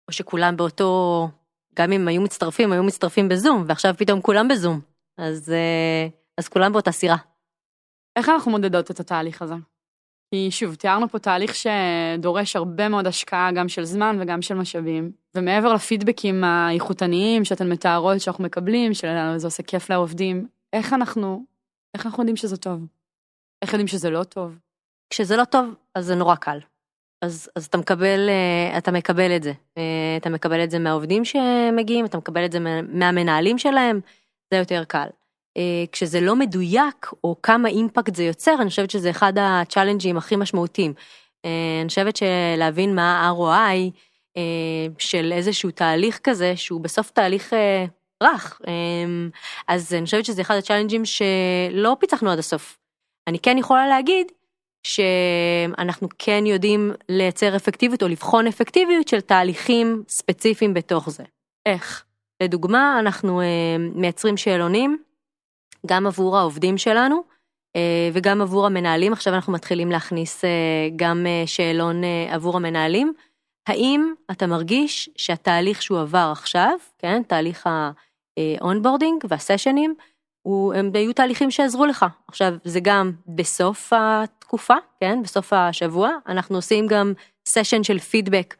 או 0.08 0.12
שכולם 0.12 0.56
באותו, 0.56 1.28
גם 1.74 1.92
אם 1.92 2.08
היו 2.08 2.22
מצטרפים, 2.22 2.72
היו 2.72 2.82
מצטרפים 2.82 3.28
בזום, 3.28 3.64
ועכשיו 3.66 3.94
פתאום 3.98 4.20
כולם 4.20 4.48
בזום. 4.48 4.80
אז, 5.18 5.52
אה, 5.52 6.08
אז 6.38 6.48
כולם 6.48 6.72
באותה 6.72 6.92
סירה. 6.92 7.16
איך 8.16 8.28
אנחנו 8.28 8.50
מודדות 8.50 8.90
את 8.90 9.00
התהליך 9.00 9.42
הזה? 9.42 9.54
כי 10.30 10.50
שוב, 10.50 10.74
תיארנו 10.74 11.08
פה 11.08 11.18
תהליך 11.18 11.52
שדורש 11.54 12.56
הרבה 12.56 12.88
מאוד 12.88 13.06
השקעה, 13.06 13.52
גם 13.52 13.68
של 13.68 13.84
זמן 13.84 14.16
וגם 14.20 14.42
של 14.42 14.54
משאבים. 14.54 15.12
ומעבר 15.34 15.74
לפידבקים 15.74 16.44
האיכותניים 16.44 17.44
שאתן 17.44 17.72
מתארות 17.72 18.20
שאנחנו 18.20 18.44
מקבלים, 18.44 18.94
שזה 18.94 19.46
עושה 19.46 19.62
כיף 19.62 19.90
לעובדים, 19.90 20.48
איך 20.72 20.92
אנחנו, 20.92 21.44
איך 21.94 22.06
אנחנו 22.06 22.22
יודעים 22.22 22.36
שזה 22.36 22.56
טוב? 22.56 22.86
איך 23.62 23.72
יודעים 23.72 23.86
שזה 23.86 24.10
לא 24.10 24.24
טוב? 24.24 24.58
כשזה 25.10 25.36
לא 25.36 25.44
טוב, 25.44 25.74
אז 25.94 26.06
זה 26.06 26.14
נורא 26.14 26.34
קל. 26.34 26.58
אז, 27.24 27.50
אז 27.56 27.66
אתה 27.66 27.78
מקבל, 27.78 28.28
אה, 28.28 28.78
אתה 28.78 28.90
מקבל 28.92 29.36
את 29.36 29.42
זה. 29.42 29.52
אה, 29.78 30.16
אתה 30.16 30.30
מקבל 30.30 30.64
את 30.64 30.70
זה 30.70 30.78
מהעובדים 30.78 31.24
שמגיעים, 31.24 32.04
אתה 32.04 32.18
מקבל 32.18 32.44
את 32.44 32.52
זה 32.52 32.60
מה- 32.60 32.82
מהמנהלים 32.82 33.58
שלהם, 33.58 34.00
זה 34.50 34.58
יותר 34.58 34.84
קל. 34.84 35.06
אה, 35.56 35.84
כשזה 35.92 36.20
לא 36.20 36.36
מדויק, 36.36 37.10
או 37.24 37.36
כמה 37.42 37.68
impact 37.68 38.14
זה 38.14 38.24
יוצר, 38.24 38.54
אני 38.60 38.70
חושבת 38.70 38.90
שזה 38.90 39.10
אחד 39.10 39.32
הצ'אלנג'ים 39.36 40.16
הכי 40.16 40.36
משמעותיים. 40.36 40.94
אה, 41.44 41.78
אני 41.80 41.88
חושבת 41.88 42.16
שלהבין 42.16 42.94
מה 42.94 43.20
ה-ROI 43.20 43.90
אה, 44.36 44.86
של 44.98 45.32
איזשהו 45.32 45.70
תהליך 45.70 46.18
כזה, 46.24 46.56
שהוא 46.56 46.80
בסוף 46.80 47.10
תהליך 47.10 47.52
רך, 48.22 48.60
אז 49.68 49.94
אני 49.94 50.04
חושבת 50.04 50.24
שזה 50.24 50.42
אחד 50.42 50.56
הצ'אלנג'ים 50.56 51.02
שלא 51.04 51.96
פיצחנו 52.00 52.30
עד 52.30 52.38
הסוף. 52.38 52.78
אני 53.28 53.38
כן 53.38 53.58
יכולה 53.58 53.88
להגיד 53.88 54.26
שאנחנו 54.82 56.08
כן 56.18 56.46
יודעים 56.46 56.92
לייצר 57.08 57.56
אפקטיביות 57.56 58.02
או 58.02 58.08
לבחון 58.08 58.46
אפקטיביות 58.46 59.08
של 59.08 59.20
תהליכים 59.20 60.02
ספציפיים 60.08 60.74
בתוך 60.74 61.10
זה. 61.10 61.24
איך? 61.66 62.04
לדוגמה, 62.42 62.96
אנחנו 63.00 63.40
מייצרים 63.94 64.36
שאלונים 64.36 64.98
גם 65.86 66.06
עבור 66.06 66.38
העובדים 66.38 66.78
שלנו 66.78 67.22
אה, 67.76 68.10
וגם 68.12 68.42
עבור 68.42 68.66
המנהלים. 68.66 69.12
עכשיו 69.12 69.34
אנחנו 69.34 69.52
מתחילים 69.52 69.90
להכניס 69.90 70.44
אה, 70.44 70.50
גם 70.96 71.26
אה, 71.26 71.42
שאלון 71.46 72.02
עבור 72.30 72.56
המנהלים. 72.56 73.12
האם 73.68 74.12
אתה 74.30 74.46
מרגיש 74.46 75.10
שהתהליך 75.16 75.82
שהוא 75.82 76.00
עבר 76.00 76.28
עכשיו, 76.32 76.72
כן, 76.98 77.22
תהליך 77.22 77.66
ה-onboarding 77.66 79.26
והסשנים, 79.28 79.94
הוא- 80.42 80.74
הם 80.74 80.90
היו 80.94 81.12
תהליכים 81.12 81.50
שעזרו 81.50 81.86
לך. 81.86 82.06
עכשיו, 82.28 82.54
זה 82.64 82.80
גם 82.82 83.12
בסוף 83.28 83.92
התקופה, 83.96 84.74
כן, 85.00 85.22
בסוף 85.22 85.52
השבוע, 85.52 86.10
אנחנו 86.28 86.56
עושים 86.56 86.86
גם 86.86 87.12
סשן 87.48 87.82
של 87.82 87.98
פידבק 87.98 88.56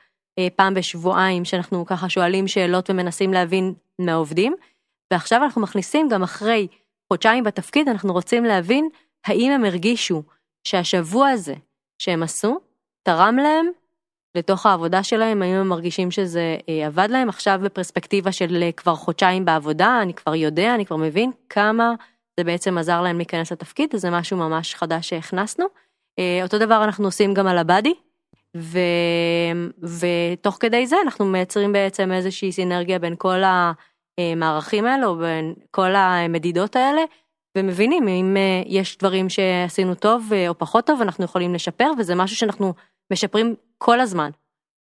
פעם 0.57 0.75
בשבועיים, 0.75 1.45
שאנחנו 1.45 1.87
ככה 1.87 2.09
שואלים 2.09 2.49
שאלות 2.49 2.91
ומנסים 2.91 3.33
להבין 3.33 3.75
מהעובדים, 3.99 4.55
ועכשיו 5.13 5.45
אנחנו 5.45 5.61
מכניסים 5.63 6.09
גם 6.09 6.23
אחרי 6.23 6.67
חודשיים 7.13 7.45
בתפקיד, 7.45 7.89
אנחנו 7.89 8.13
רוצים 8.13 8.45
להבין 8.45 8.89
האם 9.27 9.53
הם 9.53 9.65
הרגישו 9.65 10.23
שהשבוע 10.65 11.29
הזה 11.29 11.55
שהם 11.99 12.23
עשו, 12.23 12.61
תרם 13.03 13.37
להם 13.37 13.67
לתוך 14.35 14.67
העבודה 14.67 15.03
שלהם, 15.03 15.43
האם 15.43 15.55
הם 15.55 15.69
מרגישים 15.69 16.11
שזה 16.11 16.57
אה, 16.69 16.87
עבד 16.87 17.09
להם 17.11 17.29
עכשיו 17.29 17.61
בפרספקטיבה 17.63 18.33
של 18.33 18.63
אה, 18.63 18.73
כבר 18.73 18.95
חודשיים 18.95 19.45
בעבודה, 19.45 19.99
אני 20.03 20.15
כבר 20.15 20.35
יודע, 20.35 20.75
אני 20.75 20.87
כבר 20.87 20.97
מבין 20.97 21.31
כמה 21.49 21.95
זה 22.41 22.45
בעצם 22.45 22.79
עזר 22.79 23.03
להם 23.03 23.17
להיכנס 23.17 23.53
לתפקיד, 23.53 23.97
זה 23.97 24.11
משהו 24.11 24.37
ממש 24.37 24.75
חדש 24.75 25.09
שהכנסנו. 25.09 25.67
אה, 26.19 26.41
אותו 26.43 26.59
דבר 26.59 26.85
אנחנו 26.85 27.05
עושים 27.05 27.35
גם 27.35 27.47
על 27.47 27.59
הבאדי, 27.59 27.95
ו... 28.57 28.79
ותוך 29.83 30.57
כדי 30.61 30.87
זה 30.87 30.97
אנחנו 31.05 31.25
מייצרים 31.25 31.73
בעצם 31.73 32.13
איזושהי 32.13 32.53
סינרגיה 32.53 32.99
בין 32.99 33.15
כל 33.19 33.43
המערכים 34.33 34.87
האלה, 34.87 35.07
או 35.07 35.17
בין 35.17 35.55
כל 35.71 35.95
המדידות 35.95 36.77
האלה, 36.77 37.03
ומבינים 37.59 38.09
אם 38.09 38.37
אה, 38.37 38.63
יש 38.67 38.99
דברים 38.99 39.29
שעשינו 39.29 39.95
טוב 39.95 40.33
אה, 40.33 40.49
או 40.49 40.59
פחות 40.59 40.87
טוב, 40.87 41.01
אנחנו 41.01 41.25
יכולים 41.25 41.55
לשפר, 41.55 41.91
וזה 41.99 42.15
משהו 42.15 42.37
שאנחנו 42.37 42.75
משפרים 43.13 43.55
כל 43.79 44.01
הזמן. 44.01 44.31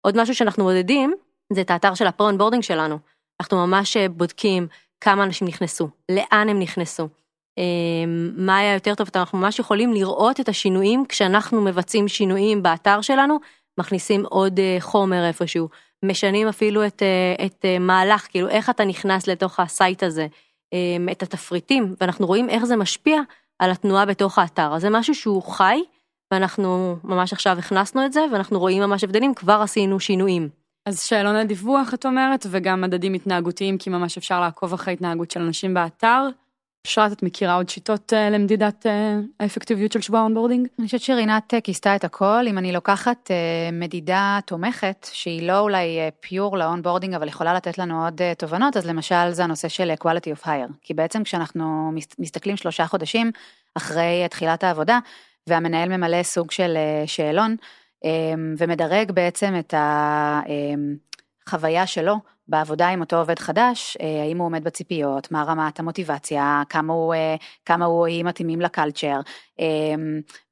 עוד 0.02 0.22
משהו 0.22 0.36
שאנחנו 0.36 0.64
מודדים, 0.64 1.14
זה 1.54 1.62
את 1.62 1.72
האתר 1.72 1.94
של 1.94 2.08
ה 2.08 2.11
pre-onboarding 2.11 2.64
שלנו. 2.64 2.98
אנחנו 3.42 3.68
ממש 3.68 3.98
אה, 3.98 4.10
בודקים 4.10 4.68
כמה 5.02 5.24
אנשים 5.24 5.48
נכנסו, 5.48 5.90
לאן 6.12 6.50
הם 6.50 6.60
נכנסו, 6.60 7.08
מה 8.38 8.58
היה 8.58 8.74
יותר 8.74 8.96
טוב, 8.96 9.10
אנחנו 9.16 9.38
ממש 9.38 9.60
יכולים 9.60 9.94
לראות 9.94 10.40
את 10.40 10.50
השינויים 10.50 11.06
כשאנחנו 11.10 11.62
מבצעים 11.62 12.08
שינויים 12.08 12.64
באתר 12.64 13.02
שלנו, 13.02 13.38
מכניסים 13.80 14.26
עוד 14.26 14.60
חומר 14.80 15.28
איפשהו, 15.28 15.70
משנים 16.06 16.48
אפילו 16.48 16.86
את, 16.86 17.04
אה, 17.04 17.46
את 17.46 17.66
אה, 17.66 17.80
מהלך, 17.80 18.28
כאילו 18.30 18.50
איך 18.50 18.70
אתה 18.70 18.86
נכנס 18.86 19.28
לתוך 19.28 19.60
ה 19.60 19.68
site 19.68 20.04
הזה, 20.04 20.28
אה, 20.74 21.12
את 21.12 21.24
התפריטים, 21.24 21.96
ואנחנו 22.02 22.28
רואים 22.28 22.50
איך 22.50 22.66
זה 22.66 22.76
משפיע 22.76 23.22
על 23.60 23.72
התנועה 23.72 24.06
בתוך 24.06 24.40
האתר. 24.40 24.76
אז 24.76 24.82
זה 24.82 24.90
משהו 24.90 25.16
שהוא 25.16 25.44
חי, 25.44 25.84
ואנחנו 26.32 26.98
ממש 27.04 27.34
עכשיו 27.34 27.60
הכנסנו 27.60 28.06
את 28.06 28.14
זה, 28.14 28.26
ואנחנו 28.32 28.60
רואים 28.60 28.84
ממש 28.84 29.04
הבדלים, 29.04 29.34
כבר 29.34 29.60
עשינו 29.64 30.00
שינויים. 30.00 30.50
אז 30.86 31.02
שאלון 31.02 31.36
הדיווח, 31.36 31.94
את 31.94 32.06
אומרת, 32.06 32.46
וגם 32.50 32.82
מדדים 32.82 33.14
התנהגותיים, 33.14 33.78
כי 33.78 33.90
ממש 33.90 34.18
אפשר 34.18 34.42
לעקוב 34.42 34.74
אחרי 34.74 34.94
התנהגות 34.94 35.32
של 35.32 35.42
אנשים 35.42 35.74
באתר. 35.74 36.28
אשרת, 36.88 37.12
את 37.12 37.24
מכירה 37.24 37.56
עוד 37.56 37.70
שיטות 37.70 38.14
אה, 38.14 38.30
למדידת 38.30 38.86
אה, 38.86 39.20
האפקטיביות 39.40 39.92
של 39.92 40.02
שבוע 40.02 40.20
ה 40.20 40.24
onboarding? 40.24 40.68
אני 40.80 40.86
חושבת 40.86 41.02
שרינת 41.02 41.54
אה, 41.54 41.62
כיסתה 41.62 41.96
את 41.96 42.04
הכל, 42.04 42.46
אם 42.48 42.58
אני 42.58 42.72
לוקחת 42.72 43.32
אה, 43.32 43.70
מדידה 43.72 44.40
תומכת, 44.46 45.08
שהיא 45.12 45.48
לא 45.48 45.60
אולי 45.60 45.98
pure 46.20 46.58
ל 46.58 46.62
onboarding, 46.62 47.14
אבל 47.14 47.28
יכולה 47.28 47.54
לתת 47.54 47.78
לנו 47.78 48.04
עוד 48.06 48.22
אה, 48.22 48.34
תובנות, 48.38 48.78
אז 48.78 48.86
למשל 48.86 49.30
זה 49.32 49.44
הנושא 49.44 49.68
של 49.68 49.94
quality 50.04 50.40
of 50.40 50.46
hire. 50.46 50.74
כי 50.82 50.94
בעצם 50.94 51.24
כשאנחנו 51.24 51.92
מס- 51.94 52.20
מסתכלים 52.20 52.58
שלושה 52.58 52.88
חודשים 52.88 53.32
אחרי 53.76 54.26
תחילת 54.30 54.64
העבודה, 54.64 55.00
והמנהל 55.48 55.90
ממלא 55.98 56.24
סוג 56.24 56.52
של 56.52 56.74
אה, 56.78 57.04
שאלון, 57.08 57.56
אה, 58.06 58.10
ומדרג 58.58 59.12
בעצם 59.12 59.54
את 59.60 59.74
החוויה 61.48 61.88
שלו 61.88 62.16
בעבודה 62.48 62.88
עם 62.88 63.02
אותו 63.02 63.16
עובד 63.16 63.40
חדש, 63.40 63.98
אה, 64.02 64.22
האם 64.24 64.38
הוא 64.38 64.46
עומד 64.46 64.64
בציפיות, 64.64 65.32
מה 65.32 65.44
רמת 65.44 65.80
המוטיבציה, 65.80 66.64
כמה 66.70 66.94
הוא, 66.94 67.14
אה, 67.14 67.36
כמה 67.66 67.86
הוא 67.86 68.06
היא 68.06 68.26
מתאימים 68.26 68.62
לקלצ'ר, 68.62 69.20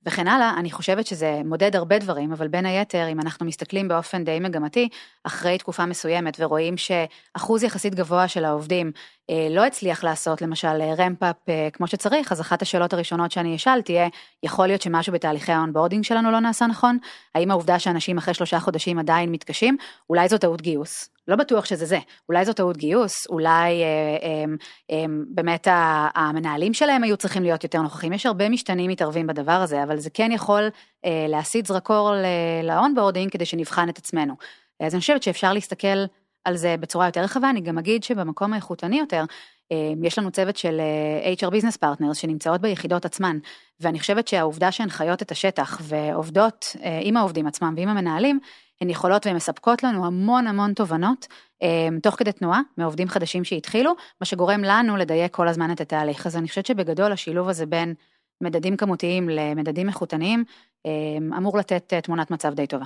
וכן 0.06 0.28
הלאה, 0.28 0.54
אני 0.58 0.72
חושבת 0.72 1.08
שזה 1.08 1.42
מודד 1.46 1.76
הרבה 1.76 2.00
דברים, 2.00 2.32
אבל 2.32 2.48
בין 2.48 2.66
היתר, 2.66 3.08
אם 3.12 3.20
אנחנו 3.20 3.46
מסתכלים 3.46 3.88
באופן 3.88 4.24
די 4.24 4.40
מגמתי, 4.40 4.90
אחרי 5.24 5.58
תקופה 5.58 5.86
מסוימת 5.86 6.38
ורואים 6.40 6.76
שאחוז 6.78 7.64
יחסית 7.64 7.96
גבוה 7.96 8.28
של 8.28 8.46
העובדים 8.46 8.92
אה, 9.30 9.48
לא 9.52 9.66
הצליח 9.66 10.04
לעשות 10.04 10.42
למשל 10.42 10.82
ramp-up 10.98 11.36
כמו 11.74 11.88
שצריך, 11.88 12.32
אז 12.32 12.42
אחת 12.42 12.62
השאלות 12.62 12.94
הראשונות 12.94 13.32
שאני 13.32 13.56
אשאל 13.56 13.82
תהיה, 13.82 14.08
יכול 14.44 14.68
להיות 14.68 14.82
שמשהו 14.82 15.14
בתהליכי 15.14 15.52
ה 15.52 15.56
onboarding 15.56 16.04
שלנו 16.04 16.32
לא 16.32 16.40
נעשה 16.40 16.68
נכון? 16.68 16.98
האם 17.36 17.52
העובדה 17.52 17.80
שאנשים 17.80 18.18
אחרי 18.18 18.34
שלושה 18.34 18.60
חודשים 18.60 19.00
עדיין 19.00 19.32
מתקשים? 19.32 19.78
אולי 20.10 20.30
זו 20.30 20.38
טעות 20.38 20.62
גיוס. 20.62 21.16
לא 21.28 21.36
בטוח 21.36 21.66
שזה 21.66 21.86
זה, 21.86 22.00
אולי 22.30 22.46
זו 22.46 22.54
טעות 22.54 22.78
גיוס, 22.78 23.28
אולי 23.30 23.84
אה, 23.84 24.18
אה, 24.24 24.46
אה, 24.92 25.06
באמת 25.30 25.68
המנהלים 26.16 26.74
שלהם 26.74 27.04
היו 27.04 27.18
צריכים 27.18 27.44
להיות 27.44 27.64
יותר 27.64 27.82
נוכחים, 27.82 28.14
יש 28.14 28.26
הרבה 28.26 28.50
משתנים 28.50 28.92
מתערבים 28.92 29.28
בדבר 29.28 29.52
הזה, 29.52 29.84
אבל 29.84 29.95
זה 30.00 30.10
כן 30.10 30.32
יכול 30.32 30.70
אה, 31.06 31.26
להסיט 31.30 31.66
זרקור 31.66 32.12
ל 32.64 32.70
onboarding 32.70 33.32
כדי 33.32 33.46
שנבחן 33.46 33.90
את 33.90 33.98
עצמנו. 33.98 34.34
אז 34.80 34.94
אני 34.94 35.00
חושבת 35.00 35.24
שאפשר 35.24 35.54
להסתכל 35.54 36.06
על 36.46 36.58
זה 36.58 36.76
בצורה 36.80 37.06
יותר 37.06 37.22
רחבה, 37.22 37.50
אני 37.50 37.62
גם 37.62 37.78
אגיד 37.78 38.04
שבמקום 38.04 38.54
האיכותני 38.54 39.00
יותר, 39.00 39.24
אה, 39.72 39.94
יש 40.04 40.20
לנו 40.20 40.32
צוות 40.32 40.58
של 40.58 40.80
אה, 40.80 41.34
HR 41.34 41.52
Business 41.52 41.78
Partners 41.84 42.14
שנמצאות 42.14 42.62
ביחידות 42.62 43.06
עצמן, 43.06 43.38
ואני 43.80 44.00
חושבת 44.00 44.28
שהעובדה 44.28 44.72
שהן 44.72 44.90
חיות 44.90 45.22
את 45.22 45.32
השטח 45.32 45.82
ועובדות 45.82 46.76
אה, 46.84 47.00
עם 47.02 47.18
העובדים 47.18 47.48
עצמם 47.48 47.74
ועם 47.78 47.90
המנהלים, 47.90 48.40
הן 48.82 48.90
יכולות 48.90 49.26
והן 49.26 49.36
מספקות 49.36 49.84
לנו 49.84 50.06
המון 50.06 50.48
המון 50.48 50.74
תובנות, 50.74 51.28
אה, 51.64 51.88
תוך 52.04 52.16
כדי 52.16 52.32
תנועה, 52.32 52.62
מעובדים 52.78 53.08
חדשים 53.08 53.44
שהתחילו, 53.44 53.96
מה 54.22 54.26
שגורם 54.26 54.64
לנו 54.64 54.98
לדייק 54.98 55.34
כל 55.34 55.48
הזמן 55.48 55.72
את 55.72 55.82
התהליך. 55.82 56.28
אז 56.28 56.38
אני 56.38 56.48
חושבת 56.48 56.66
שבגדול 56.66 57.12
השילוב 57.12 57.50
הזה 57.50 57.66
בין 57.66 57.94
מדדים 58.42 58.78
כמותיים 58.78 59.30
למדדים 59.30 59.88
איכותניים, 59.88 60.44
אה, 60.86 61.38
אמור 61.38 61.58
לתת 61.58 61.94
אה, 61.94 62.02
תמונת 62.02 62.32
מצב 62.32 62.54
די 62.54 62.68
טובה. 62.68 62.86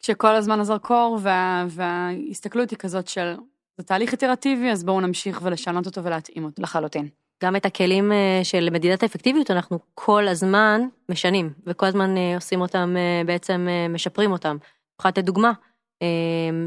כשכל 0.00 0.34
הזמן 0.34 0.60
הזרקור 0.60 1.18
וה, 1.22 1.66
וההסתכלות 1.68 2.70
היא 2.70 2.78
כזאת 2.78 3.08
של, 3.08 3.34
זה 3.78 3.84
תהליך 3.84 4.12
איטרטיבי, 4.12 4.70
אז 4.70 4.84
בואו 4.84 5.00
נמשיך 5.00 5.40
ולשנות 5.42 5.86
אותו 5.86 6.04
ולהתאים 6.04 6.44
אותו. 6.44 6.62
לחלוטין. 6.62 7.08
גם 7.42 7.56
את 7.56 7.66
הכלים 7.66 8.12
אה, 8.12 8.40
של 8.42 8.68
מדידת 8.70 9.02
האפקטיביות 9.02 9.50
אנחנו 9.50 9.78
כל 9.94 10.28
הזמן 10.28 10.80
משנים, 11.08 11.52
וכל 11.66 11.86
הזמן 11.86 12.16
אה, 12.16 12.34
עושים 12.34 12.60
אותם, 12.60 12.96
בעצם 13.26 13.68
משפרים 13.90 14.32
אותם. 14.32 14.50
אני 14.50 14.98
יכולה 15.00 15.10
לתת 15.10 15.24
דוגמה, 15.24 15.52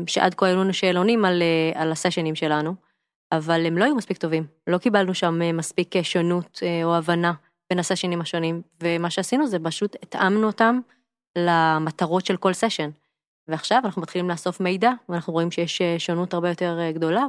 שעד 0.07 0.33
כה 0.33 0.45
היו 0.45 0.55
לנו 0.55 0.73
שאלונים 0.73 1.25
על, 1.25 1.43
על 1.75 1.91
הסשנים 1.91 2.35
שלנו, 2.35 2.75
אבל 3.31 3.65
הם 3.65 3.77
לא 3.77 3.83
היו 3.83 3.95
מספיק 3.95 4.17
טובים. 4.17 4.45
לא 4.67 4.77
קיבלנו 4.77 5.13
שם 5.13 5.57
מספיק 5.57 6.01
שונות 6.01 6.59
או 6.83 6.95
הבנה 6.95 7.33
בין 7.69 7.79
הסשנים 7.79 8.21
השונים, 8.21 8.61
ומה 8.83 9.09
שעשינו 9.09 9.47
זה 9.47 9.57
פשוט 9.63 9.95
התאמנו 10.03 10.47
אותם 10.47 10.79
למטרות 11.37 12.25
של 12.25 12.37
כל 12.37 12.53
סשן. 12.53 12.89
ועכשיו 13.47 13.81
אנחנו 13.85 14.01
מתחילים 14.01 14.29
לאסוף 14.29 14.59
מידע, 14.59 14.91
ואנחנו 15.09 15.33
רואים 15.33 15.51
שיש 15.51 15.81
אה, 15.81 15.95
שונות 15.97 16.33
הרבה 16.33 16.49
יותר 16.49 16.77
אה, 16.79 16.91
גדולה, 16.91 17.25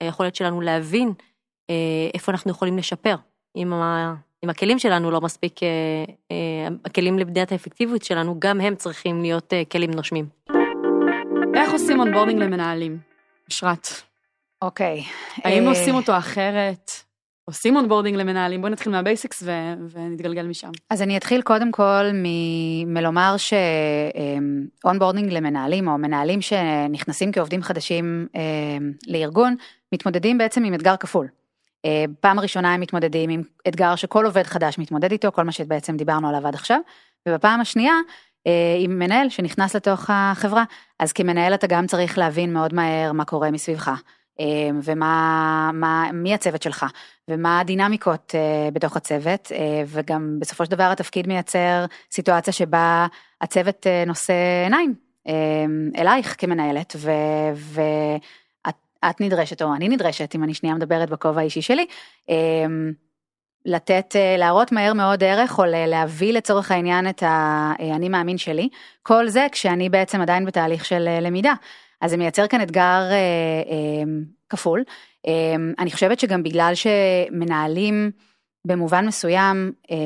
והיכולת 0.00 0.34
שלנו 0.34 0.60
להבין 0.60 1.12
אה, 1.70 1.74
איפה 2.14 2.32
אנחנו 2.32 2.50
יכולים 2.50 2.78
לשפר. 2.78 3.16
אם, 3.56 3.72
ה, 3.72 4.14
אם 4.44 4.50
הכלים 4.50 4.78
שלנו 4.78 5.10
לא 5.10 5.20
מספיק, 5.20 5.60
הכלים 6.84 7.18
לבניית 7.18 7.52
האפקטיביות 7.52 8.04
שלנו, 8.04 8.36
גם 8.38 8.60
הם 8.60 8.76
צריכים 8.76 9.22
להיות 9.22 9.52
כלים 9.72 9.90
נושמים. 9.90 10.28
איך 11.54 11.72
עושים 11.72 12.00
onboarding 12.00 12.42
למנהלים? 12.42 12.98
אשרת, 13.50 13.88
אוקיי. 14.62 15.02
האם 15.36 15.68
עושים 15.68 15.94
אותו 15.94 16.18
אחרת? 16.18 16.90
עושים 17.44 17.76
onboarding 17.76 18.16
למנהלים? 18.16 18.60
בואי 18.60 18.72
נתחיל 18.72 18.92
מה 18.92 19.05
basics 19.05 19.42
ו- 19.46 19.74
ונתגלגל 19.90 20.46
משם. 20.46 20.70
אז 20.90 21.02
אני 21.02 21.16
אתחיל 21.16 21.42
קודם 21.42 21.72
כל 21.72 22.10
מ- 22.14 22.94
מלומר 22.94 23.36
ש 24.82 24.90
onboarding 24.90 25.32
למנהלים 25.32 25.88
או 25.88 25.98
מנהלים 25.98 26.40
שנכנסים 26.40 27.32
כעובדים 27.32 27.62
חדשים 27.62 28.26
אמ, 28.34 28.92
לארגון 29.06 29.56
מתמודדים 29.92 30.38
בעצם 30.38 30.64
עם 30.64 30.74
אתגר 30.74 30.96
כפול. 30.96 31.28
אה, 31.84 32.04
פעם 32.20 32.40
ראשונה 32.40 32.74
הם 32.74 32.80
מתמודדים 32.80 33.30
עם 33.30 33.42
אתגר 33.68 33.94
שכל 33.96 34.24
עובד 34.24 34.42
חדש 34.42 34.78
מתמודד 34.78 35.12
איתו, 35.12 35.32
כל 35.32 35.42
מה 35.42 35.52
שבעצם 35.52 35.96
דיברנו 35.96 36.28
עליו 36.28 36.46
עד 36.46 36.54
עכשיו, 36.54 36.78
ובפעם 37.28 37.60
השנייה 37.60 37.94
אה, 38.46 38.76
עם 38.78 38.98
מנהל 38.98 39.28
שנכנס 39.28 39.76
לתוך 39.76 40.06
החברה, 40.08 40.64
אז 40.98 41.12
כמנהל 41.12 41.54
אתה 41.54 41.66
גם 41.66 41.86
צריך 41.86 42.18
להבין 42.18 42.52
מאוד 42.52 42.74
מהר 42.74 43.12
מה 43.12 43.24
קורה 43.24 43.50
מסביבך. 43.50 43.90
אה, 44.40 44.70
ומה, 44.82 45.70
מה, 45.74 46.12
מי 46.12 46.34
הצוות 46.34 46.62
שלך, 46.62 46.86
ומה 47.28 47.60
הדינמיקות 47.60 48.34
אה, 48.34 48.70
בתוך 48.72 48.96
הצוות, 48.96 49.52
אה, 49.52 49.82
וגם 49.86 50.36
בסופו 50.40 50.64
של 50.64 50.70
דבר 50.70 50.84
התפקיד 50.84 51.28
מייצר 51.28 51.84
סיטואציה 52.10 52.52
שבה 52.52 53.06
הצוות 53.40 53.86
אה, 53.86 54.04
נושא 54.06 54.34
עיניים 54.64 54.94
אה, 55.28 55.32
אלייך 55.98 56.34
כמנהלת, 56.38 56.96
ו... 56.96 57.10
ואת 57.54 58.74
את 59.10 59.20
נדרשת, 59.20 59.62
או 59.62 59.74
אני 59.74 59.88
נדרשת, 59.88 60.34
אם 60.34 60.44
אני 60.44 60.54
שנייה 60.54 60.74
מדברת 60.74 61.10
בכובע 61.10 61.40
האישי 61.40 61.62
שלי, 61.62 61.86
אה, 62.30 62.34
לתת, 63.66 64.16
להראות 64.38 64.72
מהר 64.72 64.92
מאוד 64.92 65.24
ערך, 65.24 65.58
או 65.58 65.64
להביא 65.66 66.32
לצורך 66.32 66.70
העניין 66.70 67.08
את 67.08 67.22
האני 67.26 68.08
מאמין 68.08 68.38
שלי, 68.38 68.68
כל 69.02 69.28
זה 69.28 69.46
כשאני 69.52 69.88
בעצם 69.88 70.20
עדיין 70.20 70.44
בתהליך 70.44 70.84
של 70.84 71.18
למידה. 71.20 71.54
אז 72.00 72.10
זה 72.10 72.16
מייצר 72.16 72.46
כאן 72.46 72.62
אתגר 72.62 73.02
אה, 73.10 73.16
אה, 73.70 74.04
כפול. 74.48 74.84
אה, 75.26 75.54
אני 75.78 75.90
חושבת 75.90 76.20
שגם 76.20 76.42
בגלל 76.42 76.72
שמנהלים 76.74 78.10
במובן 78.66 79.06
מסוים, 79.06 79.72
אה, 79.90 79.96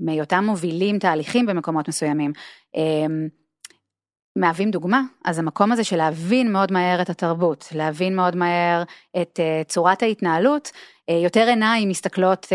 מהיותם 0.00 0.44
מובילים 0.44 0.98
תהליכים 0.98 1.46
במקומות 1.46 1.88
מסוימים, 1.88 2.32
אה, 2.76 3.06
מהווים 4.38 4.70
דוגמה, 4.70 5.02
אז 5.24 5.38
המקום 5.38 5.72
הזה 5.72 5.84
של 5.84 5.96
להבין 5.96 6.52
מאוד 6.52 6.72
מהר 6.72 7.02
את 7.02 7.10
התרבות, 7.10 7.68
להבין 7.74 8.16
מאוד 8.16 8.36
מהר 8.36 8.82
את 9.22 9.40
uh, 9.40 9.68
צורת 9.68 10.02
ההתנהלות, 10.02 10.68
uh, 11.10 11.14
יותר 11.14 11.46
עיניים 11.48 11.88
מסתכלות 11.88 12.44
uh, 12.44 12.48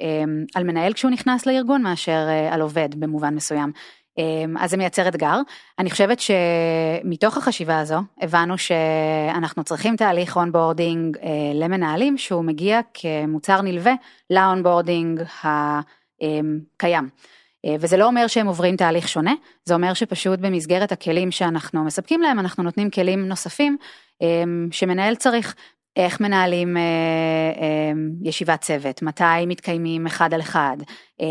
um, 0.00 0.28
על 0.54 0.64
מנהל 0.64 0.92
כשהוא 0.92 1.10
נכנס 1.10 1.46
לארגון 1.46 1.82
מאשר 1.82 2.26
אה, 2.28 2.54
על 2.54 2.60
עובד 2.60 2.88
במובן 3.00 3.34
מסוים. 3.34 3.72
אמ, 4.20 4.58
אז 4.58 4.70
זה 4.70 4.76
מייצר 4.76 5.08
אתגר. 5.08 5.40
אני 5.78 5.90
חושבת 5.90 6.18
שמתוך 6.20 7.36
החשיבה 7.36 7.78
הזו 7.78 8.00
הבנו 8.20 8.58
שאנחנו 8.58 9.64
צריכים 9.64 9.96
תהליך 9.96 10.36
onboarding 10.36 11.16
אה, 11.16 11.20
למנהלים 11.54 12.18
שהוא 12.18 12.44
מגיע 12.44 12.80
כמוצר 12.94 13.60
נלווה 13.60 13.92
ל 14.30 14.38
onboarding 14.38 15.22
הקיים. 15.42 17.08
אה, 17.66 17.76
וזה 17.80 17.96
לא 17.96 18.06
אומר 18.06 18.26
שהם 18.26 18.46
עוברים 18.46 18.76
תהליך 18.76 19.08
שונה, 19.08 19.34
זה 19.64 19.74
אומר 19.74 19.94
שפשוט 19.94 20.38
במסגרת 20.38 20.92
הכלים 20.92 21.30
שאנחנו 21.30 21.84
מספקים 21.84 22.22
להם, 22.22 22.38
אנחנו 22.38 22.62
נותנים 22.62 22.90
כלים 22.90 23.28
נוספים 23.28 23.76
אה, 24.22 24.44
שמנהל 24.70 25.14
צריך. 25.14 25.54
איך 25.96 26.20
מנהלים 26.20 26.76
אה, 26.76 26.82
אה, 26.82 27.92
ישיבת 28.22 28.60
צוות, 28.60 29.02
מתי 29.02 29.46
מתקיימים 29.46 30.06
אחד 30.06 30.34
על 30.34 30.40
אחד, 30.40 30.76
אה, 31.20 31.26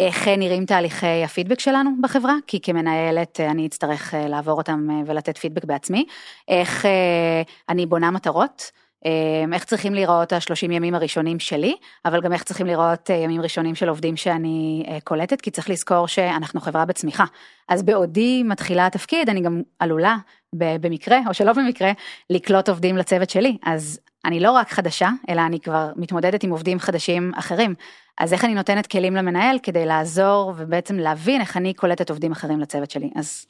איך 0.00 0.28
נראים 0.28 0.66
תהליכי 0.66 1.24
הפידבק 1.24 1.60
שלנו 1.60 1.90
בחברה, 2.00 2.34
כי 2.46 2.60
כמנהלת 2.60 3.40
אה, 3.40 3.50
אני 3.50 3.66
אצטרך 3.66 4.14
אה, 4.14 4.28
לעבור 4.28 4.58
אותם 4.58 4.88
אה, 4.90 5.00
ולתת 5.06 5.38
פידבק 5.38 5.64
בעצמי, 5.64 6.04
איך 6.48 6.86
אה, 6.86 7.42
אני 7.68 7.86
בונה 7.86 8.10
מטרות, 8.10 8.70
אה, 9.06 9.54
איך 9.54 9.64
צריכים 9.64 9.94
להיראות 9.94 10.32
השלושים 10.32 10.70
ימים 10.70 10.94
הראשונים 10.94 11.38
שלי, 11.38 11.76
אבל 12.04 12.20
גם 12.20 12.32
איך 12.32 12.42
צריכים 12.42 12.66
להיראות 12.66 13.10
אה, 13.10 13.16
ימים 13.16 13.40
ראשונים 13.40 13.74
של 13.74 13.88
עובדים 13.88 14.16
שאני 14.16 14.84
אה, 14.88 14.98
קולטת, 15.04 15.40
כי 15.40 15.50
צריך 15.50 15.70
לזכור 15.70 16.08
שאנחנו 16.08 16.60
חברה 16.60 16.84
בצמיחה. 16.84 17.24
אז 17.68 17.82
בעודי 17.82 18.42
מתחילה 18.42 18.86
התפקיד, 18.86 19.28
אני 19.28 19.40
גם 19.40 19.62
עלולה, 19.78 20.16
במקרה 20.52 21.18
או 21.28 21.34
שלא 21.34 21.52
במקרה, 21.52 21.92
לקלוט 22.30 22.68
עובדים 22.68 22.96
לצוות 22.96 23.30
שלי. 23.30 23.56
אז 23.62 24.00
אני 24.24 24.40
לא 24.40 24.52
רק 24.52 24.68
חדשה, 24.68 25.08
אלא 25.28 25.40
אני 25.40 25.60
כבר 25.60 25.92
מתמודדת 25.96 26.44
עם 26.44 26.50
עובדים 26.50 26.78
חדשים 26.78 27.32
אחרים. 27.34 27.74
אז 28.18 28.32
איך 28.32 28.44
אני 28.44 28.54
נותנת 28.54 28.86
כלים 28.86 29.14
למנהל 29.14 29.58
כדי 29.62 29.86
לעזור 29.86 30.52
ובעצם 30.56 30.96
להבין 30.96 31.40
איך 31.40 31.56
אני 31.56 31.74
קולטת 31.74 32.10
עובדים 32.10 32.32
אחרים 32.32 32.60
לצוות 32.60 32.90
שלי. 32.90 33.10
אז 33.16 33.46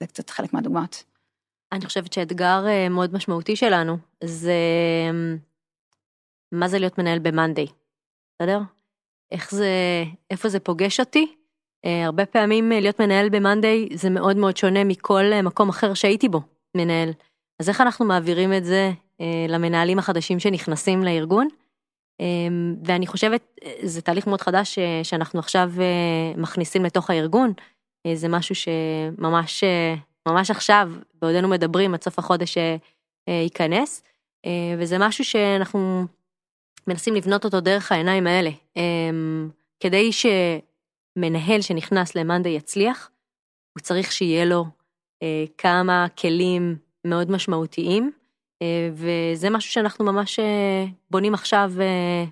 זה 0.00 0.06
קצת 0.06 0.30
חלק 0.30 0.52
מהדוגמאות. 0.52 1.04
אני 1.72 1.86
חושבת 1.86 2.12
שאתגר 2.12 2.66
אה, 2.66 2.88
מאוד 2.88 3.14
משמעותי 3.14 3.56
שלנו 3.56 3.98
זה 4.24 4.52
אה, 4.52 5.36
מה 6.52 6.68
זה 6.68 6.78
להיות 6.78 6.98
מנהל 6.98 7.18
ב-Monday, 7.18 7.72
בסדר? 8.34 8.60
איך 9.30 9.50
זה, 9.50 9.68
איפה 10.30 10.48
זה 10.48 10.60
פוגש 10.60 11.00
אותי? 11.00 11.34
אה, 11.84 12.04
הרבה 12.04 12.26
פעמים 12.26 12.72
אה, 12.72 12.80
להיות 12.80 13.00
מנהל 13.00 13.28
ב-Monday 13.28 13.96
זה 13.96 14.10
מאוד 14.10 14.36
מאוד 14.36 14.56
שונה 14.56 14.84
מכל 14.84 15.24
מקום 15.42 15.68
אחר 15.68 15.94
שהייתי 15.94 16.28
בו 16.28 16.40
מנהל. 16.76 17.10
אז 17.60 17.68
איך 17.68 17.80
אנחנו 17.80 18.04
מעבירים 18.04 18.52
את 18.52 18.64
זה 18.64 18.90
למנהלים 19.48 19.98
החדשים 19.98 20.40
שנכנסים 20.40 21.02
לארגון? 21.02 21.48
אה, 22.20 22.26
ואני 22.84 23.06
חושבת, 23.06 23.42
אה, 23.64 23.72
זה 23.82 24.02
תהליך 24.02 24.26
מאוד 24.26 24.40
חדש 24.40 24.78
אה, 24.78 25.00
שאנחנו 25.02 25.38
עכשיו 25.38 25.70
אה, 25.80 26.40
מכניסים 26.40 26.84
לתוך 26.84 27.10
הארגון. 27.10 27.52
אה, 28.06 28.16
זה 28.16 28.28
משהו 28.28 28.54
שממש 28.54 29.64
אה, 29.64 29.94
ממש 30.28 30.50
עכשיו, 30.50 30.90
בעודנו 31.22 31.48
מדברים, 31.48 31.94
עד 31.94 32.02
סוף 32.02 32.18
החודש 32.18 32.58
אה, 32.58 32.76
אה, 33.28 33.34
ייכנס, 33.34 34.02
אה, 34.46 34.74
וזה 34.78 34.98
משהו 34.98 35.24
שאנחנו 35.24 36.06
מנסים 36.86 37.14
לבנות 37.14 37.44
אותו 37.44 37.60
דרך 37.60 37.92
העיניים 37.92 38.26
האלה. 38.26 38.50
אה, 38.76 39.10
כדי 39.80 40.10
שמנהל 40.12 41.60
שנכנס 41.60 42.14
למאנדי 42.14 42.48
יצליח, 42.48 43.10
הוא 43.76 43.82
צריך 43.82 44.12
שיהיה 44.12 44.44
לו 44.44 44.64
אה, 45.22 45.44
כמה 45.58 46.06
כלים 46.20 46.76
מאוד 47.04 47.30
משמעותיים, 47.30 48.04
אה, 48.04 48.21
וזה 48.92 49.50
משהו 49.50 49.72
שאנחנו 49.72 50.04
ממש 50.04 50.38
אה, 50.38 50.84
בונים 51.10 51.34
עכשיו 51.34 51.72
אה, 51.80 52.24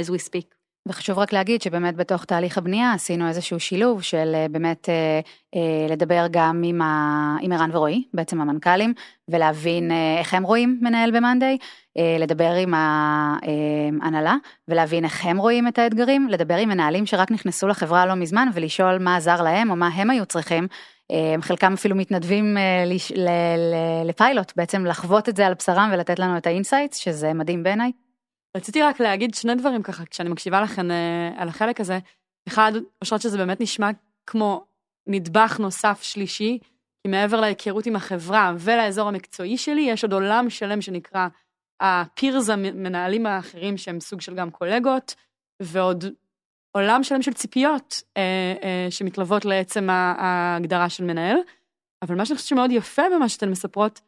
as 0.00 0.04
we 0.04 0.28
speak. 0.28 0.60
וחשוב 0.88 1.18
רק 1.18 1.32
להגיד 1.32 1.62
שבאמת 1.62 1.96
בתוך 1.96 2.24
תהליך 2.24 2.58
הבנייה 2.58 2.92
עשינו 2.92 3.28
איזשהו 3.28 3.60
שילוב 3.60 4.02
של 4.02 4.32
אה, 4.34 4.46
באמת 4.50 4.88
אה, 4.88 5.20
אה, 5.56 5.86
לדבר 5.92 6.26
גם 6.30 6.62
עם, 6.64 6.82
ה... 6.82 7.36
עם 7.40 7.52
ערן 7.52 7.70
ורועי, 7.72 8.04
בעצם 8.14 8.40
המנכ"לים, 8.40 8.94
ולהבין 9.28 9.90
אה, 9.90 10.18
איך 10.18 10.34
הם 10.34 10.42
רואים 10.42 10.78
מנהל 10.82 11.10
ב 11.10 11.16
monday, 11.16 11.58
אה, 11.96 12.16
לדבר 12.20 12.52
עם 12.52 12.74
ההנהלה 12.74 14.36
ולהבין 14.68 15.04
איך 15.04 15.26
הם 15.26 15.38
רואים 15.38 15.68
את 15.68 15.78
האתגרים, 15.78 16.28
לדבר 16.28 16.56
עם 16.56 16.68
מנהלים 16.68 17.06
שרק 17.06 17.30
נכנסו 17.30 17.68
לחברה 17.68 18.06
לא 18.06 18.14
מזמן 18.14 18.48
ולשאול 18.54 18.98
מה 18.98 19.16
עזר 19.16 19.42
להם 19.42 19.70
או 19.70 19.76
מה 19.76 19.88
הם 19.88 20.10
היו 20.10 20.26
צריכים. 20.26 20.68
אה, 21.10 21.42
חלקם 21.42 21.72
אפילו 21.72 21.96
מתנדבים 21.96 22.56
אה, 22.56 22.84
לפיילוט, 24.04 24.52
בעצם 24.56 24.86
לחוות 24.86 25.28
את 25.28 25.36
זה 25.36 25.46
על 25.46 25.54
בשרם 25.54 25.90
ולתת 25.92 26.18
לנו 26.18 26.36
את 26.36 26.46
ה 26.46 26.51
insights, 26.51 26.96
שזה 26.96 27.32
מדהים 27.32 27.62
בעיניי. 27.62 27.92
רציתי 28.56 28.82
רק 28.82 29.00
להגיד 29.00 29.34
שני 29.34 29.54
דברים 29.54 29.82
ככה, 29.82 30.04
כשאני 30.06 30.28
מקשיבה 30.28 30.60
לכם 30.60 30.90
אה, 30.90 31.30
על 31.36 31.48
החלק 31.48 31.80
הזה. 31.80 31.98
אחד, 32.48 32.72
אושרת 33.00 33.20
שזה 33.20 33.38
באמת 33.38 33.60
נשמע 33.60 33.90
כמו 34.26 34.64
נדבך 35.06 35.58
נוסף 35.60 36.02
שלישי, 36.02 36.58
כי 37.02 37.10
מעבר 37.10 37.40
להיכרות 37.40 37.86
עם 37.86 37.96
החברה 37.96 38.52
ולאזור 38.58 39.08
המקצועי 39.08 39.56
שלי, 39.56 39.80
יש 39.80 40.04
עוד 40.04 40.12
עולם 40.12 40.50
שלם 40.50 40.80
שנקרא 40.80 41.28
הפירס 41.80 42.50
המנהלים 42.50 43.26
האחרים 43.26 43.76
שהם 43.76 44.00
סוג 44.00 44.20
של 44.20 44.34
גם 44.34 44.50
קולגות, 44.50 45.14
ועוד 45.62 46.04
עולם 46.72 47.02
שלם 47.02 47.22
של 47.22 47.32
ציפיות 47.32 48.02
אה, 48.16 48.22
אה, 48.62 48.86
שמתלוות 48.90 49.44
לעצם 49.44 49.90
ההגדרה 49.90 50.88
של 50.88 51.04
מנהל. 51.04 51.36
אבל 52.02 52.16
מה 52.16 52.24
שאני 52.24 52.36
חושבת 52.36 52.48
שמאוד 52.48 52.70
יפה 52.72 53.02
במה 53.14 53.28
שאתן 53.28 53.50
מספרות, 53.50 54.00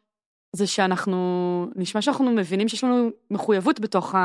זה 0.55 0.67
שאנחנו, 0.67 1.67
נשמע 1.75 2.01
שאנחנו 2.01 2.31
מבינים 2.31 2.67
שיש 2.67 2.83
לנו 2.83 3.09
מחויבות 3.31 3.79
בתוך, 3.79 4.15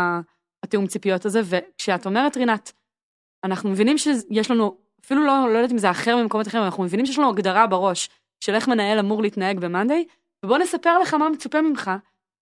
התיאום 0.63 0.87
ציפיות 0.87 1.25
הזה, 1.25 1.41
וכשאת 1.45 2.07
אומרת, 2.07 2.37
רינת, 2.37 2.73
אנחנו 3.45 3.71
מבינים 3.71 3.99
שיש 3.99 4.51
לנו, 4.51 4.77
אפילו 5.05 5.27
לא, 5.27 5.53
לא 5.53 5.59
יודעת 5.59 5.73
אם 5.73 5.79
זה 5.79 5.91
אחר 5.91 6.17
ממקומות 6.17 6.49
אחרים, 6.49 6.65
אנחנו 6.65 6.83
מבינים 6.85 7.07
שיש 7.07 7.19
לנו 7.19 7.29
הגדרה 7.29 7.67
בראש 7.67 8.09
של 8.45 8.55
איך 8.55 8.69
מנהל 8.69 8.99
אמור 8.99 9.23
להתנהג 9.23 9.59
במאנדיי, 9.59 10.05
ובוא 10.45 10.59
נספר 10.59 10.99
לך 10.99 11.15
מה 11.15 11.29
מצופה 11.29 11.63
ממך. 11.63 11.91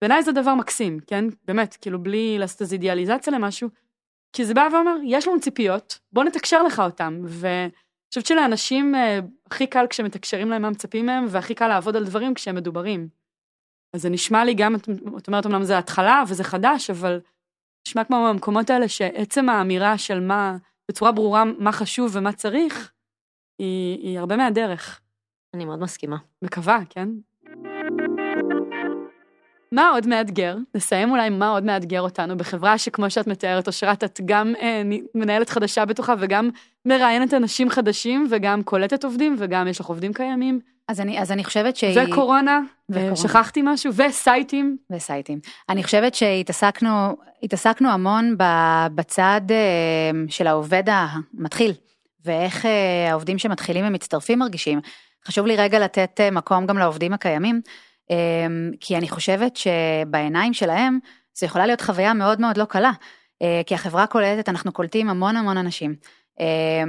בעיניי 0.03 0.23
זה 0.23 0.33
דבר 0.33 0.55
מקסים, 0.55 1.01
כן? 1.07 1.25
באמת, 1.45 1.77
כאילו 1.81 2.03
בלי 2.03 2.39
לעשות 2.39 2.61
איזו 2.61 2.73
אידיאליזציה 2.73 3.33
למשהו, 3.33 3.69
כי 4.33 4.45
זה 4.45 4.55
בא 4.55 4.69
ואומר, 4.73 4.97
יש 5.05 5.29
לנו 5.29 5.41
ציפיות, 5.41 5.99
בוא 6.13 6.25
נתקשר 6.25 6.63
לך 6.63 6.81
אותם, 6.81 7.21
ואני 7.25 7.71
חושבת 8.09 8.27
שלאנשים 8.27 8.95
אה, 8.95 9.19
הכי 9.47 9.67
קל 9.67 9.87
כשמתקשרים 9.91 10.49
להם 10.49 10.63
מה 10.63 10.71
מצפים 10.71 11.07
מהם, 11.07 11.25
והכי 11.29 11.55
קל 11.55 11.69
לעבוד 11.69 11.97
על 11.97 12.05
דברים 12.05 12.35
כשהם 12.35 12.55
מדוברים. 12.55 13.09
אז 13.95 14.03
זה 14.03 14.11
נשמע 14.11 14.45
לי 14.45 14.55
גם, 14.55 14.75
את 15.19 15.29
אומרת 15.29 15.47
אמנם 15.47 15.65
זה 15.65 15.79
התחלה 15.79 16.23
וזה 16.29 16.45
חדש, 16.45 16.91
אבל 16.91 17.21
נשמע 17.89 18.05
כמו 18.05 18.27
במקומות 18.31 18.71
האלה 18.71 18.89
שעצם 18.89 19.49
האמירה 19.49 19.99
של 19.99 20.21
מה, 20.21 20.57
בצורה 20.91 21.13
ברורה 21.13 21.45
מה 21.45 21.73
חשוב 21.73 22.11
ומה 22.17 22.33
צריך, 22.33 22.93
היא, 23.59 23.99
היא 23.99 24.19
הרבה 24.19 24.37
מהדרך. 24.37 25.01
אני 25.55 25.65
מאוד 25.65 25.79
מסכימה. 25.79 26.17
מקווה, 26.43 26.79
כן? 26.91 27.09
מה 29.77 29.89
עוד 29.89 30.07
מאתגר? 30.07 30.57
נסיים 30.75 31.11
אולי 31.11 31.29
מה 31.29 31.49
עוד 31.49 31.65
מאתגר 31.65 32.01
אותנו 32.01 32.37
בחברה 32.37 32.79
שכמו 32.79 33.11
שאת 33.11 33.27
מתארת, 33.27 33.67
אושרת, 33.67 34.05
את 34.05 34.21
גם 34.25 34.55
אה, 34.61 34.83
מנהלת 35.15 35.51
חדשה 35.51 35.85
בתוכה 35.85 36.15
וגם 36.19 36.51
מראיינת 36.85 37.35
אנשים 37.35 37.71
חדשים 37.71 38.27
וגם 38.31 38.63
קולטת 38.63 39.05
עובדים 39.05 39.37
וגם 39.39 39.69
יש 39.69 39.81
לך 39.81 39.87
עובדים 39.87 40.13
קיימים. 40.13 40.61
אז 40.89 41.01
אני, 41.01 41.21
אז 41.21 41.33
אני 41.33 41.45
חושבת 41.45 41.77
שהיא... 41.77 41.99
וקורונה, 42.13 42.61
וקורונה. 42.91 43.17
שכחתי 43.17 43.61
משהו, 43.65 43.93
וסייטים. 43.95 44.77
וסייטים. 44.93 45.41
אני 45.69 45.85
חושבת 45.85 46.15
שהתעסקנו 46.15 47.17
התעסקנו 47.43 47.91
המון 47.91 48.37
בצד 48.95 49.41
אה, 49.51 50.11
של 50.29 50.47
העובד 50.47 50.83
המתחיל, 50.87 51.73
ואיך 52.25 52.67
אה, 52.67 53.11
העובדים 53.11 53.39
שמתחילים 53.39 53.85
ומצטרפים 53.89 54.39
מרגישים. 54.39 54.81
חשוב 55.27 55.47
לי 55.47 55.57
רגע 55.57 55.79
לתת 55.79 56.21
אה, 56.21 56.31
מקום 56.31 56.67
גם 56.67 56.79
לעובדים 56.79 57.13
הקיימים, 57.13 57.61
כי 58.81 58.97
אני 58.97 59.09
חושבת 59.09 59.57
שבעיניים 59.57 60.55
שלהם 60.55 60.99
זו 61.35 61.47
יכולה 61.47 61.67
להיות 61.67 61.81
חוויה 61.81 62.15
מאוד 62.15 62.41
מאוד 62.41 62.57
לא 62.57 62.65
קלה, 62.65 62.93
אה, 63.43 63.61
כי 63.67 63.75
החברה 63.75 64.07
קולטת, 64.07 64.49
אנחנו 64.49 64.73
קולטים 64.73 65.11
המון 65.11 65.37
המון 65.37 65.57
אנשים. 65.57 65.95
אה, 66.41 66.85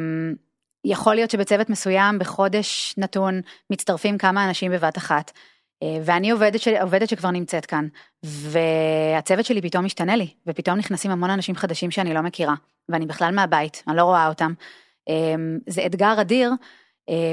יכול 0.85 1.15
להיות 1.15 1.31
שבצוות 1.31 1.69
מסוים 1.69 2.19
בחודש 2.19 2.93
נתון 2.97 3.41
מצטרפים 3.69 4.17
כמה 4.17 4.47
אנשים 4.47 4.71
בבת 4.71 4.97
אחת. 4.97 5.31
אה, 5.83 5.97
ואני 6.03 6.31
עובדת, 6.31 6.59
של, 6.59 6.75
עובדת 6.81 7.09
שכבר 7.09 7.31
נמצאת 7.31 7.65
כאן, 7.65 7.87
והצוות 8.23 9.45
שלי 9.45 9.61
פתאום 9.61 9.85
משתנה 9.85 10.15
לי, 10.15 10.27
ופתאום 10.47 10.77
נכנסים 10.77 11.11
המון 11.11 11.29
אנשים 11.29 11.55
חדשים 11.55 11.91
שאני 11.91 12.13
לא 12.13 12.21
מכירה, 12.21 12.55
ואני 12.89 13.05
בכלל 13.05 13.35
מהבית, 13.35 13.83
אני 13.87 13.97
לא 13.97 14.03
רואה 14.03 14.27
אותם. 14.27 14.53
אה, 15.09 15.35
זה 15.67 15.85
אתגר 15.85 16.21
אדיר, 16.21 16.51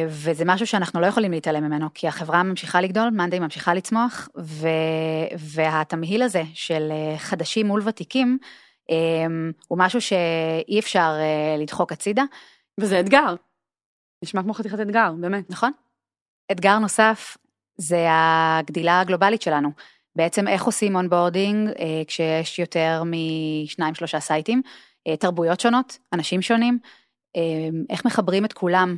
וזה 0.09 0.45
משהו 0.47 0.66
שאנחנו 0.66 1.01
לא 1.01 1.07
יכולים 1.07 1.31
להתעלם 1.31 1.64
ממנו, 1.64 1.87
כי 1.95 2.09
החברה 2.09 2.43
ממשיכה 2.43 2.81
לגדול, 2.81 3.11
מאנדיי 3.11 3.39
ממשיכה 3.39 3.75
לצמוח, 3.75 4.29
ו, 4.39 4.68
והתמהיל 5.39 6.22
הזה 6.22 6.43
של 6.55 6.93
חדשים 7.18 7.66
מול 7.66 7.83
ותיקים, 7.85 8.39
הוא 9.68 9.79
משהו 9.79 10.01
שאי 10.01 10.79
אפשר 10.79 11.12
לדחוק 11.59 11.93
הצידה. 11.93 12.25
וזה 12.81 13.01
אתגר. 13.01 13.35
נשמע 14.25 14.43
כמו 14.43 14.55
חתיכת 14.55 14.81
אתגר, 14.81 15.12
באמת. 15.20 15.51
נכון. 15.51 15.72
אתגר 16.53 16.79
נוסף 16.79 17.37
זה 17.77 18.07
הגדילה 18.11 19.01
הגלובלית 19.01 19.43
שלנו. 19.43 19.70
בעצם 20.16 20.49
איך 20.49 20.64
עושים 20.64 20.97
onboarding 20.97 21.68
אה, 21.68 22.03
כשיש 22.07 22.59
יותר 22.59 23.03
משניים 23.07 23.95
שלושה 23.95 24.20
סייטים, 24.20 24.62
אה, 25.07 25.16
תרבויות 25.16 25.61
שונות, 25.61 25.99
אנשים 26.12 26.43
שונים, 26.43 26.79
אה, 27.37 27.68
איך 27.91 28.07
מחברים 28.07 28.45
את 28.45 28.53
כולם 28.53 28.97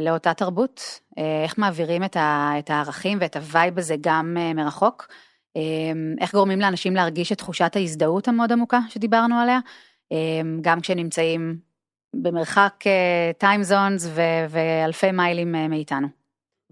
לאותה 0.00 0.34
תרבות, 0.34 1.00
אה, 1.18 1.42
איך 1.42 1.58
מעבירים 1.58 2.04
את, 2.04 2.16
ה- 2.16 2.52
את 2.58 2.70
הערכים 2.70 3.18
ואת 3.20 3.36
ה 3.36 3.44
vibe 3.44 3.78
הזה 3.78 3.96
גם 4.00 4.36
אה, 4.40 4.54
מרחוק, 4.54 5.08
אה, 5.56 5.62
איך 6.20 6.32
גורמים 6.34 6.60
לאנשים 6.60 6.94
להרגיש 6.94 7.32
את 7.32 7.38
תחושת 7.38 7.76
ההזדהות 7.76 8.28
המאוד 8.28 8.52
עמוקה 8.52 8.80
שדיברנו 8.88 9.38
עליה, 9.38 9.58
אה, 10.12 10.40
גם 10.60 10.80
כשנמצאים 10.80 11.58
במרחק 12.14 12.84
time 13.38 13.62
zones 13.62 14.08
ואלפי 14.48 15.12
מיילים 15.12 15.54
אה, 15.54 15.68
מאיתנו. 15.68 16.08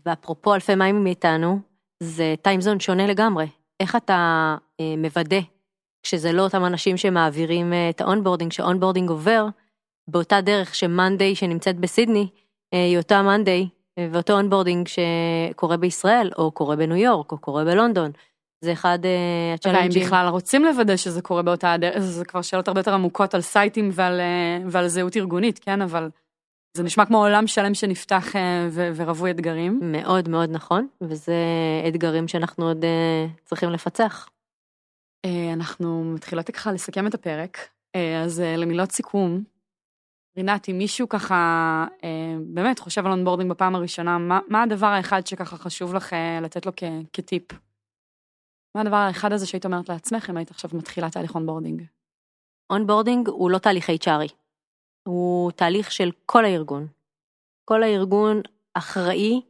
ואפרופו 0.07 0.55
אלפי 0.55 0.74
מיילים 0.74 1.05
מאיתנו, 1.05 1.59
זה 2.00 2.34
time 2.43 2.62
zone 2.62 2.80
שונה 2.80 3.07
לגמרי. 3.07 3.46
איך 3.80 3.96
אתה 3.96 4.57
אה, 4.80 4.94
מוודא 4.98 5.40
כשזה 6.03 6.32
לא 6.32 6.42
אותם 6.42 6.64
אנשים 6.64 6.96
שמעבירים 6.96 7.72
אה, 7.72 7.90
את 7.90 8.00
ה 8.01 8.05
onboarding, 8.05 8.53
שה 8.53 8.66
onboarding 8.66 9.11
עובר, 9.11 9.46
באותה 10.09 10.40
דרך 10.40 10.74
ש 10.74 10.89
monday 10.89 11.35
שנמצאת 11.34 11.76
בסידני, 11.76 12.28
אה, 12.34 12.41
היא 12.73 12.99
אותה 12.99 13.23
monday 13.22 13.68
ואותו 14.12 14.33
onboarding 14.33 14.89
שקורה 14.89 15.77
בישראל, 15.77 16.31
או 16.39 16.51
קורה 16.51 16.77
בניו 16.77 16.97
יורק, 16.97 17.33
או 17.33 17.39
קורה 17.39 17.64
בלונדון. 17.64 18.11
זה 18.64 18.73
אחד 18.73 18.99
אה, 19.05 19.11
והאם 19.11 19.55
הצ'אלנג'ים. 19.55 20.03
בכלל 20.03 20.27
רוצים 20.29 20.64
לוודא 20.64 20.97
שזה 20.97 21.23
קורה 21.23 21.43
באותה 21.43 21.73
הדרך, 21.73 21.99
זה 21.99 22.25
כבר 22.25 22.43
שאלות 22.43 22.68
הרבה 22.68 22.81
יותר 22.81 22.95
עמוקות 22.95 23.35
על 23.35 23.41
סייטים 23.41 23.91
ועל, 23.93 24.20
אה, 24.20 24.59
ועל 24.70 24.89
זהות 24.89 25.16
ארגונית, 25.16 25.59
כן? 25.59 25.83
אבל 25.83 26.11
זה 26.77 26.83
נשמע 26.83 27.05
כמו 27.05 27.18
עולם 27.25 27.47
שלם 27.47 27.75
שנפתח 27.75 28.37
אה, 28.37 28.68
ו- 28.70 28.91
ורווי 28.97 29.31
אתגרים. 29.31 29.81
מאוד 29.83 30.29
מאוד 30.29 30.51
נכון, 30.51 30.87
וזה 31.01 31.35
אתגרים 31.89 32.29
שאנחנו 32.29 32.68
עוד 32.68 32.85
אה, 32.85 33.27
צריכים 33.45 33.70
לפצח. 33.70 34.29
אה, 35.25 35.53
אנחנו 35.53 36.05
מתחילות 36.05 36.51
ככה 36.51 36.73
לסכם 36.73 37.07
את 37.07 37.14
הפרק, 37.14 37.59
אה, 37.97 38.23
אז 38.23 38.41
אה, 38.41 38.57
למילות 38.57 38.93
סיכום. 38.93 39.51
רינת, 40.37 40.68
אם 40.68 40.78
מישהו 40.78 41.09
ככה 41.09 41.35
אה, 42.05 42.37
באמת 42.47 42.78
חושב 42.78 43.07
על 43.07 43.12
onboarding 43.12 43.51
בפעם 43.51 43.74
הראשונה, 43.74 44.18
מה, 44.18 44.41
מה 44.49 44.62
הדבר 44.62 44.87
האחד 44.87 45.26
שככה 45.26 45.57
חשוב 45.57 45.95
לך 45.95 46.12
אה, 46.12 46.41
לתת 46.43 46.66
לו 46.66 46.72
כ, 46.76 46.83
כטיפ? 47.12 47.53
מה 48.74 48.80
הדבר 48.80 48.97
האחד 48.97 49.33
הזה 49.33 49.47
שהיית 49.47 49.64
אומרת 49.64 49.89
לעצמך 49.89 50.30
אם 50.30 50.37
היית 50.37 50.51
עכשיו 50.51 50.70
מתחילה 50.74 51.11
תהליך 51.11 51.35
onboarding? 51.35 51.83
Onboarding 52.70 53.28
הוא 53.28 53.51
לא 53.51 53.59
תהליך 53.59 53.91
HR 53.91 54.12
י, 54.12 54.33
הוא 55.09 55.51
תהליך 55.51 55.93
של 55.93 56.11
כל 56.26 56.45
הארגון. 56.45 56.87
כל 57.64 57.83
הארגון 57.83 58.41
אחראי 58.74 59.41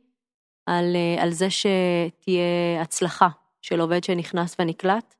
על, 0.66 0.97
אה, 0.97 1.22
על 1.22 1.30
זה 1.30 1.47
שתהיה 1.51 2.83
הצלחה 2.83 3.28
של 3.61 3.80
עובד 3.80 4.05
שנכנס 4.05 4.57
ונקלט, 4.59 5.14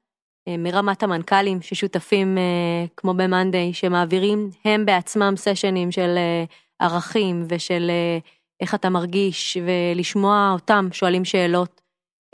מרמת 0.49 1.03
המנכ"לים 1.03 1.63
ששותפים 1.63 2.39
אה, 2.39 2.85
כמו 2.97 3.15
ב 3.15 3.22
monday, 3.22 3.73
שמעבירים 3.73 4.51
הם 4.65 4.87
בעצמם 4.87 5.35
סשנים 5.37 5.91
של 5.91 6.15
אה, 6.17 6.45
ערכים 6.87 7.45
ושל 7.49 7.91
אה, 7.91 8.19
איך 8.61 8.75
אתה 8.75 8.89
מרגיש, 8.89 9.57
ולשמוע 9.67 10.51
אותם 10.55 10.89
שואלים 10.93 11.25
שאלות, 11.25 11.81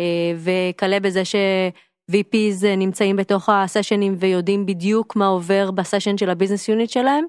אה, 0.00 0.32
וכלה 0.36 1.00
בזה 1.00 1.24
ש-VPs 1.24 2.66
נמצאים 2.76 3.16
בתוך 3.16 3.48
הסשנים 3.48 4.16
ויודעים 4.18 4.66
בדיוק 4.66 5.16
מה 5.16 5.26
עובר 5.26 5.70
בסשן 5.70 6.18
של 6.18 6.30
הביזנס 6.30 6.68
יוניט 6.68 6.90
שלהם, 6.90 7.24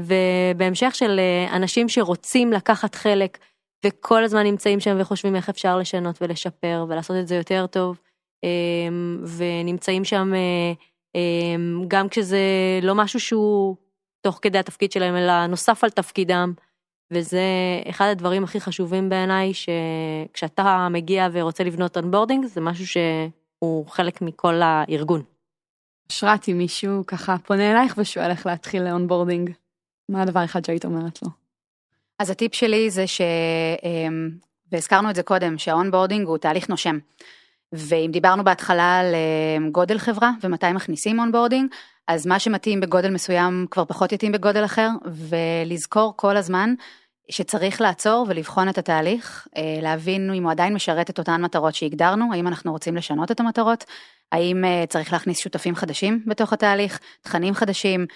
ובהמשך 0.00 0.94
של 0.94 1.18
אה, 1.18 1.56
אנשים 1.56 1.88
שרוצים 1.88 2.52
לקחת 2.52 2.94
חלק 2.94 3.38
וכל 3.86 4.24
הזמן 4.24 4.42
נמצאים 4.42 4.80
שם 4.80 4.96
וחושבים 5.00 5.36
איך 5.36 5.48
אפשר 5.48 5.78
לשנות 5.78 6.22
ולשפר 6.22 6.86
ולעשות 6.88 7.16
את 7.16 7.28
זה 7.28 7.34
יותר 7.34 7.66
טוב, 7.66 8.00
ונמצאים 9.36 10.04
שם 10.04 10.32
אה, 10.34 10.72
אמ, 11.14 11.84
גם 11.88 12.08
כשזה 12.08 12.38
לא 12.82 12.94
משהו 12.94 13.20
שהוא 13.20 13.76
תוך 14.20 14.38
כדי 14.42 14.58
התפקיד 14.58 14.92
שלהם, 14.92 15.16
אלא 15.16 15.46
נוסף 15.46 15.84
על 15.84 15.90
תפקידם, 15.90 16.52
וזה 17.10 17.42
אחד 17.90 18.06
הדברים 18.06 18.44
הכי 18.44 18.60
חשובים 18.60 19.08
בעיניי, 19.08 19.52
שכשאתה 19.54 20.88
מגיע 20.90 21.28
ורוצה 21.32 21.64
לבנות 21.64 21.96
onboarding, 21.96 22.46
זה 22.46 22.60
משהו 22.60 22.86
שהוא 22.86 23.86
חלק 23.86 24.22
מכל 24.22 24.54
הארגון. 24.62 25.22
אשרת, 26.10 26.48
אם 26.48 26.58
מישהו 26.58 27.06
ככה 27.06 27.38
פונה 27.38 27.70
אלייך 27.72 27.94
ושואל 27.98 28.30
איך 28.30 28.46
להתחיל 28.46 28.82
ל 28.82 28.88
onboarding, 28.88 29.50
מה 30.08 30.22
הדבר 30.22 30.40
האחד 30.40 30.64
שהיית 30.64 30.84
אומרת 30.84 31.22
לו? 31.22 31.28
אז 32.18 32.30
הטיפ 32.30 32.54
שלי 32.54 32.90
זה 32.90 33.06
ש... 33.06 33.20
אמ, 33.82 34.30
והזכרנו 34.72 35.10
את 35.10 35.14
זה 35.14 35.22
קודם, 35.22 35.58
שה 35.58 35.74
onboarding 35.74 36.26
הוא 36.26 36.38
תהליך 36.38 36.68
נושם. 36.68 36.98
ואם 37.72 38.10
דיברנו 38.12 38.44
בהתחלה 38.44 38.98
על 38.98 39.14
אמ, 39.14 39.70
גודל 39.70 39.98
חברה 39.98 40.30
ומתי 40.42 40.72
מכניסים 40.72 41.18
onboarding, 41.18 41.70
אז 42.08 42.26
מה 42.26 42.38
שמתאים 42.38 42.80
בגודל 42.80 43.10
מסוים 43.10 43.66
כבר 43.70 43.84
פחות 43.84 44.12
יתאים 44.12 44.32
בגודל 44.32 44.64
אחר, 44.64 44.88
ולזכור 45.04 46.12
כל 46.16 46.36
הזמן 46.36 46.74
שצריך 47.30 47.80
לעצור 47.80 48.26
ולבחון 48.28 48.68
את 48.68 48.78
התהליך, 48.78 49.48
אה, 49.56 49.78
להבין 49.82 50.34
אם 50.34 50.44
הוא 50.44 50.50
עדיין 50.50 50.74
משרת 50.74 51.10
את 51.10 51.18
אותן 51.18 51.42
מטרות 51.42 51.74
שהגדרנו, 51.74 52.32
האם 52.32 52.48
אנחנו 52.48 52.72
רוצים 52.72 52.96
לשנות 52.96 53.30
את 53.30 53.40
המטרות, 53.40 53.84
האם 54.32 54.64
אה, 54.64 54.84
צריך 54.88 55.12
להכניס 55.12 55.38
שותפים 55.38 55.74
חדשים 55.74 56.22
בתוך 56.26 56.52
התהליך, 56.52 57.00
תכנים 57.20 57.54
חדשים, 57.54 58.06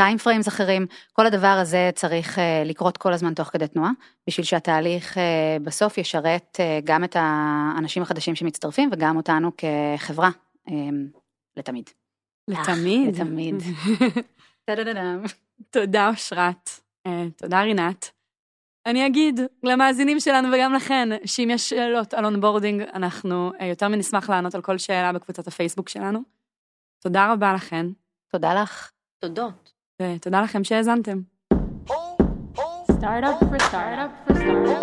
time 0.00 0.18
frames 0.18 0.48
אחרים, 0.48 0.86
כל 1.12 1.26
הדבר 1.26 1.56
הזה 1.60 1.90
צריך 1.94 2.38
אה, 2.38 2.62
לקרות 2.64 2.96
כל 2.96 3.12
הזמן 3.12 3.34
תוך 3.34 3.48
כדי 3.48 3.68
תנועה, 3.68 3.90
בשביל 4.26 4.46
שהתהליך 4.46 5.18
אה, 5.18 5.56
בסוף 5.62 5.98
ישרת 5.98 6.56
אה, 6.60 6.78
גם 6.84 7.04
את 7.04 7.16
האנשים 7.18 8.02
החדשים 8.02 8.34
שמצטרפים 8.34 8.90
וגם 8.92 9.16
אותנו 9.16 9.50
כחברה 9.56 10.30
לתמיד. 11.56 11.90
לתמיד. 12.48 13.16
לתמיד. 13.16 13.62
תודה 15.70 16.08
אושרת, 16.08 16.70
תודה 17.36 17.62
רינת. 17.62 18.10
אני 18.86 19.06
אגיד 19.06 19.40
למאזינים 19.62 20.20
שלנו 20.20 20.48
וגם 20.52 20.74
לכן, 20.74 21.08
שאם 21.24 21.48
יש 21.50 21.68
שאלות 21.68 22.14
על 22.14 22.24
onboarding, 22.24 22.82
אנחנו 22.82 23.52
יותר 23.68 23.88
מנשמח 23.88 24.30
לענות 24.30 24.54
על 24.54 24.62
כל 24.62 24.78
שאלה 24.78 25.12
בקבוצת 25.12 25.46
הפייסבוק 25.46 25.88
שלנו. 25.88 26.20
תודה 27.00 27.32
רבה 27.32 27.52
לכן, 27.54 27.86
תודה 28.28 28.62
לך. 28.62 28.90
תודות. 29.18 29.79
ותודה 30.00 30.42
לכם 30.42 30.64
שהאזנתם. 30.64 31.20
Startup 33.00 33.38
for 33.50 33.58
startup 33.68 34.12
for 34.26 34.34
startup. 34.34 34.80